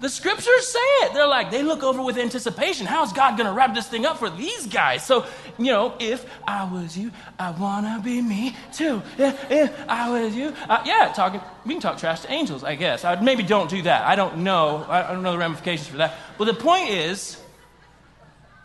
The 0.00 0.08
scriptures 0.08 0.66
say 0.66 0.78
it. 0.78 1.14
They're 1.14 1.26
like, 1.26 1.50
they 1.50 1.62
look 1.62 1.82
over 1.82 2.02
with 2.02 2.18
anticipation. 2.18 2.86
How 2.86 3.04
is 3.04 3.12
God 3.12 3.36
going 3.36 3.46
to 3.46 3.52
wrap 3.52 3.74
this 3.74 3.86
thing 3.86 4.04
up 4.04 4.18
for 4.18 4.28
these 4.28 4.66
guys? 4.66 5.06
So, 5.06 5.24
you 5.56 5.66
know, 5.66 5.94
if 6.00 6.26
I 6.46 6.64
was 6.70 6.98
you, 6.98 7.12
I 7.38 7.52
want 7.52 7.86
to 7.86 8.02
be 8.04 8.20
me 8.20 8.56
too. 8.72 9.02
If, 9.16 9.50
if 9.50 9.88
I 9.88 10.10
was 10.10 10.34
you, 10.34 10.52
uh, 10.68 10.82
yeah, 10.84 11.12
talking, 11.14 11.40
we 11.64 11.74
can 11.74 11.80
talk 11.80 11.98
trash 11.98 12.22
to 12.22 12.32
angels, 12.32 12.64
I 12.64 12.74
guess. 12.74 13.04
I, 13.04 13.20
maybe 13.20 13.44
don't 13.44 13.70
do 13.70 13.82
that. 13.82 14.04
I 14.04 14.16
don't 14.16 14.38
know. 14.38 14.84
I 14.88 15.12
don't 15.12 15.22
know 15.22 15.32
the 15.32 15.38
ramifications 15.38 15.88
for 15.88 15.98
that. 15.98 16.14
But 16.38 16.46
the 16.46 16.54
point 16.54 16.90
is, 16.90 17.40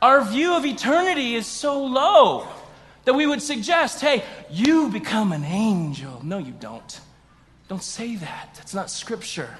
our 0.01 0.23
view 0.25 0.55
of 0.55 0.65
eternity 0.65 1.35
is 1.35 1.45
so 1.45 1.85
low 1.85 2.47
that 3.05 3.13
we 3.13 3.27
would 3.27 3.41
suggest, 3.41 4.01
hey, 4.01 4.23
you 4.49 4.89
become 4.89 5.31
an 5.31 5.43
angel. 5.43 6.21
No, 6.23 6.37
you 6.39 6.53
don't. 6.59 6.99
Don't 7.67 7.83
say 7.83 8.15
that. 8.15 8.55
That's 8.55 8.73
not 8.73 8.89
scripture. 8.89 9.57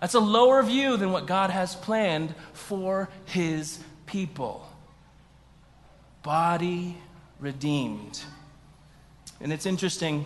That's 0.00 0.14
a 0.14 0.20
lower 0.20 0.62
view 0.62 0.96
than 0.96 1.10
what 1.10 1.26
God 1.26 1.50
has 1.50 1.74
planned 1.74 2.34
for 2.52 3.08
his 3.24 3.78
people. 4.06 4.68
Body 6.22 6.96
redeemed. 7.40 8.22
And 9.40 9.52
it's 9.52 9.66
interesting 9.66 10.24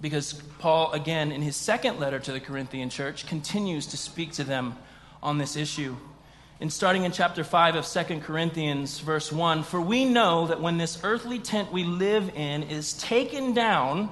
because 0.00 0.34
Paul, 0.58 0.92
again, 0.92 1.32
in 1.32 1.42
his 1.42 1.56
second 1.56 1.98
letter 1.98 2.18
to 2.18 2.32
the 2.32 2.40
Corinthian 2.40 2.90
church, 2.90 3.26
continues 3.26 3.86
to 3.88 3.96
speak 3.96 4.32
to 4.32 4.44
them 4.44 4.76
on 5.22 5.38
this 5.38 5.56
issue. 5.56 5.96
And 6.60 6.72
starting 6.72 7.04
in 7.04 7.12
chapter 7.12 7.44
5 7.44 7.76
of 7.76 7.86
2 7.86 8.20
Corinthians, 8.20 9.00
verse 9.00 9.30
1 9.30 9.62
For 9.62 9.80
we 9.80 10.06
know 10.06 10.46
that 10.46 10.60
when 10.60 10.78
this 10.78 11.00
earthly 11.02 11.38
tent 11.38 11.70
we 11.70 11.84
live 11.84 12.30
in 12.34 12.62
is 12.62 12.94
taken 12.94 13.52
down, 13.52 14.10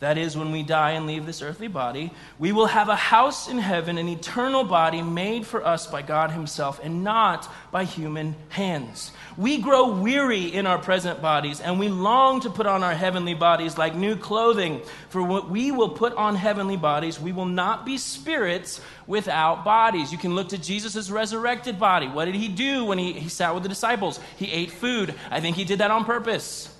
that 0.00 0.16
is, 0.16 0.36
when 0.36 0.52
we 0.52 0.62
die 0.62 0.92
and 0.92 1.08
leave 1.08 1.26
this 1.26 1.42
earthly 1.42 1.66
body, 1.66 2.12
we 2.38 2.52
will 2.52 2.66
have 2.66 2.88
a 2.88 2.94
house 2.94 3.48
in 3.48 3.58
heaven, 3.58 3.98
an 3.98 4.08
eternal 4.08 4.62
body 4.62 5.02
made 5.02 5.44
for 5.44 5.64
us 5.66 5.88
by 5.88 6.02
God 6.02 6.30
Himself 6.30 6.78
and 6.82 7.02
not 7.02 7.50
by 7.72 7.82
human 7.82 8.36
hands. 8.48 9.10
We 9.36 9.58
grow 9.58 9.88
weary 9.88 10.44
in 10.54 10.68
our 10.68 10.78
present 10.78 11.20
bodies, 11.20 11.60
and 11.60 11.80
we 11.80 11.88
long 11.88 12.40
to 12.42 12.50
put 12.50 12.66
on 12.66 12.84
our 12.84 12.94
heavenly 12.94 13.34
bodies 13.34 13.76
like 13.76 13.96
new 13.96 14.14
clothing. 14.14 14.82
For 15.08 15.20
what 15.20 15.50
we 15.50 15.72
will 15.72 15.90
put 15.90 16.12
on 16.14 16.36
heavenly 16.36 16.76
bodies, 16.76 17.20
we 17.20 17.32
will 17.32 17.46
not 17.46 17.84
be 17.84 17.98
spirits 17.98 18.80
without 19.08 19.64
bodies. 19.64 20.12
You 20.12 20.18
can 20.18 20.36
look 20.36 20.50
to 20.50 20.58
Jesus' 20.58 21.10
resurrected 21.10 21.76
body. 21.76 22.06
What 22.06 22.26
did 22.26 22.36
He 22.36 22.46
do 22.46 22.84
when 22.84 22.98
he, 22.98 23.14
he 23.14 23.28
sat 23.28 23.52
with 23.52 23.64
the 23.64 23.68
disciples? 23.68 24.20
He 24.36 24.48
ate 24.52 24.70
food. 24.70 25.12
I 25.28 25.40
think 25.40 25.56
He 25.56 25.64
did 25.64 25.80
that 25.80 25.90
on 25.90 26.04
purpose. 26.04 26.72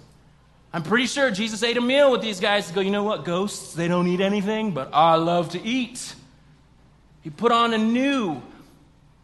I'm 0.72 0.82
pretty 0.82 1.06
sure 1.06 1.30
Jesus 1.30 1.62
ate 1.62 1.76
a 1.78 1.80
meal 1.80 2.12
with 2.12 2.20
these 2.20 2.40
guys 2.40 2.68
to 2.68 2.74
go, 2.74 2.80
you 2.80 2.90
know 2.90 3.02
what, 3.02 3.24
ghosts, 3.24 3.74
they 3.74 3.88
don't 3.88 4.06
eat 4.06 4.20
anything, 4.20 4.72
but 4.72 4.90
I 4.92 5.14
love 5.14 5.50
to 5.50 5.62
eat. 5.62 6.14
He 7.22 7.30
put 7.30 7.52
on 7.52 7.72
a 7.72 7.78
new 7.78 8.42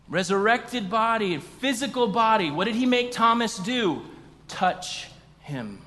resurrected 0.08 0.88
body, 0.88 1.34
a 1.34 1.40
physical 1.40 2.08
body. 2.08 2.50
What 2.50 2.64
did 2.64 2.74
he 2.74 2.86
make 2.86 3.12
Thomas 3.12 3.58
do? 3.58 4.02
Touch 4.48 5.08
him. 5.40 5.80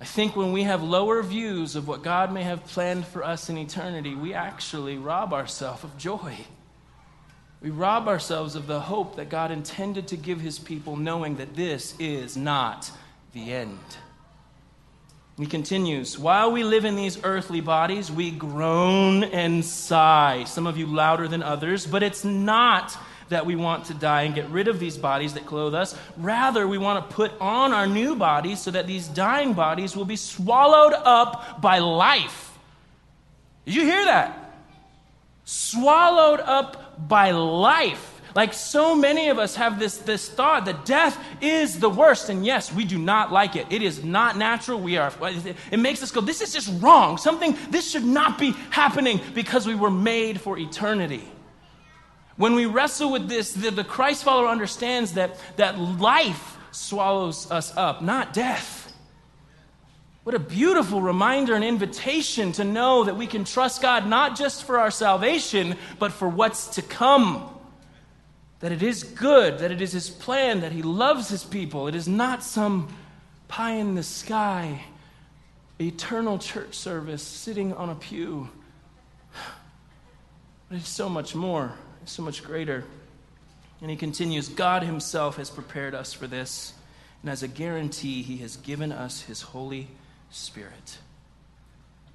I 0.00 0.04
think 0.04 0.36
when 0.36 0.52
we 0.52 0.64
have 0.64 0.82
lower 0.82 1.22
views 1.22 1.76
of 1.76 1.88
what 1.88 2.02
God 2.02 2.30
may 2.30 2.42
have 2.42 2.64
planned 2.66 3.06
for 3.06 3.24
us 3.24 3.48
in 3.48 3.56
eternity, 3.56 4.14
we 4.14 4.34
actually 4.34 4.98
rob 4.98 5.32
ourselves 5.32 5.82
of 5.82 5.96
joy. 5.96 6.36
We 7.62 7.70
rob 7.70 8.06
ourselves 8.06 8.54
of 8.54 8.66
the 8.66 8.80
hope 8.80 9.16
that 9.16 9.30
God 9.30 9.50
intended 9.50 10.08
to 10.08 10.18
give 10.18 10.42
his 10.42 10.58
people, 10.58 10.96
knowing 10.96 11.36
that 11.36 11.56
this 11.56 11.94
is 11.98 12.36
not 12.36 12.90
the 13.34 13.52
end. 13.52 13.78
He 15.36 15.46
continues, 15.46 16.16
while 16.16 16.52
we 16.52 16.62
live 16.62 16.84
in 16.84 16.94
these 16.94 17.18
earthly 17.24 17.60
bodies, 17.60 18.10
we 18.10 18.30
groan 18.30 19.24
and 19.24 19.64
sigh. 19.64 20.44
Some 20.46 20.68
of 20.68 20.78
you 20.78 20.86
louder 20.86 21.26
than 21.26 21.42
others, 21.42 21.86
but 21.86 22.04
it's 22.04 22.24
not 22.24 22.96
that 23.30 23.44
we 23.44 23.56
want 23.56 23.86
to 23.86 23.94
die 23.94 24.22
and 24.22 24.34
get 24.34 24.48
rid 24.50 24.68
of 24.68 24.78
these 24.78 24.96
bodies 24.96 25.34
that 25.34 25.46
clothe 25.46 25.74
us. 25.74 25.98
Rather, 26.16 26.68
we 26.68 26.78
want 26.78 27.08
to 27.08 27.14
put 27.14 27.32
on 27.40 27.72
our 27.72 27.88
new 27.88 28.14
bodies 28.14 28.60
so 28.60 28.70
that 28.70 28.86
these 28.86 29.08
dying 29.08 29.54
bodies 29.54 29.96
will 29.96 30.04
be 30.04 30.14
swallowed 30.14 30.92
up 30.92 31.60
by 31.60 31.80
life. 31.80 32.56
Did 33.64 33.74
you 33.74 33.82
hear 33.82 34.04
that? 34.04 34.60
Swallowed 35.44 36.40
up 36.40 37.08
by 37.08 37.32
life. 37.32 38.13
Like 38.34 38.52
so 38.52 38.96
many 38.96 39.28
of 39.28 39.38
us 39.38 39.54
have 39.54 39.78
this, 39.78 39.98
this 39.98 40.28
thought 40.28 40.64
that 40.64 40.84
death 40.84 41.22
is 41.40 41.78
the 41.78 41.88
worst. 41.88 42.28
And 42.28 42.44
yes, 42.44 42.72
we 42.72 42.84
do 42.84 42.98
not 42.98 43.32
like 43.32 43.54
it. 43.54 43.66
It 43.70 43.80
is 43.80 44.02
not 44.02 44.36
natural. 44.36 44.80
We 44.80 44.96
are, 44.96 45.12
it 45.70 45.78
makes 45.78 46.02
us 46.02 46.10
go, 46.10 46.20
this 46.20 46.40
is 46.40 46.52
just 46.52 46.82
wrong. 46.82 47.16
Something, 47.16 47.56
this 47.70 47.90
should 47.90 48.04
not 48.04 48.38
be 48.38 48.50
happening 48.70 49.20
because 49.34 49.66
we 49.66 49.76
were 49.76 49.90
made 49.90 50.40
for 50.40 50.58
eternity. 50.58 51.22
When 52.36 52.56
we 52.56 52.66
wrestle 52.66 53.12
with 53.12 53.28
this, 53.28 53.52
the, 53.52 53.70
the 53.70 53.84
Christ 53.84 54.24
follower 54.24 54.48
understands 54.48 55.12
that, 55.12 55.38
that 55.56 55.78
life 55.78 56.58
swallows 56.72 57.48
us 57.52 57.76
up, 57.76 58.02
not 58.02 58.32
death. 58.32 58.92
What 60.24 60.34
a 60.34 60.40
beautiful 60.40 61.00
reminder 61.00 61.54
and 61.54 61.62
invitation 61.62 62.50
to 62.52 62.64
know 62.64 63.04
that 63.04 63.16
we 63.16 63.28
can 63.28 63.44
trust 63.44 63.80
God 63.80 64.08
not 64.08 64.36
just 64.36 64.64
for 64.64 64.80
our 64.80 64.90
salvation, 64.90 65.76
but 66.00 66.12
for 66.12 66.28
what's 66.28 66.66
to 66.74 66.82
come 66.82 67.53
that 68.64 68.72
it 68.72 68.82
is 68.82 69.04
good, 69.04 69.58
that 69.58 69.70
it 69.70 69.82
is 69.82 69.92
His 69.92 70.08
plan, 70.08 70.62
that 70.62 70.72
He 70.72 70.80
loves 70.80 71.28
His 71.28 71.44
people. 71.44 71.86
It 71.86 71.94
is 71.94 72.08
not 72.08 72.42
some 72.42 72.88
pie 73.46 73.72
in 73.72 73.94
the 73.94 74.02
sky, 74.02 74.82
eternal 75.78 76.38
church 76.38 76.74
service 76.74 77.22
sitting 77.22 77.74
on 77.74 77.90
a 77.90 77.94
pew. 77.94 78.48
But 80.70 80.78
it's 80.78 80.88
so 80.88 81.10
much 81.10 81.34
more, 81.34 81.74
it's 82.02 82.12
so 82.12 82.22
much 82.22 82.42
greater. 82.42 82.84
And 83.82 83.90
he 83.90 83.98
continues 83.98 84.48
God 84.48 84.82
Himself 84.82 85.36
has 85.36 85.50
prepared 85.50 85.94
us 85.94 86.14
for 86.14 86.26
this, 86.26 86.72
and 87.20 87.30
as 87.30 87.42
a 87.42 87.48
guarantee, 87.48 88.22
He 88.22 88.38
has 88.38 88.56
given 88.56 88.92
us 88.92 89.20
His 89.20 89.42
Holy 89.42 89.88
Spirit. 90.30 90.96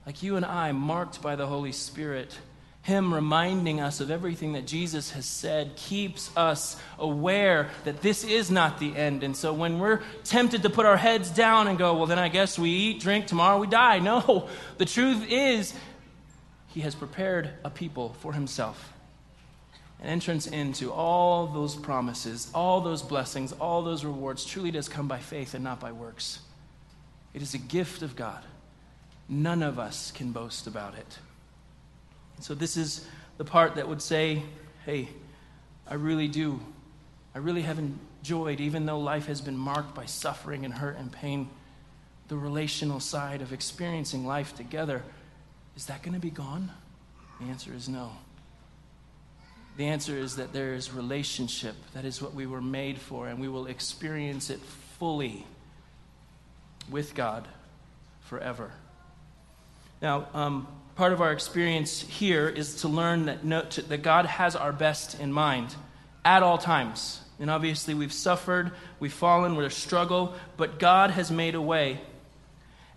Like 0.03 0.23
you 0.23 0.35
and 0.35 0.43
I, 0.43 0.71
marked 0.71 1.21
by 1.21 1.35
the 1.35 1.45
Holy 1.45 1.73
Spirit 1.73 2.35
him 2.89 3.13
reminding 3.13 3.80
us 3.80 4.02
of 4.02 4.10
everything 4.10 4.54
that 4.54 4.65
Jesus 4.65 5.12
has 5.12 5.25
said 5.25 5.75
keeps 5.75 6.36
us 6.36 6.75
aware 6.97 7.69
that 7.84 8.02
this 8.02 8.23
is 8.23 8.49
not 8.49 8.80
the 8.80 8.95
end. 8.97 9.23
And 9.23 9.38
so 9.38 9.54
when 9.54 9.78
we're 9.78 10.02
tempted 10.23 10.63
to 10.63 10.69
put 10.69 10.86
our 10.86 10.97
heads 10.97 11.30
down 11.30 11.67
and 11.67 11.78
go, 11.78 11.95
well, 11.95 12.08
then 12.08 12.19
I 12.19 12.30
guess 12.30 12.58
we 12.58 12.69
eat, 12.69 12.99
drink, 12.99 13.28
tomorrow 13.28 13.60
we 13.60 13.67
die. 13.67 13.99
No, 13.99 14.49
the 14.78 14.86
truth 14.86 15.25
is, 15.30 15.73
he 16.67 16.82
has 16.82 16.95
prepared 16.95 17.52
a 17.63 17.69
people 17.69 18.15
for 18.21 18.34
himself. 18.34 18.91
An 20.02 20.10
entrance 20.10 20.47
into 20.47 20.91
all 20.91 21.47
those 21.47 21.75
promises, 21.75 22.49
all 22.56 22.82
those 22.82 23.04
blessings, 23.04 23.52
all 23.54 23.84
those 23.84 24.04
rewards 24.04 24.45
truly 24.45 24.71
does 24.71 24.89
come 24.89 25.08
by 25.08 25.19
faith 25.19 25.54
and 25.54 25.63
not 25.63 25.80
by 25.80 25.91
works. 25.91 26.39
It 27.34 27.41
is 27.41 27.54
a 27.54 27.60
gift 27.60 28.02
of 28.02 28.15
God. 28.15 28.43
None 29.28 29.62
of 29.62 29.78
us 29.78 30.12
can 30.12 30.32
boast 30.32 30.65
about 30.65 30.95
it. 30.95 31.19
So, 32.39 32.54
this 32.54 32.78
is 32.78 33.06
the 33.38 33.45
part 33.45 33.75
that 33.75 33.88
would 33.88 34.02
say, 34.02 34.43
hey, 34.86 35.10
I 35.88 35.95
really 35.95 36.28
do. 36.28 36.60
I 37.34 37.39
really 37.39 37.62
have 37.62 37.80
enjoyed, 37.80 38.60
even 38.60 38.86
though 38.86 38.99
life 38.99 39.28
has 39.28 39.41
been 39.41 39.58
marked 39.58 39.95
by 39.95 40.06
suffering 40.06 40.65
and 40.65 40.73
hurt 40.73 40.97
and 40.97 41.12
pain, 41.12 41.49
the 42.28 42.38
relational 42.38 42.99
side 42.99 43.41
of 43.41 43.54
experiencing 43.54 44.25
life 44.25 44.56
together. 44.56 45.04
Is 45.75 45.86
that 45.86 46.04
going 46.04 46.13
to 46.13 46.19
be 46.19 46.30
gone? 46.30 46.71
The 47.39 47.47
answer 47.47 47.73
is 47.73 47.88
no. 47.88 48.12
The 49.78 49.86
answer 49.86 50.17
is 50.17 50.36
that 50.36 50.52
there 50.52 50.73
is 50.73 50.91
relationship. 50.91 51.75
That 51.93 52.04
is 52.04 52.21
what 52.21 52.34
we 52.34 52.45
were 52.45 52.62
made 52.62 52.99
for, 52.99 53.28
and 53.30 53.39
we 53.39 53.47
will 53.47 53.67
experience 53.67 54.49
it 54.49 54.60
fully 54.99 55.45
with 56.89 57.15
God 57.15 57.47
forever. 58.21 58.71
Now, 60.02 60.28
um, 60.34 60.67
part 60.99 61.13
of 61.13 61.21
our 61.21 61.31
experience 61.31 62.01
here 62.01 62.49
is 62.49 62.81
to 62.81 62.89
learn 62.89 63.27
that, 63.27 63.45
no, 63.45 63.62
to, 63.62 63.81
that 63.83 64.01
God 64.01 64.25
has 64.25 64.53
our 64.57 64.73
best 64.73 65.17
in 65.17 65.31
mind 65.31 65.73
at 66.25 66.43
all 66.43 66.57
times. 66.57 67.21
And 67.39 67.49
obviously, 67.49 67.93
we've 67.93 68.12
suffered, 68.12 68.73
we've 68.99 69.13
fallen, 69.13 69.55
we're 69.55 69.67
a 69.67 69.71
struggle, 69.71 70.33
but 70.57 70.77
God 70.77 71.12
has 71.12 71.31
made 71.31 71.55
a 71.55 71.62
way. 71.62 72.01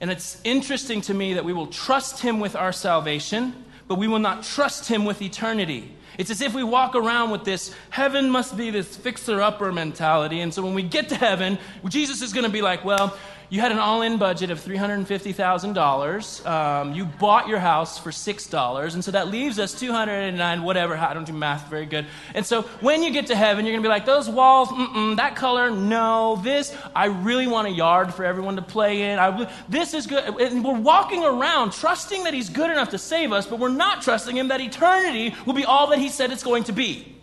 And 0.01 0.11
it's 0.11 0.41
interesting 0.43 1.01
to 1.03 1.15
me 1.15 1.35
that 1.35 1.45
we 1.45 1.53
will 1.53 1.69
trust 1.69 2.19
Him 2.19 2.41
with 2.41 2.57
our 2.57 2.73
salvation, 2.73 3.55
but 3.87 3.99
we 3.99 4.09
will 4.09 4.19
not 4.19 4.43
trust 4.43 4.89
Him 4.89 5.05
with 5.05 5.23
eternity. 5.23 5.95
It's 6.19 6.31
as 6.31 6.41
if 6.41 6.55
we 6.55 6.65
walk 6.65 6.97
around 6.97 7.31
with 7.31 7.45
this 7.45 7.73
heaven 7.91 8.31
must 8.31 8.57
be 8.57 8.71
this 8.71 8.97
fixer 8.97 9.41
upper 9.41 9.71
mentality. 9.71 10.41
And 10.41 10.53
so 10.53 10.63
when 10.63 10.75
we 10.75 10.83
get 10.83 11.09
to 11.11 11.15
heaven, 11.15 11.57
Jesus 11.89 12.21
is 12.21 12.33
going 12.33 12.47
to 12.47 12.51
be 12.51 12.63
like, 12.63 12.85
well, 12.85 13.17
you 13.53 13.61
had 13.61 13.71
an 13.71 13.79
all-in 13.79 14.17
budget 14.17 14.51
of 14.51 14.59
$350,000. 14.65 16.47
Um, 16.47 16.95
you 16.95 17.05
bought 17.05 17.49
your 17.49 17.59
house 17.59 17.99
for 17.99 18.09
$6. 18.09 18.95
And 18.95 19.05
so 19.05 19.11
that 19.11 19.29
leaves 19.29 19.59
us 19.59 19.79
209, 19.79 20.63
whatever. 20.63 20.97
I 20.97 21.13
don't 21.13 21.27
do 21.27 21.35
math 21.35 21.69
very 21.69 21.85
good. 21.85 22.07
And 22.35 22.47
so 22.47 22.63
when 22.81 23.03
you 23.03 23.11
get 23.11 23.27
to 23.27 23.37
heaven, 23.37 23.67
you're 23.67 23.75
going 23.75 23.83
to 23.83 23.87
be 23.87 23.93
like, 23.93 24.07
those 24.07 24.27
walls, 24.27 24.71
that 25.19 25.37
color, 25.37 25.69
no. 25.71 26.41
This, 26.43 26.75
I 26.97 27.09
really 27.09 27.47
want 27.47 27.69
a 27.69 27.71
yard 27.71 28.15
for 28.15 28.25
everyone 28.25 28.57
to 28.57 28.63
play 28.63 29.03
in. 29.03 29.19
I, 29.19 29.53
this 29.69 29.93
is 29.93 30.07
good. 30.07 30.25
And 30.41 30.65
we're 30.65 30.81
walking 30.81 31.23
around 31.23 31.73
trusting 31.73 32.25
that 32.25 32.33
he's 32.33 32.49
good 32.49 32.71
enough 32.71 32.89
to 32.93 32.99
save 32.99 33.33
us, 33.33 33.45
but 33.45 33.59
we're 33.59 33.69
not 33.69 34.01
trusting 34.01 34.35
him 34.35 34.49
that 34.49 34.63
eternity 34.63 35.35
will 35.45 35.53
be 35.53 35.67
all 35.67 35.89
that 35.89 35.99
he 35.99 36.09
said 36.09 36.33
it's 36.33 36.43
going 36.43 36.65
to 36.65 36.73
be. 36.73 37.19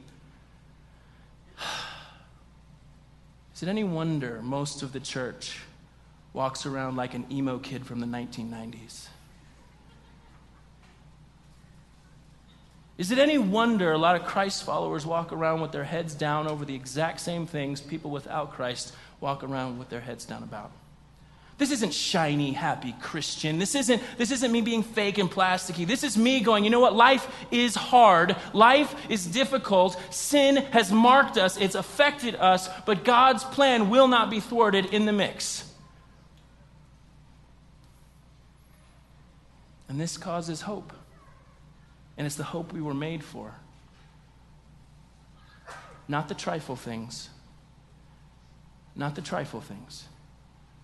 Is 3.55 3.63
it 3.63 3.67
any 3.67 3.83
wonder 3.83 4.43
most 4.43 4.83
of 4.83 4.93
the 4.93 4.99
church 4.99 5.61
walks 6.33 6.65
around 6.65 6.95
like 6.95 7.13
an 7.13 7.25
emo 7.31 7.57
kid 7.57 7.85
from 7.85 7.99
the 7.99 8.05
1990s. 8.05 9.07
Is 12.97 13.11
it 13.11 13.17
any 13.17 13.37
wonder 13.37 13.93
a 13.93 13.97
lot 13.97 14.17
of 14.17 14.25
Christ 14.25 14.63
followers 14.63 15.05
walk 15.05 15.31
around 15.31 15.61
with 15.61 15.71
their 15.71 15.85
heads 15.85 16.13
down 16.13 16.47
over 16.47 16.65
the 16.65 16.75
exact 16.75 17.21
same 17.21 17.47
things 17.47 17.79
people 17.79 18.11
without 18.11 18.51
Christ 18.51 18.93
walk 19.21 19.41
around 19.41 19.79
with 19.79 19.89
their 19.89 20.01
heads 20.01 20.25
down 20.25 20.43
about? 20.43 20.71
This 21.57 21.71
isn't 21.71 21.93
shiny, 21.93 22.51
happy 22.51 22.93
Christian. 23.01 23.57
This 23.57 23.75
isn't, 23.75 24.01
this 24.17 24.31
isn't 24.31 24.51
me 24.51 24.61
being 24.61 24.83
fake 24.83 25.17
and 25.17 25.29
plasticky. 25.29 25.85
This 25.87 26.03
is 26.03 26.17
me 26.17 26.39
going, 26.41 26.63
you 26.63 26.69
know 26.69 26.79
what? 26.79 26.95
Life 26.95 27.27
is 27.51 27.75
hard. 27.75 28.35
Life 28.53 28.93
is 29.09 29.25
difficult. 29.25 29.97
Sin 30.13 30.57
has 30.57 30.91
marked 30.91 31.37
us, 31.37 31.57
it's 31.57 31.75
affected 31.75 32.35
us, 32.35 32.69
but 32.85 33.03
God's 33.03 33.43
plan 33.45 33.89
will 33.89 34.07
not 34.07 34.29
be 34.29 34.39
thwarted 34.39 34.87
in 34.87 35.05
the 35.05 35.13
mix. 35.13 35.68
And 39.89 39.99
this 39.99 40.17
causes 40.17 40.61
hope. 40.61 40.93
And 42.17 42.25
it's 42.25 42.35
the 42.35 42.43
hope 42.43 42.71
we 42.71 42.81
were 42.81 42.93
made 42.93 43.23
for. 43.23 43.55
Not 46.07 46.27
the 46.27 46.35
trifle 46.35 46.75
things, 46.75 47.29
not 48.95 49.15
the 49.15 49.21
trifle 49.21 49.61
things, 49.61 50.05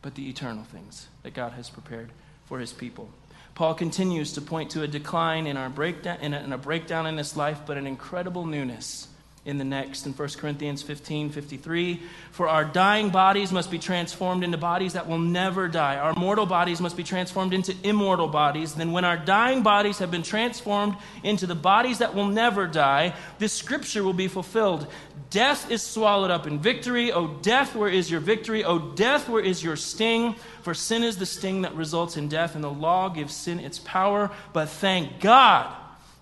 but 0.02 0.16
the 0.16 0.30
eternal 0.30 0.64
things 0.64 1.08
that 1.24 1.34
God 1.34 1.54
has 1.54 1.70
prepared 1.70 2.12
for 2.46 2.60
his 2.60 2.72
people. 2.74 3.10
Paul 3.56 3.74
continues 3.74 4.34
to 4.34 4.42
point 4.42 4.72
to 4.72 4.84
a 4.84 4.88
decline 4.88 5.48
in 5.48 5.58
our 5.58 5.70
breakdown 5.70 6.20
in 6.22 6.34
a, 6.34 6.40
in 6.42 6.54
a 6.54 6.58
breakdown 6.58 7.08
in 7.08 7.16
this 7.16 7.36
life, 7.36 7.62
but 7.66 7.78
an 7.78 7.88
incredible 7.88 8.46
newness 8.46 9.08
in 9.46 9.60
the 9.60 9.64
next 9.64 10.08
in 10.08 10.14
1 10.14 10.30
Corinthians 10.38 10.82
15 10.82 11.30
53. 11.30 12.02
For 12.32 12.50
our 12.50 12.66
dying 12.66 13.12
bodies 13.12 13.52
must 13.52 13.70
be 13.70 13.78
transformed 13.78 14.44
into 14.44 14.58
bodies 14.58 14.94
that 14.94 15.08
will 15.08 15.20
never 15.20 15.68
die. 15.68 15.98
Our 15.98 16.14
mortal 16.14 16.48
bodies 16.48 16.82
must 16.82 16.98
be 16.98 17.04
transformed 17.04 17.54
into 17.54 17.76
immortal 17.84 18.28
bodies. 18.28 18.74
Then, 18.74 18.92
when 18.92 19.06
our 19.06 19.18
dying 19.18 19.62
bodies 19.62 20.00
have 20.00 20.10
been 20.10 20.24
transformed 20.24 20.96
into 21.24 21.46
the 21.46 21.56
bodies 21.56 22.00
that 22.00 22.16
will 22.16 22.28
never 22.28 22.66
die, 22.66 23.14
this 23.38 23.54
scripture 23.54 24.04
will 24.04 24.14
be 24.14 24.28
fulfilled. 24.28 24.88
Death 25.30 25.70
is 25.70 25.84
swallowed 25.84 26.32
up 26.32 26.48
in 26.48 26.60
victory. 26.60 27.12
O 27.12 27.28
death, 27.28 27.76
where 27.76 27.90
is 27.90 28.10
your 28.10 28.22
victory? 28.22 28.64
O 28.64 28.80
death, 28.80 29.30
where 29.30 29.44
is 29.44 29.64
your 29.64 29.76
sting? 29.76 30.36
For 30.64 30.74
sin 30.74 31.04
is 31.04 31.18
the 31.18 31.26
sting 31.26 31.62
that 31.62 31.76
results 31.76 32.18
in 32.18 32.30
death, 32.30 32.56
and 32.56 32.64
the 32.64 32.70
law 32.70 33.10
gives 33.10 33.36
sin 33.36 33.60
its 33.60 33.78
power. 33.80 34.32
But 34.54 34.70
thank 34.70 35.20
God 35.20 35.76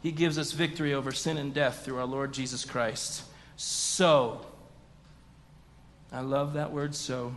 he 0.04 0.12
gives 0.12 0.38
us 0.38 0.52
victory 0.52 0.94
over 0.94 1.14
sin 1.14 1.38
and 1.38 1.54
death 1.54 1.86
through 1.86 1.98
our 1.98 2.06
Lord 2.06 2.34
Jesus 2.34 2.66
Christ. 2.66 3.24
So, 3.56 4.46
I 6.12 6.20
love 6.20 6.54
that 6.54 6.74
word 6.74 6.94
so. 6.94 7.34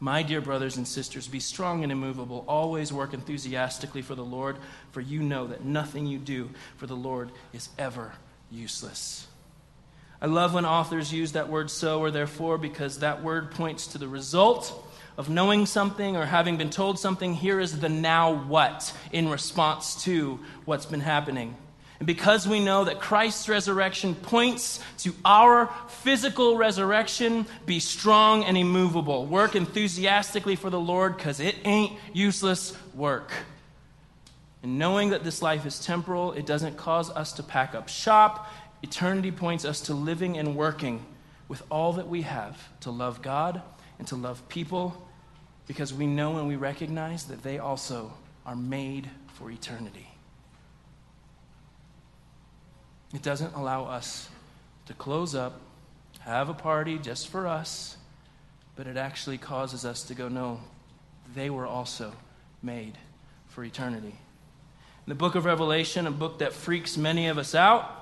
My 0.00 0.24
dear 0.24 0.40
brothers 0.40 0.76
and 0.76 0.88
sisters, 0.88 1.28
be 1.28 1.38
strong 1.38 1.84
and 1.84 1.92
immovable. 1.92 2.44
Always 2.48 2.92
work 2.92 3.14
enthusiastically 3.14 4.02
for 4.02 4.16
the 4.16 4.24
Lord, 4.24 4.56
for 4.90 5.00
you 5.00 5.22
know 5.22 5.46
that 5.46 5.64
nothing 5.64 6.06
you 6.06 6.18
do 6.18 6.50
for 6.76 6.88
the 6.88 6.96
Lord 6.96 7.30
is 7.52 7.68
ever 7.78 8.14
useless. 8.50 9.28
I 10.20 10.26
love 10.26 10.54
when 10.54 10.66
authors 10.66 11.12
use 11.12 11.32
that 11.32 11.48
word 11.48 11.70
so 11.70 12.00
or 12.00 12.10
therefore 12.10 12.58
because 12.58 12.98
that 12.98 13.22
word 13.22 13.52
points 13.52 13.86
to 13.88 13.98
the 13.98 14.08
result 14.08 14.89
of 15.16 15.28
knowing 15.28 15.66
something 15.66 16.16
or 16.16 16.24
having 16.24 16.56
been 16.56 16.70
told 16.70 16.98
something, 16.98 17.34
here 17.34 17.60
is 17.60 17.80
the 17.80 17.88
now 17.88 18.32
what 18.32 18.92
in 19.12 19.28
response 19.28 20.02
to 20.04 20.38
what's 20.64 20.86
been 20.86 21.00
happening. 21.00 21.56
And 21.98 22.06
because 22.06 22.48
we 22.48 22.64
know 22.64 22.84
that 22.84 22.98
Christ's 22.98 23.46
resurrection 23.46 24.14
points 24.14 24.80
to 24.98 25.12
our 25.22 25.70
physical 25.88 26.56
resurrection, 26.56 27.44
be 27.66 27.78
strong 27.78 28.44
and 28.44 28.56
immovable. 28.56 29.26
Work 29.26 29.54
enthusiastically 29.54 30.56
for 30.56 30.70
the 30.70 30.80
Lord 30.80 31.18
because 31.18 31.40
it 31.40 31.56
ain't 31.66 31.92
useless 32.14 32.74
work. 32.94 33.30
And 34.62 34.78
knowing 34.78 35.10
that 35.10 35.24
this 35.24 35.42
life 35.42 35.66
is 35.66 35.84
temporal, 35.84 36.32
it 36.32 36.46
doesn't 36.46 36.78
cause 36.78 37.10
us 37.10 37.34
to 37.34 37.42
pack 37.42 37.74
up 37.74 37.88
shop. 37.90 38.50
Eternity 38.82 39.30
points 39.30 39.66
us 39.66 39.82
to 39.82 39.94
living 39.94 40.38
and 40.38 40.56
working 40.56 41.04
with 41.48 41.62
all 41.70 41.92
that 41.94 42.08
we 42.08 42.22
have 42.22 42.66
to 42.80 42.90
love 42.90 43.20
God 43.20 43.60
and 44.00 44.08
to 44.08 44.16
love 44.16 44.48
people 44.48 45.06
because 45.66 45.92
we 45.92 46.06
know 46.06 46.38
and 46.38 46.48
we 46.48 46.56
recognize 46.56 47.24
that 47.24 47.42
they 47.42 47.58
also 47.58 48.10
are 48.46 48.56
made 48.56 49.10
for 49.34 49.50
eternity. 49.50 50.08
It 53.12 53.20
doesn't 53.20 53.54
allow 53.54 53.84
us 53.84 54.30
to 54.86 54.94
close 54.94 55.34
up, 55.34 55.60
have 56.20 56.48
a 56.48 56.54
party 56.54 56.98
just 56.98 57.28
for 57.28 57.46
us, 57.46 57.98
but 58.74 58.86
it 58.86 58.96
actually 58.96 59.36
causes 59.36 59.84
us 59.84 60.02
to 60.04 60.14
go, 60.14 60.28
no, 60.28 60.60
they 61.34 61.50
were 61.50 61.66
also 61.66 62.10
made 62.62 62.96
for 63.48 63.62
eternity. 63.62 64.14
The 65.06 65.14
book 65.14 65.34
of 65.34 65.44
Revelation, 65.44 66.06
a 66.06 66.10
book 66.10 66.38
that 66.38 66.54
freaks 66.54 66.96
many 66.96 67.28
of 67.28 67.36
us 67.36 67.54
out, 67.54 68.00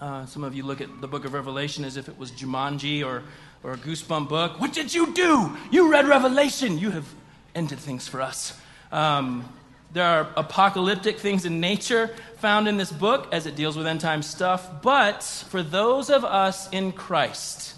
uh, 0.00 0.26
some 0.26 0.44
of 0.44 0.54
you 0.54 0.62
look 0.62 0.80
at 0.80 1.00
the 1.00 1.08
book 1.08 1.24
of 1.24 1.32
Revelation 1.32 1.84
as 1.84 1.96
if 1.96 2.08
it 2.08 2.18
was 2.18 2.30
Jumanji 2.30 3.04
or 3.04 3.24
or 3.64 3.72
a 3.72 3.76
goosebump 3.78 4.28
book. 4.28 4.60
What 4.60 4.72
did 4.74 4.94
you 4.94 5.12
do? 5.12 5.56
You 5.70 5.90
read 5.90 6.06
Revelation. 6.06 6.78
You 6.78 6.90
have 6.90 7.06
ended 7.54 7.78
things 7.78 8.06
for 8.06 8.20
us. 8.20 8.56
Um, 8.92 9.48
there 9.92 10.04
are 10.04 10.28
apocalyptic 10.36 11.18
things 11.18 11.46
in 11.46 11.60
nature 11.60 12.14
found 12.36 12.68
in 12.68 12.76
this 12.76 12.92
book 12.92 13.28
as 13.32 13.46
it 13.46 13.56
deals 13.56 13.76
with 13.76 13.86
end 13.86 14.02
time 14.02 14.22
stuff. 14.22 14.82
But 14.82 15.22
for 15.48 15.62
those 15.62 16.10
of 16.10 16.24
us 16.24 16.68
in 16.70 16.92
Christ, 16.92 17.74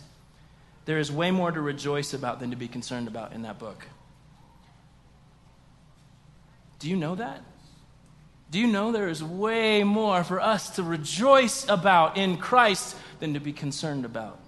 there 0.87 0.99
is 0.99 1.13
way 1.13 1.31
more 1.31 1.53
to 1.53 1.61
rejoice 1.61 2.13
about 2.15 2.41
than 2.41 2.51
to 2.51 2.57
be 2.57 2.69
concerned 2.69 3.07
about 3.07 3.33
in 3.33 3.43
that 3.43 3.59
book. 3.59 3.87
Do 6.81 6.91
you 6.91 6.97
know 6.97 7.15
that? 7.15 7.43
Do 8.51 8.59
you 8.59 8.67
know 8.67 8.93
there 8.93 9.09
is 9.09 9.23
way 9.23 9.85
more 9.85 10.25
for 10.25 10.41
us 10.41 10.71
to 10.77 10.83
rejoice 10.83 11.69
about 11.69 12.17
in 12.17 12.39
Christ 12.39 12.97
than 13.21 13.35
to 13.35 13.41
be 13.41 13.53
concerned 13.53 14.05
about? 14.05 14.41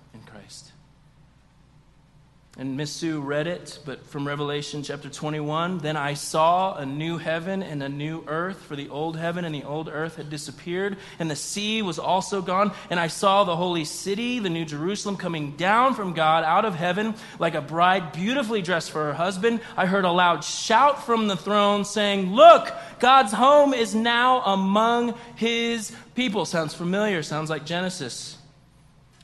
And 2.58 2.76
Miss 2.76 2.90
Sue 2.90 3.20
read 3.20 3.46
it, 3.46 3.78
but 3.84 4.04
from 4.08 4.26
Revelation 4.26 4.82
chapter 4.82 5.08
21, 5.08 5.78
then 5.78 5.96
I 5.96 6.14
saw 6.14 6.74
a 6.74 6.84
new 6.84 7.16
heaven 7.16 7.62
and 7.62 7.80
a 7.84 7.88
new 7.88 8.24
earth, 8.26 8.60
for 8.62 8.74
the 8.74 8.88
old 8.88 9.16
heaven 9.16 9.44
and 9.44 9.54
the 9.54 9.62
old 9.62 9.88
earth 9.88 10.16
had 10.16 10.28
disappeared, 10.28 10.96
and 11.20 11.30
the 11.30 11.36
sea 11.36 11.82
was 11.82 12.00
also 12.00 12.42
gone. 12.42 12.72
And 12.90 12.98
I 12.98 13.06
saw 13.06 13.44
the 13.44 13.54
holy 13.54 13.84
city, 13.84 14.40
the 14.40 14.50
new 14.50 14.64
Jerusalem, 14.64 15.16
coming 15.16 15.52
down 15.52 15.94
from 15.94 16.14
God 16.14 16.42
out 16.42 16.64
of 16.64 16.74
heaven 16.74 17.14
like 17.38 17.54
a 17.54 17.60
bride 17.60 18.10
beautifully 18.10 18.60
dressed 18.60 18.90
for 18.90 19.04
her 19.04 19.14
husband. 19.14 19.60
I 19.76 19.86
heard 19.86 20.04
a 20.04 20.10
loud 20.10 20.42
shout 20.42 21.06
from 21.06 21.28
the 21.28 21.36
throne 21.36 21.84
saying, 21.84 22.34
Look, 22.34 22.72
God's 22.98 23.32
home 23.32 23.72
is 23.72 23.94
now 23.94 24.40
among 24.40 25.14
his 25.36 25.92
people. 26.16 26.44
Sounds 26.44 26.74
familiar, 26.74 27.22
sounds 27.22 27.50
like 27.50 27.64
Genesis. 27.64 28.37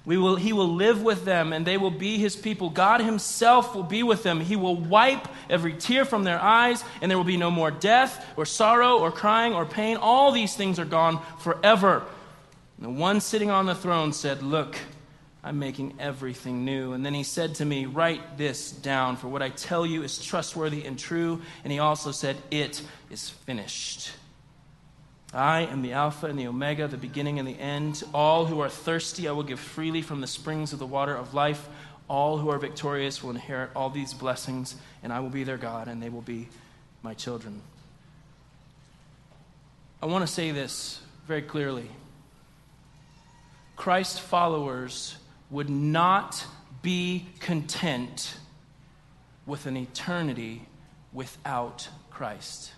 We 0.07 0.19
will, 0.19 0.37
he 0.37 0.53
will 0.53 0.69
live 0.69 1.03
with 1.03 1.25
them 1.25 1.53
and 1.53 1.67
they 1.67 1.79
will 1.79 1.91
be 1.91 2.19
his 2.19 2.37
people. 2.37 2.69
God 2.69 3.01
himself 3.01 3.75
will 3.75 3.83
be 3.83 4.03
with 4.03 4.23
them. 4.23 4.41
He 4.41 4.57
will 4.57 4.77
wipe 4.77 5.29
every 5.49 5.73
tear 5.73 6.05
from 6.05 6.25
their 6.25 6.41
eyes, 6.41 6.85
and 7.01 7.11
there 7.11 7.17
will 7.17 7.25
be 7.25 7.39
no 7.39 7.51
more 7.51 7.71
death 7.71 8.25
or 8.37 8.45
sorrow 8.45 8.99
or 8.99 9.11
crying 9.11 9.55
or 9.55 9.65
pain. 9.65 9.97
All 9.97 10.31
these 10.31 10.55
things 10.55 10.79
are 10.79 10.85
gone 10.85 11.21
forever. 11.39 12.03
And 12.77 12.87
the 12.87 13.01
one 13.01 13.21
sitting 13.21 13.51
on 13.51 13.65
the 13.65 13.75
throne 13.75 14.13
said, 14.13 14.43
Look, 14.43 14.77
I'm 15.43 15.59
making 15.59 15.95
everything 15.99 16.67
new. 16.67 16.93
And 16.93 17.05
then 17.05 17.15
he 17.15 17.23
said 17.23 17.55
to 17.57 17.65
me, 17.65 17.87
Write 17.87 18.37
this 18.37 18.73
down, 18.73 19.17
for 19.17 19.29
what 19.29 19.43
I 19.43 19.49
tell 19.49 19.87
you 19.87 20.03
is 20.03 20.19
trustworthy 20.23 20.85
and 20.85 20.99
true. 20.99 21.41
And 21.63 21.73
he 21.73 21.79
also 21.79 22.11
said, 22.11 22.37
It 22.51 22.83
is 23.11 23.31
finished. 23.31 24.11
I 25.35 25.62
am 25.62 25.82
the 25.82 25.93
Alpha 25.93 26.26
and 26.26 26.39
the 26.39 26.47
Omega, 26.47 26.87
the 26.87 26.97
beginning 26.97 27.39
and 27.39 27.49
the 27.49 27.59
end. 27.59 28.05
All 28.14 28.47
who 28.47 28.61
are 28.61 28.68
thirsty, 28.68 29.26
I 29.26 29.32
will 29.32 29.43
give 29.43 29.59
freely 29.59 30.01
from 30.01 30.20
the 30.20 30.26
springs 30.26 30.72
of 30.72 30.78
the 30.78 30.87
water 30.87 31.14
of 31.14 31.35
life. 31.35 31.68
All 32.09 32.39
who 32.39 32.51
are 32.51 32.59
victorious 32.59 33.22
will 33.22 33.30
inherit 33.30 33.70
all 33.74 33.91
these 33.91 34.14
blessings, 34.14 34.76
and 35.03 35.12
I 35.12 35.20
will 35.20 35.30
be 35.30 35.43
their 35.43 35.57
God, 35.57 35.89
and 35.89 36.03
they 36.03 36.09
will 36.09 36.22
be 36.22 36.49
my 37.03 37.14
children. 37.14 37.62
I 40.01 40.07
want 40.07 40.26
to 40.26 40.32
say 40.32 40.51
this 40.51 41.01
very 41.26 41.43
clearly 41.43 41.89
Christ 43.76 44.20
followers 44.20 45.16
would 45.51 45.70
not 45.70 46.47
be 46.82 47.26
content 47.41 48.37
with 49.47 49.66
an 49.66 49.76
eternity 49.76 50.66
without 51.12 51.89
Christ. 52.11 52.72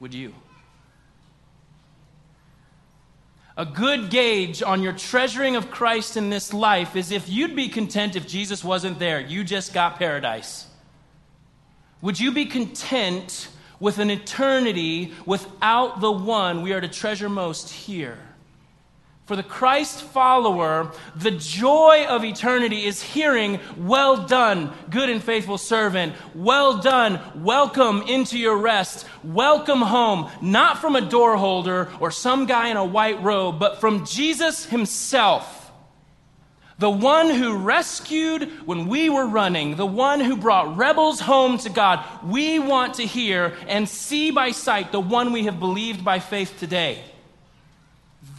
Would 0.00 0.14
you? 0.14 0.34
A 3.56 3.64
good 3.64 4.10
gauge 4.10 4.62
on 4.62 4.82
your 4.82 4.92
treasuring 4.92 5.56
of 5.56 5.70
Christ 5.70 6.18
in 6.18 6.28
this 6.28 6.52
life 6.52 6.94
is 6.94 7.10
if 7.10 7.28
you'd 7.28 7.56
be 7.56 7.68
content 7.68 8.14
if 8.14 8.26
Jesus 8.26 8.62
wasn't 8.62 8.98
there. 8.98 9.18
You 9.18 9.44
just 9.44 9.72
got 9.72 9.98
paradise. 9.98 10.66
Would 12.02 12.20
you 12.20 12.32
be 12.32 12.44
content 12.44 13.48
with 13.80 13.98
an 13.98 14.10
eternity 14.10 15.14
without 15.24 16.00
the 16.00 16.12
one 16.12 16.60
we 16.60 16.74
are 16.74 16.80
to 16.80 16.88
treasure 16.88 17.30
most 17.30 17.70
here? 17.70 18.18
For 19.26 19.34
the 19.34 19.42
Christ 19.42 20.02
follower, 20.02 20.92
the 21.16 21.32
joy 21.32 22.06
of 22.08 22.24
eternity 22.24 22.84
is 22.84 23.02
hearing, 23.02 23.58
Well 23.76 24.24
done, 24.24 24.72
good 24.88 25.10
and 25.10 25.20
faithful 25.20 25.58
servant. 25.58 26.14
Well 26.32 26.78
done. 26.78 27.18
Welcome 27.34 28.02
into 28.02 28.38
your 28.38 28.56
rest. 28.56 29.04
Welcome 29.24 29.82
home. 29.82 30.30
Not 30.40 30.78
from 30.78 30.94
a 30.94 31.00
door 31.00 31.36
holder 31.36 31.90
or 31.98 32.12
some 32.12 32.46
guy 32.46 32.68
in 32.68 32.76
a 32.76 32.84
white 32.84 33.20
robe, 33.20 33.58
but 33.58 33.80
from 33.80 34.06
Jesus 34.06 34.64
himself. 34.64 35.72
The 36.78 36.88
one 36.88 37.28
who 37.28 37.56
rescued 37.56 38.48
when 38.64 38.86
we 38.86 39.10
were 39.10 39.26
running, 39.26 39.74
the 39.74 39.86
one 39.86 40.20
who 40.20 40.36
brought 40.36 40.76
rebels 40.76 41.18
home 41.18 41.58
to 41.58 41.68
God. 41.68 42.04
We 42.22 42.60
want 42.60 42.94
to 42.94 43.06
hear 43.06 43.56
and 43.66 43.88
see 43.88 44.30
by 44.30 44.52
sight 44.52 44.92
the 44.92 45.00
one 45.00 45.32
we 45.32 45.46
have 45.46 45.58
believed 45.58 46.04
by 46.04 46.20
faith 46.20 46.60
today. 46.60 47.02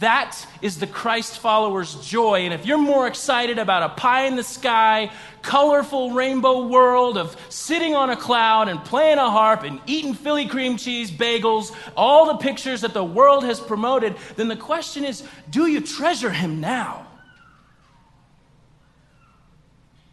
That 0.00 0.46
is 0.62 0.78
the 0.78 0.86
Christ 0.86 1.38
follower's 1.38 1.96
joy. 2.06 2.42
And 2.42 2.54
if 2.54 2.64
you're 2.64 2.78
more 2.78 3.08
excited 3.08 3.58
about 3.58 3.82
a 3.82 3.88
pie 3.94 4.26
in 4.26 4.36
the 4.36 4.44
sky, 4.44 5.10
colorful 5.42 6.12
rainbow 6.12 6.68
world 6.68 7.18
of 7.18 7.36
sitting 7.48 7.96
on 7.96 8.10
a 8.10 8.16
cloud 8.16 8.68
and 8.68 8.84
playing 8.84 9.18
a 9.18 9.28
harp 9.28 9.64
and 9.64 9.80
eating 9.86 10.14
Philly 10.14 10.46
cream 10.46 10.76
cheese 10.76 11.10
bagels, 11.10 11.74
all 11.96 12.26
the 12.26 12.36
pictures 12.36 12.82
that 12.82 12.94
the 12.94 13.02
world 13.02 13.42
has 13.44 13.58
promoted, 13.58 14.14
then 14.36 14.46
the 14.46 14.56
question 14.56 15.04
is 15.04 15.24
do 15.50 15.66
you 15.66 15.80
treasure 15.80 16.30
him 16.30 16.60
now? 16.60 17.04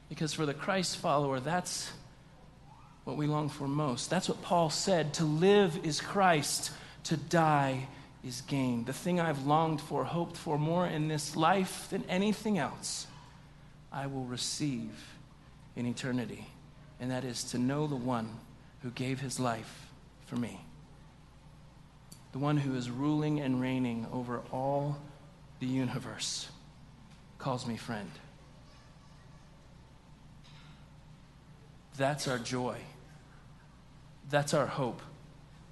Because 0.09 0.33
for 0.33 0.47
the 0.47 0.53
Christ 0.53 0.97
follower, 0.97 1.39
that's 1.39 1.91
what 3.03 3.17
we 3.17 3.27
long 3.27 3.49
for 3.49 3.67
most. 3.67 4.09
That's 4.09 4.29
what 4.29 4.41
Paul 4.41 4.71
said 4.71 5.13
to 5.15 5.25
live 5.25 5.85
is 5.85 6.01
Christ, 6.01 6.71
to 7.03 7.17
die 7.17 7.87
is 8.25 8.41
gain. 8.41 8.83
The 8.85 8.93
thing 8.93 9.19
I've 9.19 9.45
longed 9.45 9.79
for, 9.79 10.03
hoped 10.03 10.35
for 10.35 10.57
more 10.57 10.87
in 10.87 11.07
this 11.07 11.35
life 11.35 11.87
than 11.91 12.03
anything 12.09 12.57
else, 12.57 13.05
I 13.91 14.07
will 14.07 14.25
receive 14.25 14.91
in 15.75 15.85
eternity. 15.85 16.47
And 16.99 17.11
that 17.11 17.23
is 17.23 17.43
to 17.45 17.59
know 17.59 17.87
the 17.87 17.95
one 17.95 18.29
who 18.81 18.89
gave 18.91 19.19
his 19.19 19.39
life 19.39 19.87
for 20.25 20.37
me. 20.37 20.59
The 22.31 22.39
one 22.39 22.57
who 22.57 22.75
is 22.75 22.89
ruling 22.89 23.39
and 23.39 23.61
reigning 23.61 24.07
over 24.11 24.41
all 24.51 24.97
the 25.59 25.67
universe 25.67 26.49
calls 27.37 27.67
me 27.67 27.77
friend. 27.77 28.09
That's 31.97 32.27
our 32.27 32.39
joy. 32.39 32.77
That's 34.29 34.53
our 34.53 34.65
hope 34.65 35.01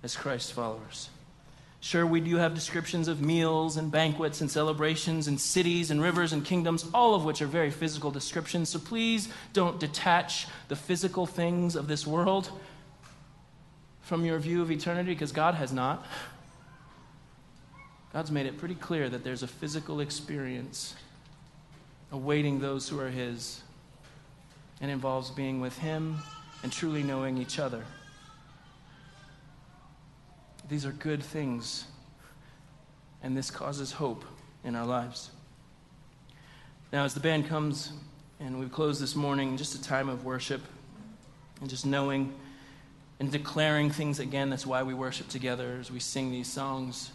as 0.04 0.16
Christ 0.16 0.54
followers. 0.54 1.10
Sure, 1.84 2.06
we 2.06 2.22
do 2.22 2.38
have 2.38 2.56
descriptions 2.56 3.10
of 3.10 3.20
meals 3.20 3.76
and 3.76 3.92
banquets 3.92 4.40
and 4.40 4.50
celebrations 4.50 5.28
and 5.28 5.38
cities 5.38 5.92
and 5.92 6.02
rivers 6.02 6.32
and 6.32 6.46
kingdoms, 6.46 6.86
all 6.94 7.14
of 7.14 7.26
which 7.26 7.42
are 7.42 7.46
very 7.46 7.72
physical 7.72 8.10
descriptions. 8.10 8.70
So 8.70 8.80
please 8.80 9.28
don't 9.52 9.82
detach 9.82 10.48
the 10.70 10.78
physical 10.78 11.26
things 11.26 11.76
of 11.76 11.90
this 11.90 12.08
world 12.08 12.50
from 14.02 14.24
your 14.24 14.40
view 14.40 14.62
of 14.62 14.72
eternity 14.72 15.12
because 15.12 15.34
God 15.34 15.56
has 15.56 15.74
not. 15.74 16.08
God's 18.14 18.32
made 18.32 18.46
it 18.46 18.58
pretty 18.58 18.76
clear 18.76 19.10
that 19.10 19.26
there's 19.26 19.44
a 19.44 19.48
physical 19.48 20.00
experience 20.00 20.96
awaiting 22.14 22.62
those 22.62 22.88
who 22.88 22.98
are 22.98 23.10
His 23.10 23.62
and 24.80 24.90
involves 24.90 25.32
being 25.32 25.60
with 25.60 25.78
Him 25.80 26.20
and 26.64 26.72
truly 26.72 27.04
knowing 27.04 27.38
each 27.38 27.60
other. 27.60 27.84
These 30.70 30.86
are 30.86 30.92
good 30.92 31.22
things, 31.22 31.86
and 33.22 33.36
this 33.36 33.52
causes 33.52 33.92
hope 33.92 34.24
in 34.64 34.76
our 34.76 34.86
lives. 34.86 35.30
Now, 36.92 37.04
as 37.04 37.14
the 37.14 37.20
band 37.20 37.48
comes 37.48 37.92
and 38.40 38.60
we 38.60 38.68
close 38.68 39.00
this 39.00 39.16
morning, 39.16 39.58
just 39.58 39.76
a 39.76 39.82
time 39.82 40.10
of 40.10 40.26
worship 40.26 40.62
and 41.60 41.70
just 41.70 41.86
knowing 41.86 42.34
and 43.20 43.32
declaring 43.32 43.90
things 43.90 44.20
again. 44.20 44.50
That's 44.50 44.66
why 44.66 44.84
we 44.84 44.94
worship 44.94 45.28
together 45.30 45.78
as 45.80 45.92
we 45.92 46.00
sing 46.00 46.32
these 46.32 46.52
songs. 46.52 47.12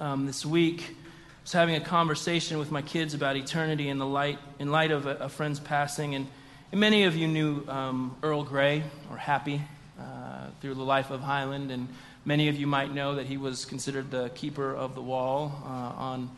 Um, 0.00 0.26
this 0.26 0.44
week, 0.44 0.82
I 0.90 1.42
was 1.42 1.52
having 1.52 1.74
a 1.76 1.80
conversation 1.80 2.58
with 2.58 2.70
my 2.70 2.82
kids 2.82 3.14
about 3.14 3.36
eternity 3.36 3.88
in 3.88 3.98
the 3.98 4.06
light 4.06 4.38
in 4.58 4.70
light 4.70 4.90
of 4.90 5.06
a, 5.06 5.14
a 5.16 5.28
friend's 5.28 5.60
passing, 5.60 6.14
and, 6.14 6.26
and, 6.72 6.80
many 6.80 7.04
of 7.04 7.16
you 7.16 7.26
knew 7.26 7.64
um, 7.68 8.16
Earl 8.22 8.44
Gray 8.44 8.82
or 9.10 9.16
Happy 9.16 9.62
uh, 9.98 10.48
through 10.60 10.74
the 10.74 10.82
life 10.82 11.10
of 11.10 11.20
Highland, 11.20 11.70
and 11.70 11.88
Many 12.28 12.48
of 12.48 12.60
you 12.60 12.66
might 12.66 12.92
know 12.92 13.14
that 13.14 13.24
he 13.24 13.38
was 13.38 13.64
considered 13.64 14.10
the 14.10 14.28
keeper 14.28 14.74
of 14.76 14.94
the 14.94 15.00
wall 15.00 15.62
uh, 15.64 15.68
on 15.68 16.30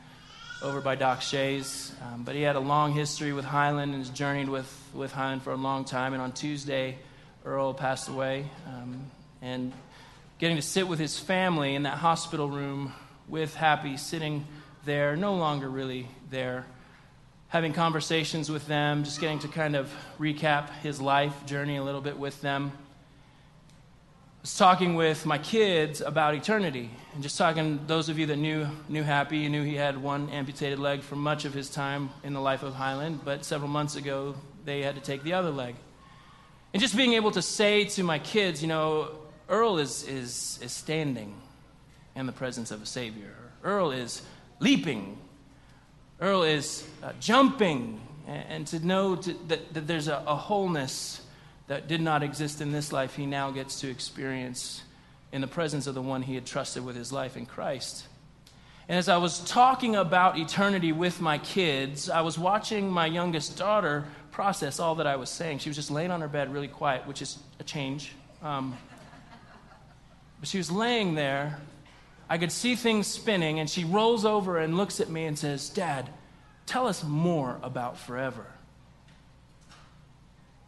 over 0.63 0.81
by 0.81 0.95
Doc 0.95 1.21
Shays. 1.21 1.93
Um, 2.01 2.23
but 2.23 2.37
he 2.37 2.43
had 2.43 2.55
a 2.55 2.61
long 2.61 2.93
history 2.93 3.33
with 3.33 3.45
Highland 3.45 3.93
and 3.93 4.01
has 4.01 4.09
journeyed 4.11 4.49
with, 4.49 4.73
with 4.95 5.11
Highland 5.11 5.43
for 5.43 5.51
a 5.51 5.57
long 5.57 5.85
time. 5.85 6.13
And 6.13 6.23
on 6.23 6.31
Tuesday, 6.31 6.97
Earl 7.45 7.75
passed 7.75 8.09
away. 8.09 8.49
Um, 8.69 9.11
and 9.43 9.73
getting 10.39 10.55
to 10.55 10.63
sit 10.63 10.87
with 10.87 11.01
his 11.01 11.19
family 11.19 11.75
in 11.75 11.83
that 11.83 11.99
hospital 11.99 12.49
room 12.49 12.93
with 13.27 13.57
Happy, 13.57 13.97
sitting 13.97 14.47
there, 14.85 15.17
no 15.17 15.35
longer 15.35 15.69
really 15.69 16.07
there, 16.31 16.67
having 17.49 17.73
conversations 17.73 18.49
with 18.49 18.65
them, 18.69 19.03
just 19.03 19.21
getting 19.21 19.41
to 19.41 19.49
kind 19.49 19.75
of 19.75 19.93
recap 20.21 20.71
his 20.83 21.01
life 21.01 21.47
journey 21.47 21.79
a 21.79 21.83
little 21.83 22.01
bit 22.01 22.17
with 22.17 22.41
them 22.43 22.71
was 24.43 24.57
talking 24.57 24.95
with 24.95 25.27
my 25.27 25.37
kids 25.39 26.01
about 26.01 26.35
eternity 26.35 26.91
and 27.15 27.23
just 27.23 27.37
talking 27.37 27.79
those 27.87 28.09
of 28.09 28.19
you 28.19 28.27
that 28.27 28.37
knew 28.37 28.67
knew 28.89 29.03
happy 29.03 29.49
knew 29.49 29.63
he 29.63 29.75
had 29.75 29.99
one 30.03 30.31
amputated 30.31 30.79
leg 30.79 31.03
for 31.03 31.17
much 31.17 31.45
of 31.45 31.53
his 31.53 31.69
time 31.69 32.09
in 32.25 32.33
the 32.33 32.41
life 32.41 32.63
of 32.63 32.75
highland 32.75 33.21
but 33.25 33.45
several 33.45 33.69
months 33.69 33.97
ago 33.97 34.35
they 34.65 34.83
had 34.83 34.95
to 34.95 35.01
take 35.01 35.23
the 35.23 35.33
other 35.33 35.51
leg. 35.51 35.75
And 36.73 36.81
just 36.81 36.97
being 36.97 37.15
able 37.15 37.33
to 37.33 37.43
say 37.43 37.85
to 37.85 38.03
my 38.03 38.19
kids 38.19 38.63
you 38.63 38.69
know 38.69 39.11
earl 39.49 39.79
is 39.79 40.05
is 40.05 40.59
is 40.63 40.73
standing 40.73 41.35
in 42.17 42.27
the 42.27 42.33
presence 42.33 42.71
of 42.71 42.83
a 42.83 42.87
savior. 42.87 43.35
Earl 43.63 43.91
is 43.91 44.23
leaping. 44.59 45.19
Earl 46.21 46.43
is 46.43 46.87
uh, 47.03 47.13
jumping. 47.21 48.01
And, 48.27 48.45
and 48.49 48.67
to 48.69 48.85
know 48.85 49.17
to, 49.17 49.33
that, 49.49 49.75
that 49.75 49.87
there's 49.87 50.09
a, 50.09 50.23
a 50.27 50.35
wholeness 50.37 51.20
that 51.71 51.87
did 51.87 52.01
not 52.01 52.25
exist 52.25 52.61
in 52.61 52.73
this 52.73 52.93
life, 52.93 53.15
he 53.15 53.27
now 53.27 53.53
gets 53.53 53.79
to 53.79 53.89
experience 53.89 54.83
in 55.31 55.41
the 55.41 55.47
presence 55.47 55.87
of 55.87 55.95
the 55.95 56.03
one 56.03 56.21
he 56.21 56.35
had 56.35 56.45
trusted 56.45 56.85
with 56.85 56.97
his 56.97 57.13
life 57.13 57.37
in 57.37 57.47
Christ. 57.47 58.09
And 58.89 58.99
as 58.99 59.09
I 59.09 59.19
was 59.19 59.39
talking 59.39 59.95
about 59.95 60.37
eternity 60.37 60.91
with 60.91 61.21
my 61.21 61.39
kids, 61.39 62.11
I 62.11 62.23
was 62.23 62.37
watching 62.37 62.91
my 62.91 63.07
youngest 63.07 63.57
daughter 63.57 64.05
process 64.33 64.81
all 64.81 64.97
that 64.97 65.07
I 65.07 65.15
was 65.15 65.31
saying. 65.31 65.61
She 65.61 65.69
was 65.69 65.77
just 65.77 65.93
laying 65.93 66.11
on 66.11 66.23
her 66.23 66.27
bed 66.27 66.53
really 66.53 66.67
quiet, 66.67 67.07
which 67.07 67.23
is 67.23 67.39
a 67.61 67.63
change. 67.63 68.17
Um, 68.43 68.77
but 70.41 70.49
she 70.49 70.59
was 70.59 70.73
laying 70.73 71.15
there. 71.15 71.61
I 72.29 72.39
could 72.39 72.51
see 72.51 72.75
things 72.75 73.07
spinning, 73.07 73.61
and 73.61 73.71
she 73.71 73.85
rolls 73.85 74.25
over 74.25 74.59
and 74.59 74.77
looks 74.77 74.99
at 74.99 75.09
me 75.09 75.25
and 75.27 75.39
says, 75.39 75.69
Dad, 75.69 76.11
tell 76.67 76.89
us 76.89 77.05
more 77.05 77.61
about 77.63 77.97
forever. 77.97 78.45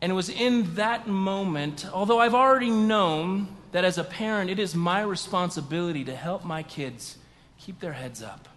And 0.03 0.11
it 0.11 0.15
was 0.17 0.29
in 0.29 0.75
that 0.75 1.07
moment, 1.07 1.87
although 1.93 2.19
I've 2.19 2.35
already 2.35 2.71
known 2.71 3.47
that 3.71 3.85
as 3.85 3.99
a 3.99 4.05
parent, 4.05 4.51
it 4.51 4.59
is 4.59 4.75
my 4.75 5.01
responsibility 5.01 6.05
to 6.05 6.17
help 6.17 6.45
my 6.45 6.65
kids 6.65 7.17
keep 7.57 7.79
their 7.79 7.93
heads 7.93 8.21
up. 8.21 8.49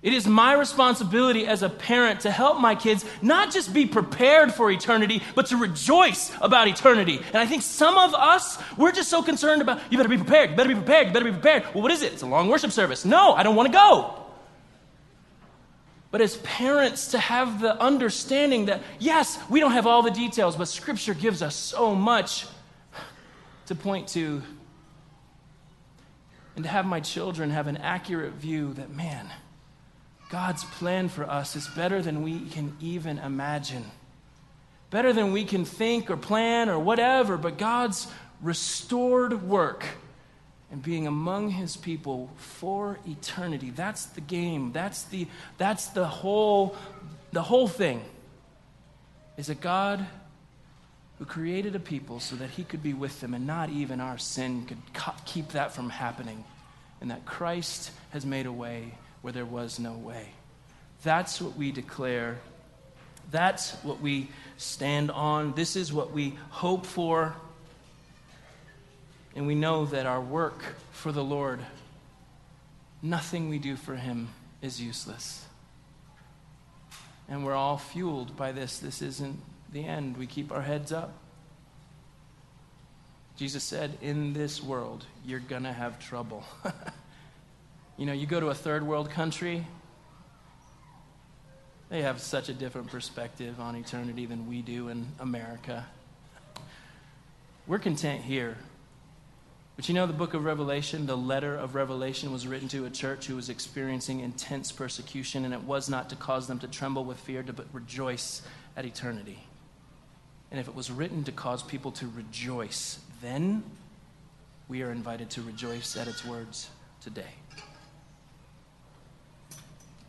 It 0.00 0.14
is 0.14 0.26
my 0.26 0.54
responsibility 0.54 1.46
as 1.46 1.62
a 1.62 1.68
parent 1.68 2.20
to 2.20 2.30
help 2.30 2.58
my 2.58 2.74
kids 2.74 3.04
not 3.20 3.52
just 3.52 3.74
be 3.74 3.84
prepared 3.84 4.54
for 4.54 4.70
eternity, 4.70 5.22
but 5.34 5.46
to 5.46 5.56
rejoice 5.58 6.32
about 6.40 6.66
eternity. 6.66 7.18
And 7.18 7.36
I 7.36 7.46
think 7.46 7.60
some 7.62 7.98
of 7.98 8.14
us, 8.14 8.58
we're 8.78 8.90
just 8.90 9.10
so 9.10 9.22
concerned 9.22 9.60
about, 9.60 9.80
you 9.90 9.98
better 9.98 10.08
be 10.08 10.16
prepared, 10.16 10.50
you 10.50 10.56
better 10.56 10.70
be 10.70 10.74
prepared, 10.74 11.08
you 11.08 11.12
better 11.12 11.26
be 11.26 11.30
prepared. 11.30 11.64
Well, 11.74 11.82
what 11.82 11.92
is 11.92 12.02
it? 12.02 12.14
It's 12.14 12.22
a 12.22 12.26
long 12.26 12.48
worship 12.48 12.72
service. 12.72 13.04
No, 13.04 13.34
I 13.34 13.42
don't 13.42 13.54
want 13.54 13.66
to 13.66 13.72
go. 13.72 14.21
But 16.12 16.20
as 16.20 16.36
parents, 16.36 17.08
to 17.12 17.18
have 17.18 17.60
the 17.60 17.74
understanding 17.80 18.66
that, 18.66 18.82
yes, 19.00 19.38
we 19.48 19.60
don't 19.60 19.72
have 19.72 19.86
all 19.86 20.02
the 20.02 20.10
details, 20.10 20.56
but 20.56 20.68
Scripture 20.68 21.14
gives 21.14 21.42
us 21.42 21.56
so 21.56 21.94
much 21.94 22.46
to 23.66 23.74
point 23.74 24.08
to 24.08 24.42
and 26.54 26.64
to 26.66 26.70
have 26.70 26.84
my 26.84 27.00
children 27.00 27.48
have 27.48 27.66
an 27.66 27.78
accurate 27.78 28.34
view 28.34 28.74
that, 28.74 28.90
man, 28.90 29.26
God's 30.28 30.64
plan 30.64 31.08
for 31.08 31.24
us 31.24 31.56
is 31.56 31.66
better 31.68 32.02
than 32.02 32.22
we 32.22 32.40
can 32.40 32.76
even 32.78 33.18
imagine, 33.18 33.86
better 34.90 35.14
than 35.14 35.32
we 35.32 35.46
can 35.46 35.64
think 35.64 36.10
or 36.10 36.18
plan 36.18 36.68
or 36.68 36.78
whatever, 36.78 37.38
but 37.38 37.56
God's 37.56 38.06
restored 38.42 39.42
work 39.42 39.86
and 40.72 40.82
being 40.82 41.06
among 41.06 41.50
his 41.50 41.76
people 41.76 42.30
for 42.36 42.98
eternity. 43.06 43.70
That's 43.70 44.06
the 44.06 44.22
game. 44.22 44.72
That's 44.72 45.04
the, 45.04 45.28
that's 45.58 45.88
the 45.88 46.06
whole, 46.06 46.74
the 47.30 47.42
whole 47.42 47.68
thing. 47.68 48.02
Is 49.36 49.50
a 49.50 49.54
God 49.54 50.04
who 51.18 51.26
created 51.26 51.76
a 51.76 51.80
people 51.80 52.20
so 52.20 52.36
that 52.36 52.50
he 52.50 52.64
could 52.64 52.82
be 52.82 52.94
with 52.94 53.20
them 53.20 53.34
and 53.34 53.46
not 53.46 53.70
even 53.70 54.00
our 54.00 54.18
sin 54.18 54.66
could 54.66 54.78
keep 55.26 55.48
that 55.50 55.72
from 55.72 55.90
happening. 55.90 56.42
And 57.00 57.10
that 57.10 57.26
Christ 57.26 57.90
has 58.10 58.24
made 58.24 58.46
a 58.46 58.52
way 58.52 58.94
where 59.20 59.32
there 59.32 59.44
was 59.44 59.78
no 59.78 59.92
way. 59.92 60.28
That's 61.02 61.40
what 61.40 61.56
we 61.56 61.70
declare. 61.72 62.38
That's 63.30 63.72
what 63.82 64.00
we 64.00 64.28
stand 64.56 65.10
on. 65.10 65.52
This 65.54 65.76
is 65.76 65.92
what 65.92 66.12
we 66.12 66.38
hope 66.50 66.86
for. 66.86 67.34
And 69.34 69.46
we 69.46 69.54
know 69.54 69.86
that 69.86 70.06
our 70.06 70.20
work 70.20 70.62
for 70.92 71.10
the 71.10 71.24
Lord, 71.24 71.60
nothing 73.00 73.48
we 73.48 73.58
do 73.58 73.76
for 73.76 73.96
him 73.96 74.28
is 74.60 74.80
useless. 74.80 75.44
And 77.28 77.44
we're 77.44 77.54
all 77.54 77.78
fueled 77.78 78.36
by 78.36 78.52
this. 78.52 78.78
This 78.78 79.00
isn't 79.00 79.40
the 79.72 79.84
end. 79.84 80.16
We 80.16 80.26
keep 80.26 80.52
our 80.52 80.60
heads 80.60 80.92
up. 80.92 81.14
Jesus 83.36 83.64
said, 83.64 83.96
In 84.02 84.34
this 84.34 84.62
world, 84.62 85.06
you're 85.24 85.40
going 85.40 85.62
to 85.62 85.72
have 85.72 85.98
trouble. 85.98 86.44
you 87.96 88.04
know, 88.04 88.12
you 88.12 88.26
go 88.26 88.38
to 88.38 88.48
a 88.48 88.54
third 88.54 88.86
world 88.86 89.10
country, 89.10 89.66
they 91.88 92.02
have 92.02 92.20
such 92.20 92.48
a 92.48 92.54
different 92.54 92.88
perspective 92.88 93.60
on 93.60 93.76
eternity 93.76 94.26
than 94.26 94.48
we 94.48 94.62
do 94.62 94.88
in 94.88 95.06
America. 95.20 95.86
We're 97.66 97.78
content 97.78 98.22
here. 98.22 98.56
But 99.76 99.88
you 99.88 99.94
know, 99.94 100.06
the 100.06 100.12
book 100.12 100.34
of 100.34 100.44
Revelation, 100.44 101.06
the 101.06 101.16
letter 101.16 101.56
of 101.56 101.74
Revelation, 101.74 102.30
was 102.30 102.46
written 102.46 102.68
to 102.68 102.84
a 102.84 102.90
church 102.90 103.26
who 103.26 103.36
was 103.36 103.48
experiencing 103.48 104.20
intense 104.20 104.70
persecution, 104.70 105.44
and 105.44 105.54
it 105.54 105.62
was 105.62 105.88
not 105.88 106.10
to 106.10 106.16
cause 106.16 106.46
them 106.46 106.58
to 106.58 106.68
tremble 106.68 107.04
with 107.04 107.18
fear, 107.18 107.42
but 107.42 107.66
rejoice 107.72 108.42
at 108.76 108.84
eternity. 108.84 109.38
And 110.50 110.60
if 110.60 110.68
it 110.68 110.74
was 110.74 110.90
written 110.90 111.24
to 111.24 111.32
cause 111.32 111.62
people 111.62 111.90
to 111.92 112.06
rejoice, 112.08 112.98
then 113.22 113.62
we 114.68 114.82
are 114.82 114.92
invited 114.92 115.30
to 115.30 115.42
rejoice 115.42 115.96
at 115.96 116.06
its 116.06 116.24
words 116.24 116.68
today. 117.00 117.34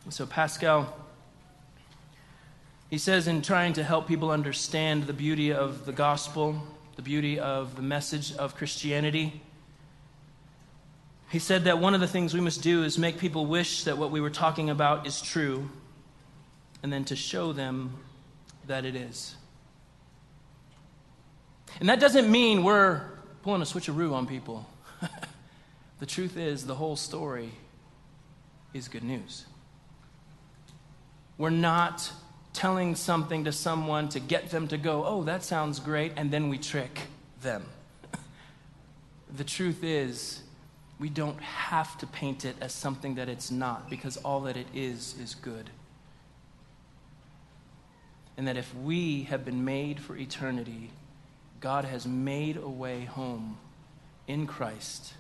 So, 0.10 0.26
Pascal, 0.26 0.94
he 2.90 2.98
says, 2.98 3.28
in 3.28 3.42
trying 3.42 3.72
to 3.74 3.84
help 3.84 4.08
people 4.08 4.30
understand 4.30 5.04
the 5.04 5.14
beauty 5.14 5.54
of 5.54 5.86
the 5.86 5.94
gospel, 5.94 6.62
the 6.98 7.02
beauty 7.02 7.40
of 7.40 7.78
the 7.78 7.82
message 7.82 8.34
of 8.36 8.56
Christianity, 8.56 9.42
he 11.34 11.40
said 11.40 11.64
that 11.64 11.80
one 11.80 11.96
of 11.96 12.00
the 12.00 12.08
things 12.08 12.36
we 12.36 12.42
must 12.42 12.62
do 12.62 12.84
is 12.84 13.00
make 13.00 13.18
people 13.18 13.48
wish 13.48 13.86
that 13.86 13.98
what 13.98 14.12
we 14.12 14.22
were 14.22 14.30
talking 14.30 14.70
about 14.70 15.08
is 15.08 15.20
true, 15.20 15.68
and 16.84 16.94
then 16.94 17.04
to 17.06 17.16
show 17.16 17.52
them 17.52 17.96
that 18.68 18.86
it 18.86 18.96
is. 18.96 19.34
And 21.80 21.90
that 21.90 22.00
doesn't 22.00 22.30
mean 22.30 22.64
we're 22.64 23.02
pulling 23.42 23.64
a 23.64 23.66
switcheroo 23.66 24.14
on 24.14 24.28
people. 24.28 24.70
the 26.00 26.06
truth 26.06 26.38
is, 26.38 26.68
the 26.68 26.76
whole 26.76 26.96
story 26.96 27.50
is 28.76 28.88
good 28.88 29.04
news. 29.04 29.48
We're 31.40 31.50
not 31.50 32.12
telling 32.54 32.94
something 32.94 33.46
to 33.46 33.52
someone 33.52 34.08
to 34.10 34.20
get 34.20 34.52
them 34.52 34.68
to 34.68 34.78
go, 34.78 35.04
oh, 35.04 35.24
that 35.24 35.44
sounds 35.44 35.80
great, 35.80 36.12
and 36.16 36.30
then 36.30 36.50
we 36.50 36.60
trick 36.60 37.00
them. 37.42 37.66
the 39.36 39.44
truth 39.44 39.84
is, 39.84 40.43
we 41.00 41.10
don't 41.10 41.40
have 41.42 41.98
to 42.00 42.08
paint 42.08 42.46
it 42.46 42.56
as 42.62 42.72
something 42.72 43.16
that 43.16 43.30
it's 43.30 43.52
not 43.52 43.90
because 43.90 44.18
all 44.18 44.42
that 44.42 44.58
it 44.58 44.68
is 44.74 45.16
is 45.20 45.36
good. 45.36 45.70
And 48.38 48.48
that 48.48 48.58
if 48.58 48.74
we 48.76 49.24
have 49.24 49.46
been 49.46 49.64
made 49.66 50.00
for 50.00 50.16
eternity, 50.16 50.92
God 51.60 51.86
has 51.86 52.08
made 52.08 52.58
a 52.58 52.70
way 52.70 53.06
home 53.06 53.58
in 54.28 54.48
Christ. 54.48 55.14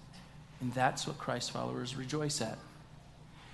And 0.61 0.73
that's 0.73 1.05
what 1.05 1.17
Christ 1.17 1.51
followers 1.51 1.95
rejoice 1.95 2.41
at. 2.41 2.57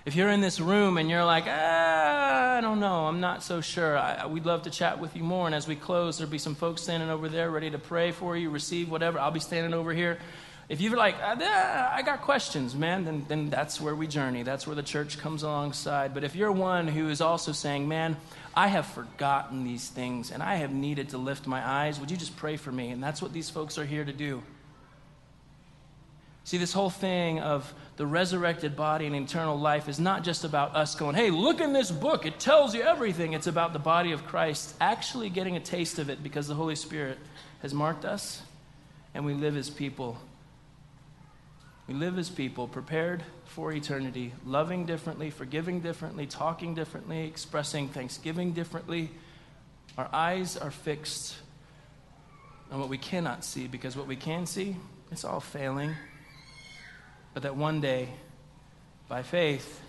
If 0.06 0.16
you're 0.16 0.30
in 0.30 0.40
this 0.40 0.60
room 0.60 0.96
and 0.96 1.10
you're 1.10 1.24
like, 1.24 1.44
ah, 1.46 2.56
I 2.56 2.60
don't 2.62 2.80
know, 2.80 3.06
I'm 3.06 3.20
not 3.20 3.42
so 3.42 3.60
sure, 3.60 3.98
I, 3.98 4.26
we'd 4.26 4.46
love 4.46 4.62
to 4.62 4.70
chat 4.70 4.98
with 4.98 5.14
you 5.14 5.22
more. 5.22 5.44
And 5.46 5.54
as 5.54 5.68
we 5.68 5.76
close, 5.76 6.16
there'll 6.16 6.30
be 6.30 6.38
some 6.38 6.54
folks 6.54 6.82
standing 6.82 7.10
over 7.10 7.28
there 7.28 7.50
ready 7.50 7.70
to 7.70 7.78
pray 7.78 8.10
for 8.10 8.36
you, 8.36 8.48
receive 8.48 8.90
whatever. 8.90 9.18
I'll 9.18 9.30
be 9.30 9.40
standing 9.40 9.74
over 9.74 9.92
here. 9.92 10.18
If 10.70 10.80
you're 10.80 10.96
like, 10.96 11.16
ah, 11.20 11.92
I 11.92 12.02
got 12.02 12.22
questions, 12.22 12.76
man, 12.76 13.04
then, 13.04 13.24
then 13.26 13.50
that's 13.50 13.80
where 13.80 13.96
we 13.96 14.06
journey. 14.06 14.44
That's 14.44 14.68
where 14.68 14.76
the 14.76 14.84
church 14.84 15.18
comes 15.18 15.42
alongside. 15.42 16.14
But 16.14 16.22
if 16.22 16.36
you're 16.36 16.52
one 16.52 16.86
who 16.86 17.08
is 17.08 17.20
also 17.20 17.50
saying, 17.50 17.88
man, 17.88 18.16
I 18.54 18.68
have 18.68 18.86
forgotten 18.86 19.64
these 19.64 19.88
things 19.88 20.30
and 20.30 20.44
I 20.44 20.54
have 20.54 20.72
needed 20.72 21.08
to 21.08 21.18
lift 21.18 21.48
my 21.48 21.68
eyes. 21.68 21.98
Would 21.98 22.12
you 22.12 22.16
just 22.16 22.36
pray 22.36 22.56
for 22.56 22.70
me? 22.70 22.90
And 22.90 23.02
that's 23.02 23.20
what 23.20 23.32
these 23.32 23.50
folks 23.50 23.78
are 23.78 23.84
here 23.84 24.04
to 24.04 24.12
do. 24.12 24.44
See, 26.44 26.56
this 26.56 26.72
whole 26.72 26.88
thing 26.88 27.40
of 27.40 27.74
the 27.96 28.06
resurrected 28.06 28.76
body 28.76 29.06
and 29.06 29.16
eternal 29.16 29.58
life 29.58 29.88
is 29.88 29.98
not 29.98 30.22
just 30.22 30.44
about 30.44 30.76
us 30.76 30.94
going, 30.94 31.16
hey, 31.16 31.30
look 31.30 31.60
in 31.60 31.72
this 31.72 31.90
book, 31.90 32.26
it 32.26 32.38
tells 32.38 32.76
you 32.76 32.82
everything. 32.82 33.32
It's 33.32 33.48
about 33.48 33.72
the 33.72 33.80
body 33.80 34.12
of 34.12 34.24
Christ 34.24 34.76
actually 34.80 35.30
getting 35.30 35.56
a 35.56 35.60
taste 35.60 35.98
of 35.98 36.10
it 36.10 36.22
because 36.22 36.46
the 36.46 36.54
Holy 36.54 36.76
Spirit 36.76 37.18
has 37.60 37.74
marked 37.74 38.04
us 38.04 38.42
and 39.14 39.24
we 39.24 39.34
live 39.34 39.56
as 39.56 39.68
people 39.68 40.16
we 41.90 41.96
live 41.96 42.20
as 42.20 42.30
people 42.30 42.68
prepared 42.68 43.20
for 43.46 43.72
eternity, 43.72 44.32
loving 44.46 44.86
differently, 44.86 45.28
forgiving 45.28 45.80
differently, 45.80 46.24
talking 46.24 46.72
differently, 46.72 47.26
expressing 47.26 47.88
thanksgiving 47.88 48.52
differently. 48.52 49.10
Our 49.98 50.08
eyes 50.12 50.56
are 50.56 50.70
fixed 50.70 51.34
on 52.70 52.78
what 52.78 52.88
we 52.88 52.96
cannot 52.96 53.44
see 53.44 53.66
because 53.66 53.96
what 53.96 54.06
we 54.06 54.14
can 54.14 54.46
see, 54.46 54.76
it's 55.10 55.24
all 55.24 55.40
failing. 55.40 55.96
But 57.34 57.42
that 57.42 57.56
one 57.56 57.80
day, 57.80 58.10
by 59.08 59.24
faith, 59.24 59.80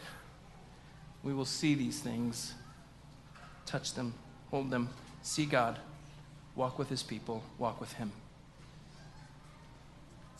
we 1.21 1.35
will 1.35 1.45
see 1.45 1.75
these 1.75 1.99
things, 1.99 2.55
touch 3.67 3.93
them, 3.93 4.15
hold 4.49 4.71
them, 4.71 4.89
see 5.21 5.45
God, 5.45 5.77
walk 6.55 6.79
with 6.79 6.89
His 6.89 7.03
people, 7.03 7.43
walk 7.59 7.79
with 7.79 7.93
Him. 7.93 8.11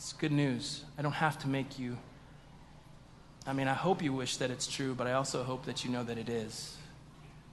It's 0.02 0.12
good 0.14 0.32
news. 0.32 0.82
I 0.98 1.02
don't 1.02 1.12
have 1.12 1.38
to 1.42 1.48
make 1.48 1.78
you. 1.78 1.96
I 3.46 3.52
mean, 3.52 3.68
I 3.68 3.72
hope 3.72 4.02
you 4.02 4.12
wish 4.12 4.38
that 4.38 4.50
it's 4.50 4.66
true, 4.66 4.96
but 4.96 5.06
I 5.06 5.12
also 5.12 5.44
hope 5.44 5.66
that 5.66 5.84
you 5.84 5.92
know 5.92 6.02
that 6.02 6.18
it 6.18 6.28
is. 6.28 6.76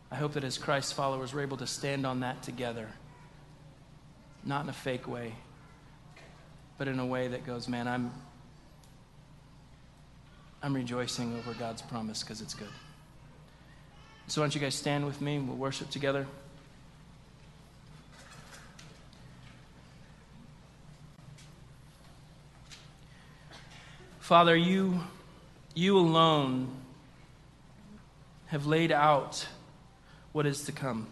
I 0.09 0.15
hope 0.15 0.33
that 0.33 0.43
as 0.43 0.57
Christ 0.57 0.95
followers, 0.95 1.31
we're 1.31 1.43
able 1.43 1.57
to 1.57 1.67
stand 1.67 2.07
on 2.07 2.21
that 2.21 2.41
together. 2.41 2.87
Not 4.43 4.63
in 4.63 4.69
a 4.69 4.73
fake 4.73 5.07
way, 5.07 5.35
but 6.79 6.87
in 6.87 6.97
a 6.97 7.05
way 7.05 7.27
that 7.27 7.45
goes, 7.45 7.67
man, 7.67 7.87
I'm, 7.87 8.11
I'm 10.63 10.73
rejoicing 10.73 11.37
over 11.37 11.53
God's 11.53 11.83
promise 11.83 12.23
because 12.23 12.41
it's 12.41 12.55
good. 12.55 12.73
So, 14.25 14.41
why 14.41 14.45
don't 14.45 14.55
you 14.55 14.61
guys 14.61 14.73
stand 14.73 15.05
with 15.05 15.21
me? 15.21 15.37
We'll 15.37 15.55
worship 15.55 15.91
together. 15.91 16.25
Father, 24.29 24.55
you, 24.55 24.99
you 25.73 25.97
alone 25.97 26.69
have 28.45 28.67
laid 28.67 28.91
out 28.91 29.47
what 30.33 30.45
is 30.45 30.65
to 30.65 30.71
come. 30.71 31.07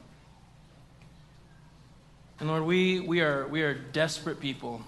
And 2.40 2.48
Lord, 2.48 2.62
we, 2.62 3.00
we, 3.00 3.22
are, 3.22 3.48
we 3.48 3.64
are 3.64 3.74
desperate 3.74 4.40
people. 4.40 4.84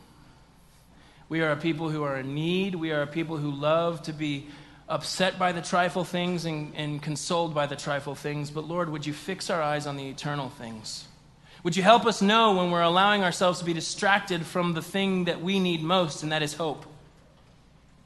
We 1.27 1.41
are 1.41 1.53
a 1.53 1.55
people 1.55 1.89
who 1.89 2.03
are 2.03 2.17
in 2.17 2.35
need. 2.35 2.75
We 2.75 2.91
are 2.91 3.01
a 3.01 3.07
people 3.07 3.37
who 3.37 3.49
love 3.49 4.03
to 4.03 4.13
be 4.13 4.45
upset 4.87 5.39
by 5.39 5.51
the 5.51 5.63
trifle 5.63 6.03
things 6.03 6.45
and, 6.45 6.75
and 6.75 7.01
consoled 7.01 7.55
by 7.55 7.65
the 7.65 7.75
trifle 7.75 8.13
things. 8.13 8.51
But 8.51 8.67
Lord, 8.67 8.91
would 8.91 9.07
you 9.07 9.13
fix 9.13 9.49
our 9.49 9.59
eyes 9.63 9.87
on 9.87 9.97
the 9.97 10.07
eternal 10.07 10.49
things? 10.49 11.07
Would 11.63 11.75
you 11.75 11.81
help 11.81 12.05
us 12.05 12.21
know 12.21 12.57
when 12.57 12.69
we're 12.69 12.83
allowing 12.83 13.23
ourselves 13.23 13.57
to 13.57 13.65
be 13.65 13.73
distracted 13.73 14.45
from 14.45 14.75
the 14.75 14.83
thing 14.83 15.25
that 15.25 15.41
we 15.41 15.59
need 15.59 15.81
most, 15.81 16.21
and 16.21 16.31
that 16.31 16.43
is 16.43 16.53
hope? 16.53 16.85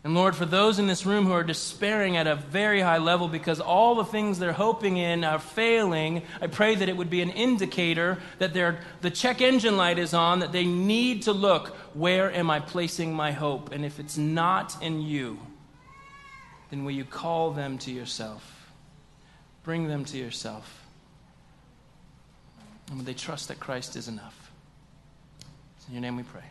And 0.04 0.16
Lord, 0.16 0.36
for 0.36 0.46
those 0.46 0.80
in 0.80 0.88
this 0.88 1.06
room 1.06 1.26
who 1.26 1.32
are 1.32 1.46
despairing 1.46 2.18
at 2.18 2.28
a 2.28 2.36
very 2.36 2.82
high 2.82 2.98
level 2.98 3.30
because 3.30 3.62
all 3.62 3.96
the 3.96 4.04
things 4.04 4.38
they're 4.38 4.52
hoping 4.52 4.98
in 4.98 5.24
are 5.24 5.40
failing, 5.40 6.24
I 6.42 6.48
pray 6.48 6.76
that 6.76 6.90
it 6.90 6.98
would 6.98 7.10
be 7.10 7.22
an 7.22 7.30
indicator 7.30 8.18
that 8.40 8.54
the 8.54 9.12
check 9.12 9.40
engine 9.40 9.78
light 9.78 9.98
is 9.98 10.14
on, 10.14 10.40
that 10.40 10.52
they 10.52 10.66
need 10.66 11.22
to 11.24 11.32
look, 11.32 11.70
where 11.94 12.30
am 12.30 12.50
I 12.50 12.60
placing 12.60 13.14
my 13.14 13.32
hope? 13.32 13.72
And 13.72 13.86
if 13.86 13.98
it's 13.98 14.18
not 14.18 14.76
in 14.84 15.02
you, 15.02 15.40
then 16.70 16.84
will 16.84 16.92
you 16.92 17.06
call 17.06 17.52
them 17.52 17.78
to 17.80 17.92
yourself? 17.92 18.72
Bring 19.64 19.88
them 19.88 20.04
to 20.06 20.18
yourself. 20.18 20.84
And 22.90 22.98
will 22.98 23.06
they 23.06 23.14
trust 23.14 23.48
that 23.48 23.62
Christ 23.62 23.96
is 23.96 24.10
enough? 24.10 24.52
It's 25.78 25.88
in 25.88 25.94
your 25.94 26.02
name 26.02 26.18
we 26.18 26.24
pray. 26.24 26.44